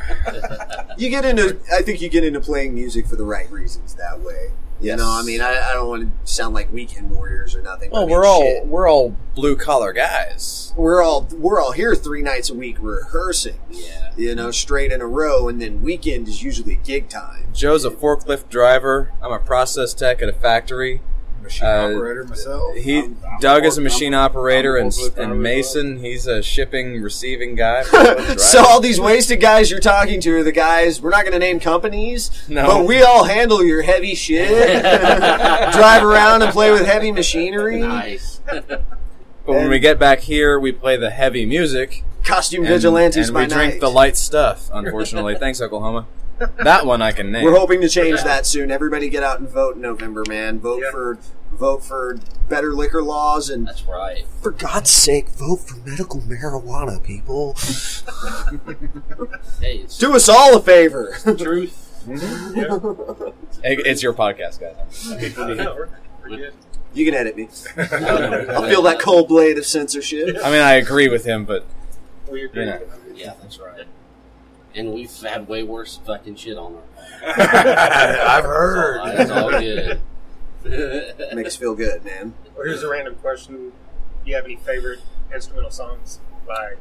[0.96, 1.58] You get into.
[1.70, 4.52] I think you get into playing music for the right reasons that way.
[4.80, 4.98] You Yes.
[4.98, 7.90] know, I mean, I, I don't want to sound like weekend warriors or nothing.
[7.90, 8.66] Well, I mean, we're all shit.
[8.66, 10.72] we're all blue collar guys.
[10.76, 13.58] we're all we're all here three nights a week rehearsing.
[13.70, 14.12] Yeah.
[14.16, 17.48] You know, straight in a row, and then weekend is usually gig time.
[17.52, 19.12] Joe's a forklift driver.
[19.22, 21.00] I'm a process tech at a factory.
[21.48, 22.76] Machine Uh, operator myself.
[22.76, 26.26] He I'm- I'm Doug is a machine I'm operator, I'm and and as Mason he's
[26.26, 27.82] a shipping receiving guy.
[28.38, 31.38] So all these wasted guys you're talking to are the guys we're not going to
[31.38, 32.66] name companies, No.
[32.66, 34.48] but we all handle your heavy shit,
[35.72, 38.40] drive around and play with heavy machinery, Nice.
[38.46, 38.82] but
[39.46, 42.04] when we get back here, we play the heavy music.
[42.24, 44.68] costume and, vigilantes and by we drink the light stuff.
[44.72, 46.06] Unfortunately, thanks Oklahoma.
[46.62, 47.44] That one I can name.
[47.44, 48.70] We're hoping to change that soon.
[48.70, 50.60] Everybody get out and vote in November, man.
[50.60, 50.90] Vote Yeah.
[50.92, 51.18] for
[51.58, 52.18] vote for
[52.48, 54.24] better liquor laws and That's right.
[54.40, 57.56] for God's sake, vote for medical marijuana, people.
[59.60, 61.14] Hey, it's Do us all a favor.
[61.36, 61.84] truth.
[62.08, 65.36] It- It's your podcast, guys.
[65.36, 65.88] No, we're,
[66.22, 66.54] we're good.
[66.94, 67.48] you can edit me.
[67.76, 70.36] I'll feel that cold blade of censorship.
[70.44, 71.64] I mean, I agree with him, but
[72.30, 72.64] We agree.
[72.64, 72.80] You know.
[73.14, 73.86] Yeah, that's right.
[74.74, 76.82] And we've had way worse fucking shit on our.
[77.36, 79.00] I've heard.
[79.20, 80.00] It's all good.
[81.34, 82.34] Makes us feel good, man.
[82.56, 83.54] Well, here's a random question:
[84.24, 85.00] Do you have any favorite
[85.32, 86.74] instrumental songs by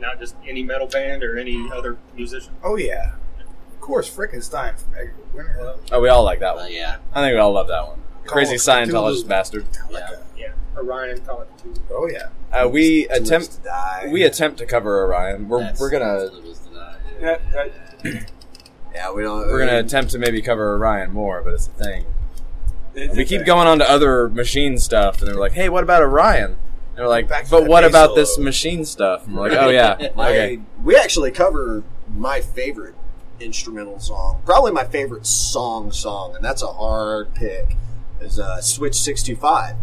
[0.00, 2.52] not just any metal band or any other musician?
[2.62, 3.14] Oh yeah,
[3.72, 5.74] of course, Frankenstein from Edgar Winter.
[5.92, 6.72] oh, we all like that Uh, one.
[6.72, 8.00] yeah, I think we all love that one.
[8.26, 9.28] Crazy Scientologist Cthulhu.
[9.28, 9.66] bastard.
[9.90, 10.08] yeah.
[10.36, 11.80] Yeah, Orion, Call of Duty.
[11.90, 12.28] Oh yeah.
[12.52, 14.08] Uh, we Too attempt to die.
[14.10, 15.48] we attempt to cover Orion.
[15.48, 17.36] We're That's- we're gonna that's what it was tonight, yeah.
[17.52, 17.72] That,
[18.02, 18.30] that,
[18.94, 19.40] yeah, we don't.
[19.48, 22.06] we're gonna attempt to maybe cover Orion more, but it's a thing.
[22.94, 26.02] It's- We keep going on to other machine stuff, and they're like, "Hey, what about
[26.02, 26.56] Orion?" And
[26.96, 29.48] they're like, Back to "But the what bass about this solo." machine stuff?" And we're
[29.48, 31.82] like, "Oh yeah, My, okay." We actually cover
[32.14, 32.94] my favorite
[33.40, 37.76] instrumental song, probably my favorite song song, and that's a hard pick.
[38.20, 39.74] Is uh, Switch six two five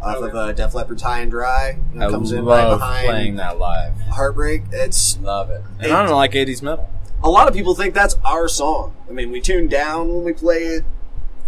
[0.00, 1.76] off of uh, Def Leppard High 'n' Dry.
[1.94, 3.94] It I comes in right love behind playing that live.
[4.12, 4.62] Heartbreak.
[4.72, 5.62] It's Love it.
[5.80, 6.88] And I don't like '80s metal.
[7.22, 8.94] a lot of people think that's our song.
[9.08, 10.84] I mean, we tune down when we play it,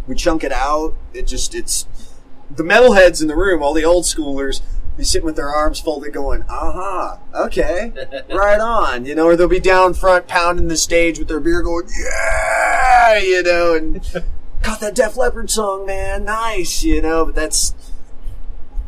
[0.06, 0.94] we chunk it out.
[1.14, 1.86] It just it's
[2.50, 4.60] the metalheads in the room, all the old schoolers,
[4.96, 7.92] be sitting with their arms folded, going, "Aha, okay,
[8.30, 11.62] right on," you know, or they'll be down front pounding the stage with their beer,
[11.62, 14.00] going, "Yeah," you know, and
[14.62, 17.26] got that Def Leppard song, man, nice, you know.
[17.26, 17.74] But that's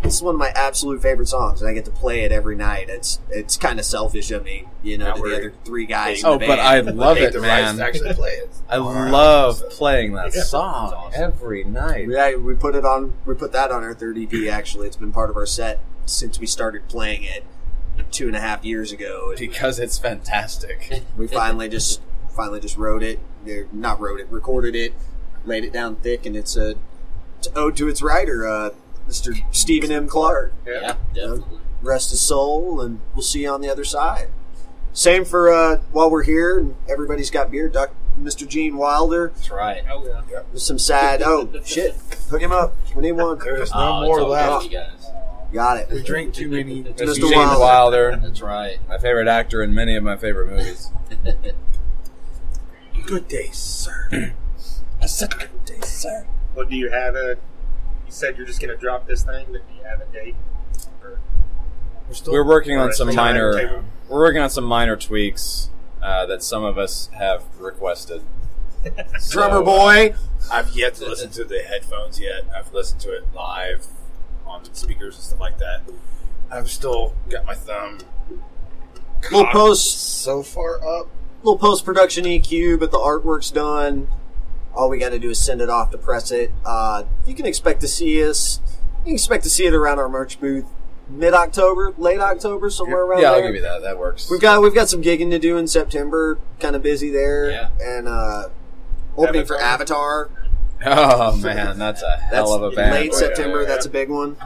[0.05, 2.89] it's one of my absolute favorite songs, and I get to play it every night.
[2.89, 5.87] It's it's kind of selfish of me, you know, Now to the we're- other three
[5.87, 6.21] guys.
[6.21, 6.59] in Oh, the but.
[6.59, 7.77] I love it, man.
[7.79, 8.51] to actually play it.
[8.69, 9.77] I on love album, so.
[9.77, 10.43] playing that Yeah.
[10.43, 11.23] song Awesome.
[11.23, 12.09] every night.
[12.09, 13.15] Yeah, we put it on.
[13.27, 14.49] We put that on our third EP.
[14.49, 17.45] Actually, it's been part of our set since we started playing it
[18.11, 19.33] two and a half years ago.
[19.39, 21.03] Because it's fantastic.
[21.17, 22.01] we finally just
[22.37, 23.21] finally just wrote it.
[23.49, 24.93] er, Not wrote it, recorded it,
[25.45, 26.75] laid it down thick, and it's a
[27.39, 28.71] it's ode to its writer, uh,
[29.09, 29.43] Mr.
[29.55, 30.07] Stephen M.
[30.09, 30.53] Clark.
[30.67, 31.59] Yeah, definitely.
[31.83, 34.29] Rest his soul, and we'll see you on the other side.
[34.93, 36.59] Same for uh, while we're here.
[36.59, 37.69] and Everybody's got beer.
[37.69, 38.49] Doc, Mr.
[38.49, 39.33] Gene Wilder.
[39.35, 39.83] That's right.
[39.91, 40.43] Oh yeah.
[40.51, 41.21] There's some sad.
[41.23, 41.95] Oh shit!
[42.31, 42.75] Hook him up.
[42.95, 43.39] We need one.
[43.39, 44.63] There's no Oh, more left.
[44.65, 45.11] good, you guys.
[45.53, 46.83] Got We drink too many.
[46.85, 46.95] Mr.
[46.97, 47.15] Mr.
[47.17, 47.61] Gene Wilder.
[47.61, 48.79] Wilder, That's right.
[48.89, 50.91] my favorite actor in many of my favorite movies.
[53.07, 54.33] Good day, sir.
[55.03, 56.27] I said good day, sir.
[56.55, 57.37] What do you have a?
[58.15, 60.36] You said you're just going to drop this thing, but do you have a date?
[61.03, 61.19] Or,
[62.07, 62.32] We're still.
[62.32, 63.55] We're working on some minor.
[63.55, 63.85] timetable?
[64.09, 65.69] We're working on some minor tweaks
[66.01, 68.23] uh, that some of us have requested.
[68.85, 69.19] Drummer
[69.57, 70.15] So, boy.
[70.49, 72.45] I've yet to listen to the headphones yet.
[72.57, 73.85] I've listened to it live
[74.47, 75.81] on speakers and stuff like that.
[76.53, 77.99] I've still got my thumb.
[79.24, 81.09] Little post, so far up.
[81.43, 84.07] little post production EQ, but the artwork's done.
[84.75, 86.51] All we got to do is send it off to press it.
[86.65, 88.61] Uh, you can expect to see us.
[89.01, 90.65] You can expect to see it around our merch booth,
[91.09, 93.41] mid October, late October, somewhere around Yeah, there.
[93.41, 93.83] I'll give you that.
[93.83, 94.29] That works.
[94.31, 96.39] We've got we've got some gigging to do in September.
[96.61, 97.51] Kind of busy there.
[97.51, 97.69] Yeah.
[97.81, 98.49] And uh,
[99.17, 100.31] opening for Avatar.
[100.31, 100.41] Avatar.
[100.87, 102.93] Oh man, that's a That's hell of a band.
[102.95, 103.59] late right September.
[103.59, 103.67] there.
[103.69, 104.37] That's a big one.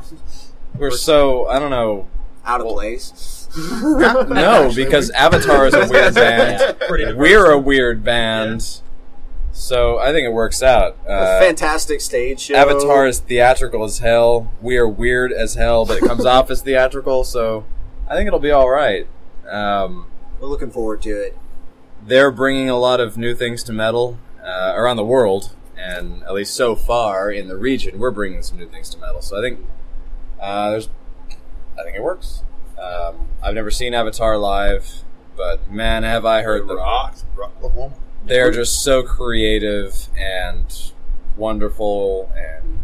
[0.77, 2.07] We're so I don't know.
[2.45, 3.35] Out of Well- place.
[3.57, 6.77] No, because Avatar is a weird band.
[7.17, 8.83] We're a weird band.
[9.59, 10.97] So I think it works out.
[11.07, 12.55] A Uh, fantastic stage show.
[12.55, 14.53] Avatar is theatrical as hell.
[14.63, 17.25] We are weird as hell, but it comes off as theatrical.
[17.25, 17.65] So
[18.09, 19.09] I think it'll be all right.
[19.51, 20.07] Um,
[20.41, 21.37] We're looking forward to it.
[22.07, 26.33] they're bringing a lot of new things to metal uh, around the world, and at
[26.33, 29.21] least so far in the region, we're bringing some new things to metal.
[29.21, 29.67] So I think
[30.41, 30.89] uh, there's,
[31.79, 32.45] I think it works.
[32.81, 35.03] Um, I've never seen Avatar live,
[35.37, 36.77] but man, have I heard them.
[36.77, 37.95] Rock, Oklahoma.
[38.29, 40.67] They're just so creative and
[41.37, 42.81] wonderful, and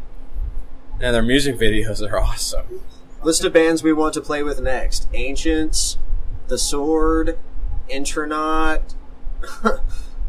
[1.01, 2.81] and their music videos are awesome.
[3.23, 5.99] List of bands we want to play with next: Ancients,
[6.49, 7.39] The Sword,
[7.89, 8.95] Intronaut.
[9.65, 9.79] uh,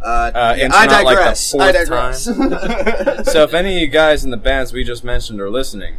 [0.04, 1.56] Uh, yeah, I like digress.
[1.56, 2.26] I fourth digress.
[3.32, 5.96] So if any of you guys in the bands we just mentioned are listening,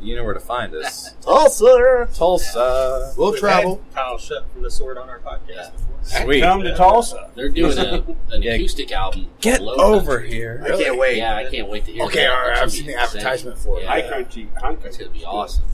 [0.00, 1.14] you know where to find us.
[1.22, 2.08] Tulsa.
[2.14, 3.12] Tulsa.
[3.16, 3.82] We'll travel.
[3.94, 5.70] Kyle Shutt from the Sword on our podcast Yeah.
[5.70, 5.84] before.
[6.24, 6.40] Sweet.
[6.40, 7.30] Come to Tulsa.
[7.34, 8.52] They're doing a, an Yeah.
[8.52, 9.28] acoustic album.
[9.40, 10.30] Get over Country.
[10.32, 10.62] here.
[10.64, 11.16] I can't wait.
[11.18, 12.30] Yeah, I can't wait to hear Okay, that.
[12.30, 13.82] all right, I've seen the advertisement for it.
[13.82, 13.88] Yeah.
[13.90, 14.48] High country.
[14.56, 14.88] High country.
[14.88, 15.64] It's gonna be awesome.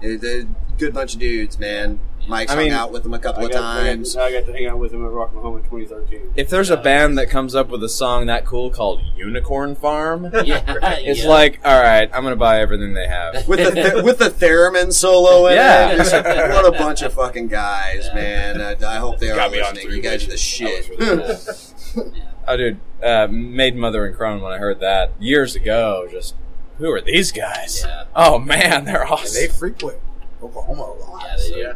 [0.00, 0.46] They're, they're a
[0.78, 2.00] good bunch of dudes, man.
[2.28, 4.14] Mike's I hung mean, out with them a couple I of got, I, times.
[4.14, 6.32] got, I got to hang out with him at Rocklahoma in 2013.
[6.36, 10.24] If there's a band that comes up with a song that cool called Unicorn Farm,
[10.44, 10.62] Yeah,
[10.98, 11.28] it's yeah.
[11.28, 13.48] like, all right, I'm gonna buy everything they have.
[13.48, 15.90] with the th- with the theremin solo in Yeah.
[15.92, 16.00] it.
[16.00, 18.60] It's what a bunch of fucking guys, man.
[18.60, 19.96] I, I hope they are Got me on listening.
[19.96, 20.96] You guys are the shit.
[20.98, 22.12] That was really
[22.48, 24.40] Oh, dude, uh, Maiden Mother and Crone.
[24.42, 26.34] When I heard that years ago, just
[26.78, 27.82] who are these guys?
[27.84, 28.04] Yeah.
[28.16, 29.34] Oh man, they're And awesome.
[29.40, 29.98] they frequent
[30.42, 31.22] Oklahoma a lot.
[31.24, 31.72] Yeah, they do.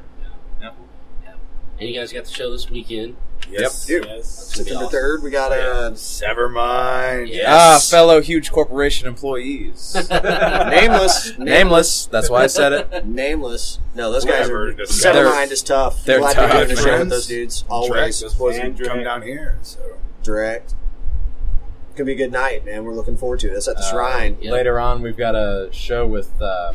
[1.79, 3.17] And you guys got the show this weekend.
[3.51, 4.05] Yes, Yep.
[4.07, 4.29] yes.
[4.55, 7.29] September third, we got a Severmind.
[7.33, 7.45] Yeah.
[7.49, 9.95] Ah, fellow huge corporation employees.
[10.11, 12.07] nameless, Nameless.
[12.07, 13.07] That's why I said it.
[13.07, 13.79] nameless.
[13.95, 14.73] No, those guys Whatever, are.
[14.73, 16.05] just- Severmind is tough.
[16.05, 17.61] they're Glad tough, to be doing with those dudes.
[17.63, 17.71] Direct.
[17.73, 19.59] Always Those boys And come down here.
[19.63, 19.81] So
[20.23, 20.75] direct.
[21.95, 22.85] Gonna be a good night, man.
[22.85, 23.55] We're looking forward to it.
[23.55, 24.39] That's at the Uh, Shrine.
[24.41, 24.51] Yeah.
[24.53, 26.75] Later on, we've got a show with um,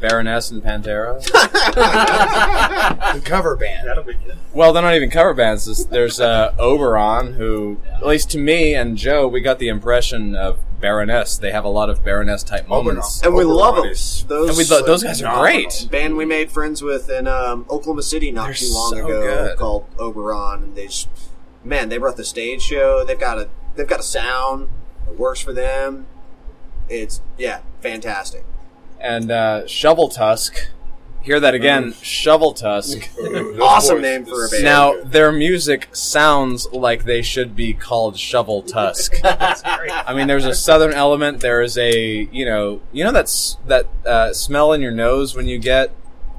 [0.00, 1.22] Baroness and Pantera.
[3.14, 3.86] the cover band.
[3.88, 4.36] That'll be good.
[4.52, 5.64] Well, they're not even cover bands.
[5.64, 10.36] There's, there's uh, Oberon, who, at least to me and Joe, we got the impression
[10.36, 11.38] of Baroness.
[11.38, 13.22] They have a lot of Baroness type moments.
[13.22, 13.84] and we Oberon love them.
[13.84, 15.88] Those, And we lo- those guys are great.
[15.90, 19.20] band we made friends with in um, Oklahoma City not They're too long so ago
[19.22, 19.58] good.
[19.58, 21.08] called Oberon, and they just
[21.64, 23.04] man they brought the stage show.
[23.04, 24.68] They've got a they've got a sound
[25.06, 26.06] that works for them.
[26.90, 28.44] It's yeah, fantastic.
[29.04, 30.68] And uh, Shovel Tusk.
[31.20, 33.08] Hear that again, Shovel Tusk.
[33.60, 34.64] Awesome name for a band.
[34.64, 39.14] Now, their music sounds like they should be called Shovel Tusk.
[39.22, 39.90] That's great.
[39.90, 41.40] I mean, there's a southern element.
[41.40, 45.46] There is a, you know, you know that's that uh, smell in your nose when
[45.46, 45.94] you get,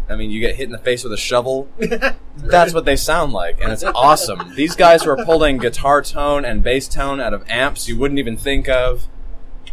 [0.10, 1.68] I mean, you get hit in the face with a shovel.
[2.38, 4.54] That's what they sound like, and it's awesome.
[4.56, 8.38] These guys were pulling guitar tone and bass tone out of amps you wouldn't even
[8.38, 9.08] think of,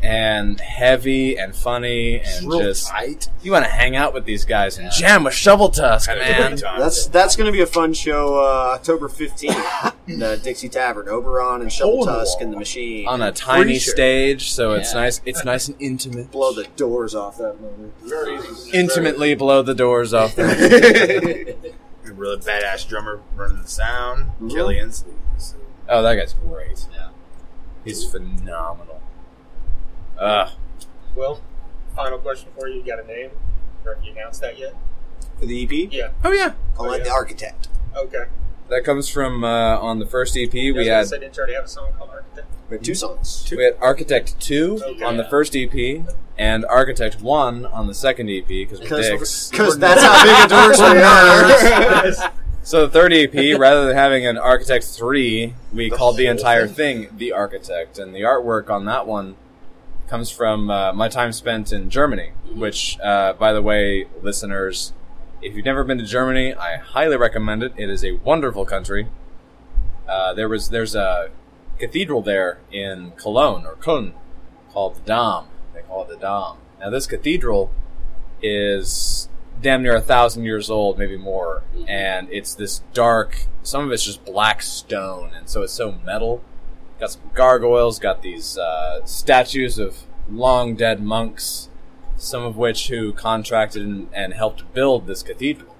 [0.02, 3.28] and heavy and funny and real just tight.
[3.42, 6.56] you want to hang out with these guys and jam with Shovel Tusk, man.
[6.56, 6.80] time.
[6.80, 8.36] That's that's going to be a fun show.
[8.36, 9.56] Uh, October fifteenth,
[10.06, 13.06] the Dixie Tavern, Oberon and Shovel Hole in the Tusk and the Machine.
[13.08, 13.94] On a tiny shirt.
[13.94, 15.20] stage, so it's nice.
[15.24, 16.30] It's nice and intimate.
[16.30, 17.92] blow the doors off that movie.
[18.02, 18.70] Very easy.
[18.72, 20.34] Intimately blow the doors off.
[20.36, 20.48] them.
[22.04, 24.32] A really badass drummer running the sound.
[24.40, 24.50] Mhm.
[24.50, 24.90] Killian.
[24.92, 25.06] So-
[25.88, 26.86] Oh, that guy's great.
[26.92, 27.08] Yeah.
[27.84, 29.01] He's phenomenal.
[30.18, 30.50] Uh,
[31.14, 31.40] Well,
[31.94, 32.76] final question for you.
[32.80, 33.30] You got a name?
[33.84, 34.74] Or have you announced that yet?
[35.38, 36.10] For the EP, Yeah.
[36.24, 37.68] oh yeah, I like the Architect.
[37.96, 38.24] Okay.
[38.68, 40.52] that comes from uh, on the first EP.
[40.52, 42.46] We I had said, didn't already have a song called Architect?
[42.70, 43.52] We have two songs.
[43.54, 45.04] we had Architect Two Okay.
[45.04, 46.04] on the first EP
[46.38, 49.50] and Architect One on the second EP because we're dicks.
[49.50, 52.32] Because that's how big a dorks we are.
[52.64, 56.68] So the third EP, rather than having an Architect Three, we The called the entire
[56.68, 57.06] thing?
[57.08, 59.34] thing the Architect, and the artwork on that one
[60.12, 62.32] comes from uh, my time spent in Germany.
[62.54, 64.92] Which, uh, by the way, listeners,
[65.40, 67.72] if you've never been to Germany, I highly recommend it.
[67.78, 69.08] It is a wonderful country.
[70.06, 71.30] Uh, there was there's a
[71.78, 74.12] cathedral there in Cologne or Köln
[74.70, 75.46] called the Dom.
[75.72, 76.58] They call it the Dom.
[76.78, 77.70] Now this cathedral
[78.42, 79.30] is
[79.62, 83.46] damn near a thousand years old, maybe more, and it's this dark.
[83.62, 86.44] Some of it's just black stone, and so it's so metal.
[87.02, 87.98] Got some gargoyles.
[87.98, 91.68] Got these uh, statues of long dead monks,
[92.14, 95.74] some of which who contracted and, and helped build this cathedral.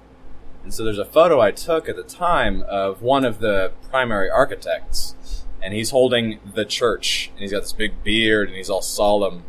[0.63, 4.29] And so there's a photo I took at the time of one of the primary
[4.29, 8.81] architects, and he's holding the church, and he's got this big beard, and he's all
[8.81, 9.45] solemn.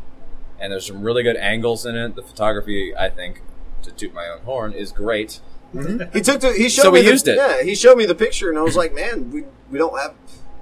[0.61, 2.15] And there's some really good angles in it.
[2.15, 3.43] The photography, I think,
[3.83, 5.41] to toot my own horn, is great.
[5.73, 7.37] He took the, he showed So me we the, used it.
[7.37, 9.43] Yeah, he showed me the picture, and I was like, man, we
[9.73, 10.15] we don't have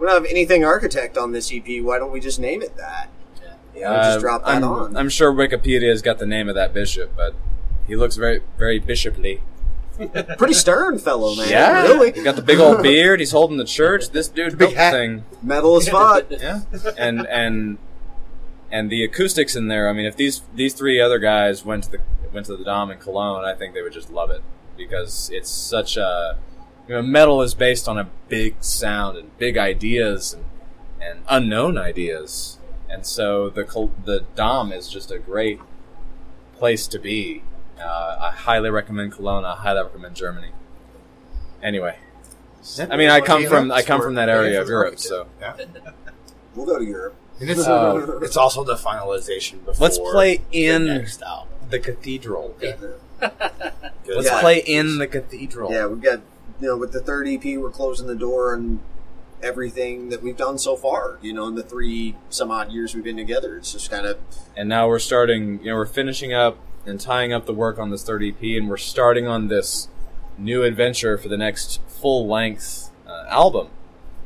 [0.03, 1.83] we We don't have anything architect on this EP.
[1.83, 3.09] Why don't we just name it that?
[3.75, 4.97] Yeah, we'll Uh, just drop that I'm, on.
[4.97, 7.35] I'm sure Wikipedia's got the name of that bishop, but
[7.87, 9.43] he looks very, very bishoply.
[10.39, 11.49] Pretty stern fellow, man.
[11.49, 12.13] yeah, really.
[12.13, 13.21] He got the big old beard.
[13.21, 14.11] He's holding the church.
[14.11, 14.93] This dude built the hat.
[14.93, 15.25] thing.
[15.43, 16.27] Metal as fuck.
[16.31, 16.61] Yeah,
[16.99, 17.79] and and
[18.71, 19.89] and the acoustics in there.
[19.89, 21.99] I mean, if these these three other guys went to the
[22.33, 24.43] went to the Dom in Cologne, I think they would just love it
[24.77, 26.39] because it's such a
[26.93, 30.45] you know metal is based on a big sound and big ideas and
[31.01, 32.59] and unknown ideas,
[32.89, 33.65] and so the
[34.05, 35.59] the Dom is just a great
[36.59, 37.43] place to be.
[37.81, 39.45] Uh, I highly recommend Cologne.
[39.47, 40.51] I highly recommend Germany.
[41.63, 41.97] Anyway,
[42.91, 45.27] I mean, I come from I come from that area of Europe, so
[46.55, 47.15] We'll go to Europe.
[47.41, 49.83] And it's, Uh, it's also the finalization before.
[49.83, 51.49] let's play the in next album.
[51.71, 52.55] the cathedral.
[52.61, 54.41] Let's Yeah.
[54.41, 55.73] play in the cathedral.
[55.73, 56.21] Yeah, we've got
[56.63, 58.81] you know with the third EP, we're closing the door on
[59.43, 61.19] everything that we've done so far.
[61.21, 64.19] You know, in the three some odd years we've been together, it's just kind of
[64.57, 67.91] And now we're starting, you know, we're finishing up and tying up the work on
[67.91, 69.89] this third EP, and we're starting on this
[70.39, 73.69] new adventure for the next full length uh, album.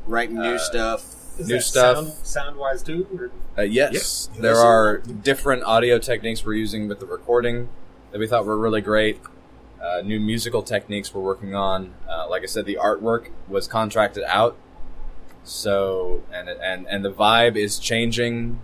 [0.06, 1.12] writing new Uh, stuff.
[1.38, 1.96] Is New that stuff.
[1.96, 3.06] Sound, sound wise too?
[3.14, 3.30] Or?
[3.58, 4.30] Uh, yes, Yes.
[4.38, 7.68] there are different audio techniques we're using with the recording
[8.12, 9.18] that we thought were really great.
[9.86, 11.94] Uh, new musical techniques we're working on.
[12.08, 14.56] Uh, like I said, the artwork was contracted out,
[15.44, 18.58] so and and and the vibe is changing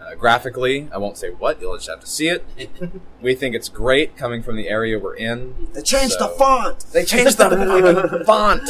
[0.00, 0.88] uh, graphically.
[0.92, 2.44] I won't say what; you'll just have to see it.
[3.22, 5.68] we think it's great coming from the area we're in.
[5.72, 8.62] They changed the font, They changed the font.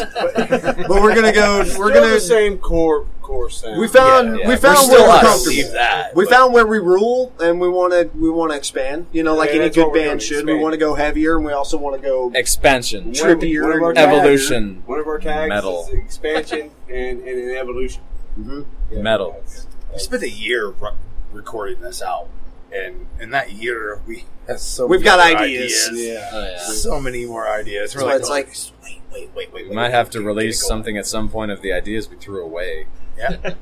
[0.86, 1.58] but we're gonna go.
[1.58, 2.08] We're Still gonna.
[2.14, 3.80] the same core core sound.
[3.80, 4.38] We found.
[4.38, 4.58] Yeah, we yeah.
[4.58, 5.72] found We're still where we're comfortable.
[5.72, 6.16] That.
[6.16, 8.10] We but- found where we rule, and we want to.
[8.18, 9.06] We want to expand.
[9.12, 10.46] You know, like Yeah, any good band doing, should.
[10.46, 13.62] We want to go heavier, and we also want to go Expansion, One of- trippier
[13.62, 15.86] one of our tags- evolution, One of our tags Metal.
[15.88, 18.02] is expansion and, and an evolution.
[18.38, 18.64] Mhm.
[18.90, 19.30] Yeah, Metal.
[19.32, 20.90] that's- We spent a year re-
[21.32, 22.30] recording this album,
[22.72, 25.90] and in that year we had so We've many got other ideas.
[25.92, 26.28] Yeah.
[26.32, 26.58] Oh, yeah.
[26.58, 27.94] so many more ideas.
[27.94, 28.48] We're So like, it's like-
[28.82, 29.68] wait, wait, wait, wait.
[29.68, 32.42] We might wait, have to release something at some point of the ideas we threw
[32.44, 32.86] away.
[33.20, 33.54] Yeah.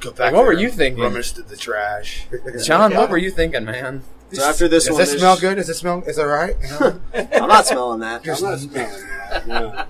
[0.00, 0.18] Go back.
[0.18, 1.02] Like, what were you thinking?
[1.02, 2.26] Rummage through the trash.
[2.64, 4.02] John, what were you thinking, man?
[4.32, 5.56] So after this Does one, this there's- smell good?
[5.56, 6.02] Does it smell?
[6.06, 6.56] Is it all right?
[6.80, 7.00] You?
[7.34, 8.22] I'm not smelling that.
[8.22, 9.46] I'm not smelling that.
[9.46, 9.84] No.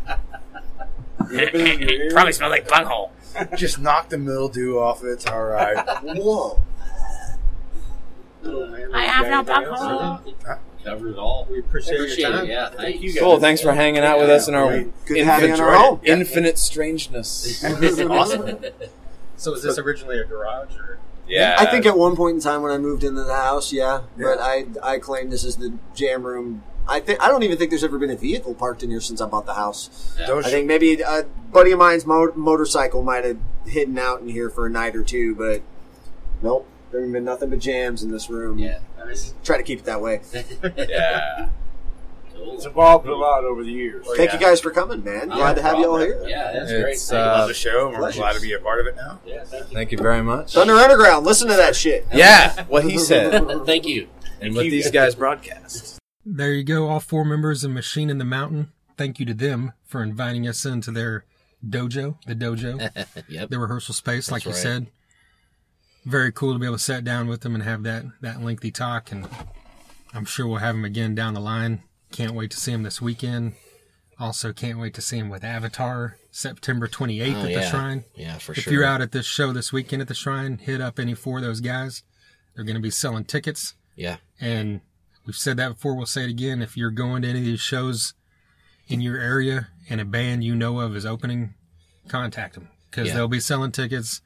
[1.31, 2.33] You open it in your ear?
[2.33, 3.13] smells like bunghole.
[3.57, 5.05] Just knock the mildew off.
[5.05, 5.77] It's all right.
[6.03, 6.61] Whoa.
[8.93, 10.35] I have no bunghole.
[10.85, 11.47] Covered it all.
[11.49, 12.37] We appreciate, Appreciate your it.
[12.39, 12.47] time.
[12.49, 13.13] Yeah, thank you.
[13.13, 13.21] Guys.
[13.23, 13.39] Cool.
[13.39, 15.77] Thanks for hanging out with us in our Good to have you in infinite, our
[15.79, 16.01] home.
[16.03, 17.65] infinite strangeness.
[18.11, 18.59] awesome.
[19.37, 20.99] So was this originally a garage or?
[21.27, 24.03] Yeah, I think at one point in time when I moved into the house, yeah,
[24.19, 26.63] but I I claim this is the jam room.
[26.89, 29.21] I think I don't even think there's ever been a vehicle parked in here since
[29.21, 30.15] I bought the house.
[30.27, 31.23] Don't I think maybe a
[31.53, 35.05] buddy of mine's mo- motorcycle might have hidden out in here for a night or
[35.05, 35.63] two, but
[36.43, 38.59] nope, there have been nothing but jams in this room.
[38.59, 38.81] Yeah.
[38.99, 39.33] Nice.
[39.45, 40.21] Try to keep it that way.
[40.77, 41.49] yeah.
[42.55, 44.07] It's evolved a lot over the years.
[44.17, 45.29] Thank you guys for coming, man.
[45.29, 46.23] Glad to have you all here.
[46.27, 47.19] Yeah, that's It's, great.
[47.19, 48.19] uh, love the show, we're pleasures.
[48.21, 49.21] glad to be a part of it now.
[49.27, 49.75] yeah, thank you.
[49.75, 50.53] Thank you very much.
[50.55, 52.07] Thunder Underground, listen to that shit.
[52.13, 54.09] Yeah, what he said, thank you.
[54.41, 55.99] and what these guys broadcast.
[56.25, 58.73] There you go, all four members of Machine in the Mountain.
[58.97, 61.25] Thank you to them for inviting us into their
[61.67, 62.91] dojo, the dojo,
[63.29, 63.51] Yep.
[63.51, 64.77] the rehearsal space, like That's you right.
[64.85, 64.87] said.
[66.05, 68.71] Very cool to be able to sit down with them and have that, that lengthy
[68.73, 69.11] talk.
[69.13, 69.29] And
[70.13, 71.83] I'm sure we'll have them again down the line.
[72.13, 73.55] Can't wait to see him this weekend.
[74.19, 77.63] Also, can't wait to see him with Avatar September 28th Oh, at the.
[77.69, 78.05] Shrine.
[78.15, 78.71] Yeah, for if sure.
[78.71, 81.39] If you're out at this show this weekend at the Shrine, hit up any four
[81.39, 82.03] of those guys.
[82.55, 83.75] They're going to be selling tickets.
[83.97, 84.19] Yeah.
[84.41, 84.83] And
[85.27, 86.63] we've said that before, we'll say it again.
[86.63, 88.15] If you're going to any of these shows
[88.89, 91.55] in your area and a band you know of is opening,
[92.09, 93.15] contact them because Yeah.
[93.15, 94.21] they'll be selling tickets.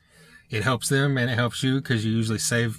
[0.51, 2.79] It helps them and it helps you because you usually save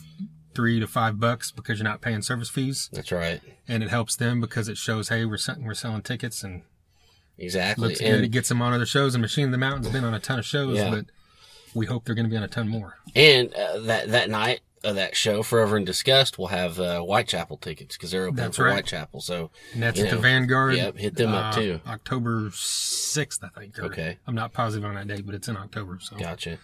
[0.58, 2.90] three to five bucks because you're not paying service fees.
[2.92, 3.40] That's right.
[3.68, 6.64] And it helps them because it shows, hey, we're, sell- we're selling tickets and
[7.38, 7.88] Exactly.
[7.90, 8.08] looks good.
[8.16, 9.14] It And, gets them on other shows.
[9.14, 10.90] And Machine in the Mountain's been on a ton of shows, Yeah.
[10.90, 11.06] but
[11.76, 12.98] we hope they're going to be on a ton more.
[13.16, 17.58] and uh, that that night of that show, Forever in Disgust, will have uh, Whitechapel
[17.58, 18.74] tickets because they're open That's for right.
[18.76, 19.22] Whitechapel.
[19.22, 20.76] So And that's at the Vanguard.
[20.76, 21.82] yep, hit them up, uh, too.
[21.88, 23.78] October 6th, I think.
[23.80, 24.18] Okay.
[24.26, 26.00] I'm not positive on that date, but it's in October.
[26.02, 26.16] So.
[26.18, 26.58] gotcha.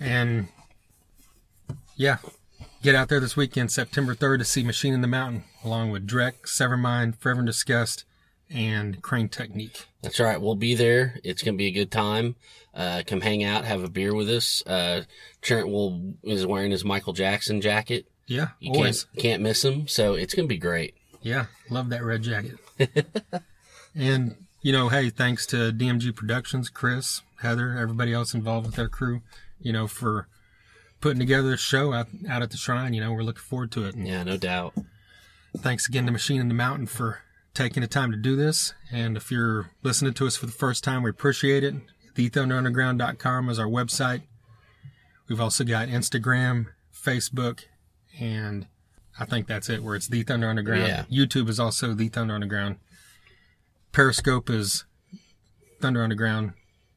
[0.00, 0.48] And
[1.96, 2.16] yeah,
[2.82, 6.06] get out there this weekend, September 3rd, to see Machine in the Mountain, along with
[6.06, 8.04] Drek, Severmind, Forever in Disgust,
[8.50, 9.86] and Crane Technique.
[10.02, 10.40] That's right.
[10.40, 11.18] We'll be there.
[11.24, 12.36] It's gonna be a good time.
[12.74, 14.62] Uh, come hang out, have a beer with us.
[14.66, 15.02] Uh,
[15.42, 18.06] Trent will is wearing his Michael Jackson jacket.
[18.26, 19.04] Yeah, You always.
[19.04, 19.88] can't can't miss him.
[19.88, 20.94] So it's gonna be great.
[21.22, 22.58] Yeah, love that red jacket.
[23.94, 28.88] and, you know, hey, thanks to DMG Productions, Chris, Heather, everybody else involved with their
[28.88, 29.22] crew,
[29.60, 30.28] you know, for
[31.02, 32.94] putting together a show out, out at the shrine.
[32.94, 33.94] You know, we're looking forward to it.
[33.96, 34.72] Yeah, no doubt.
[35.58, 37.18] thanks again to Machine in the Mountain for
[37.52, 38.72] taking the time to do this.
[38.90, 41.74] And if you're listening to us for the first time, we appreciate it.
[42.14, 44.22] TheThunderUnderground.com is our website.
[45.28, 47.64] We've also got Instagram, Facebook,
[48.18, 48.66] and
[49.18, 50.86] I think that's it, where it's The Thunder Underground.
[50.86, 51.04] Yeah.
[51.10, 52.76] YouTube is also The Thunder Underground.
[53.92, 54.84] Periscope is
[55.80, 56.52] Thunder Underground.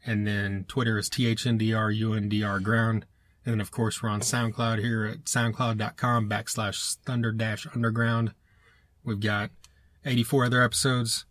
[0.06, 3.06] And then Twitter is THNDRUNDR Ground.
[3.46, 8.34] And then, of course, we're on SoundCloud here at soundcloud.com backslash thunder dash underground.
[9.04, 9.52] We've got
[10.04, 11.26] 84 other episodes.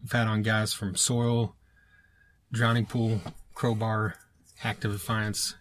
[0.00, 1.54] We've had on guys from Soil,
[2.50, 3.20] Drowning Pool,
[3.54, 4.14] Crowbar,
[4.64, 5.54] Active Defiance,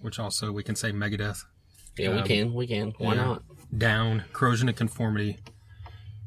[0.00, 1.44] which also we can say Megadeth,
[1.98, 2.54] Yeah, we Um, can.
[2.54, 2.92] We can.
[2.98, 3.24] Why yeah.
[3.24, 3.42] not?
[3.76, 5.38] Down, Corrosion of Conformity,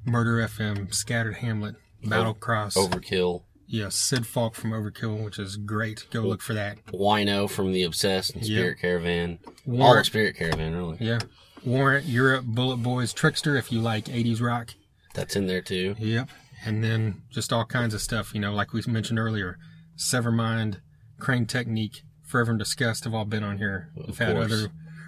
[0.04, 2.76] Murder FM, Scattered Hamlet, Battle Cross.
[2.76, 3.44] Overkill.
[3.68, 6.06] Yes, Sid Falck from Overkill, which is great.
[6.12, 6.78] Go look for that.
[6.88, 8.60] Wino from the Obsessed and Yeah.
[8.60, 9.40] Spirit Caravan.
[9.46, 10.98] All Warrant, of Spirit Caravan, really.
[11.00, 11.20] yeah.
[11.66, 14.76] Warrant, Europe, Bullet Boys, Trickster, if you like 80s rock.
[15.16, 15.96] That's in there too.
[15.98, 16.30] Yep.
[16.64, 19.58] And then just all kinds of stuff, you know, like we mentioned earlier.
[19.98, 20.80] Severmind,
[21.20, 23.90] Crane Technique, Forever in Disgust have all been on here.
[23.96, 24.52] We've had course.
[24.52, 24.68] other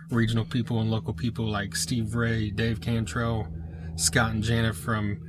[0.10, 3.48] regional people and local people like Steve Ray, Dave Cantrell,
[3.96, 5.20] Scott and Janet from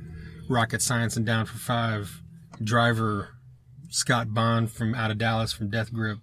[0.47, 2.21] Rocket Science and Down for Five,
[2.63, 3.29] Driver,
[3.89, 6.19] Scott Bond from out of Dallas from Death Grip.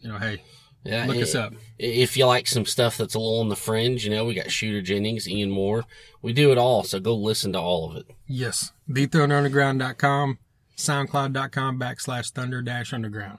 [0.00, 0.42] You know, hey,
[0.84, 1.06] Yeah.
[1.06, 1.52] look i- us up.
[1.78, 4.50] If you like some stuff that's a little on the fringe, you know, we got
[4.50, 5.84] Shooter Jennings, Ian Moore.
[6.22, 8.06] We do it all, so go listen to all of it.
[8.26, 8.72] Yes.
[8.90, 10.38] TheThunderUnderground.com,
[10.76, 13.38] SoundCloud.com backslash Thunder dash Underground.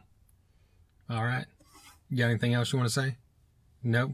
[1.09, 1.45] All right.
[2.09, 3.17] You got anything else you want to say?
[3.83, 4.13] Nope.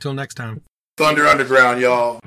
[0.00, 0.62] Till next time.
[0.96, 2.20] Thunder Underground, y'all.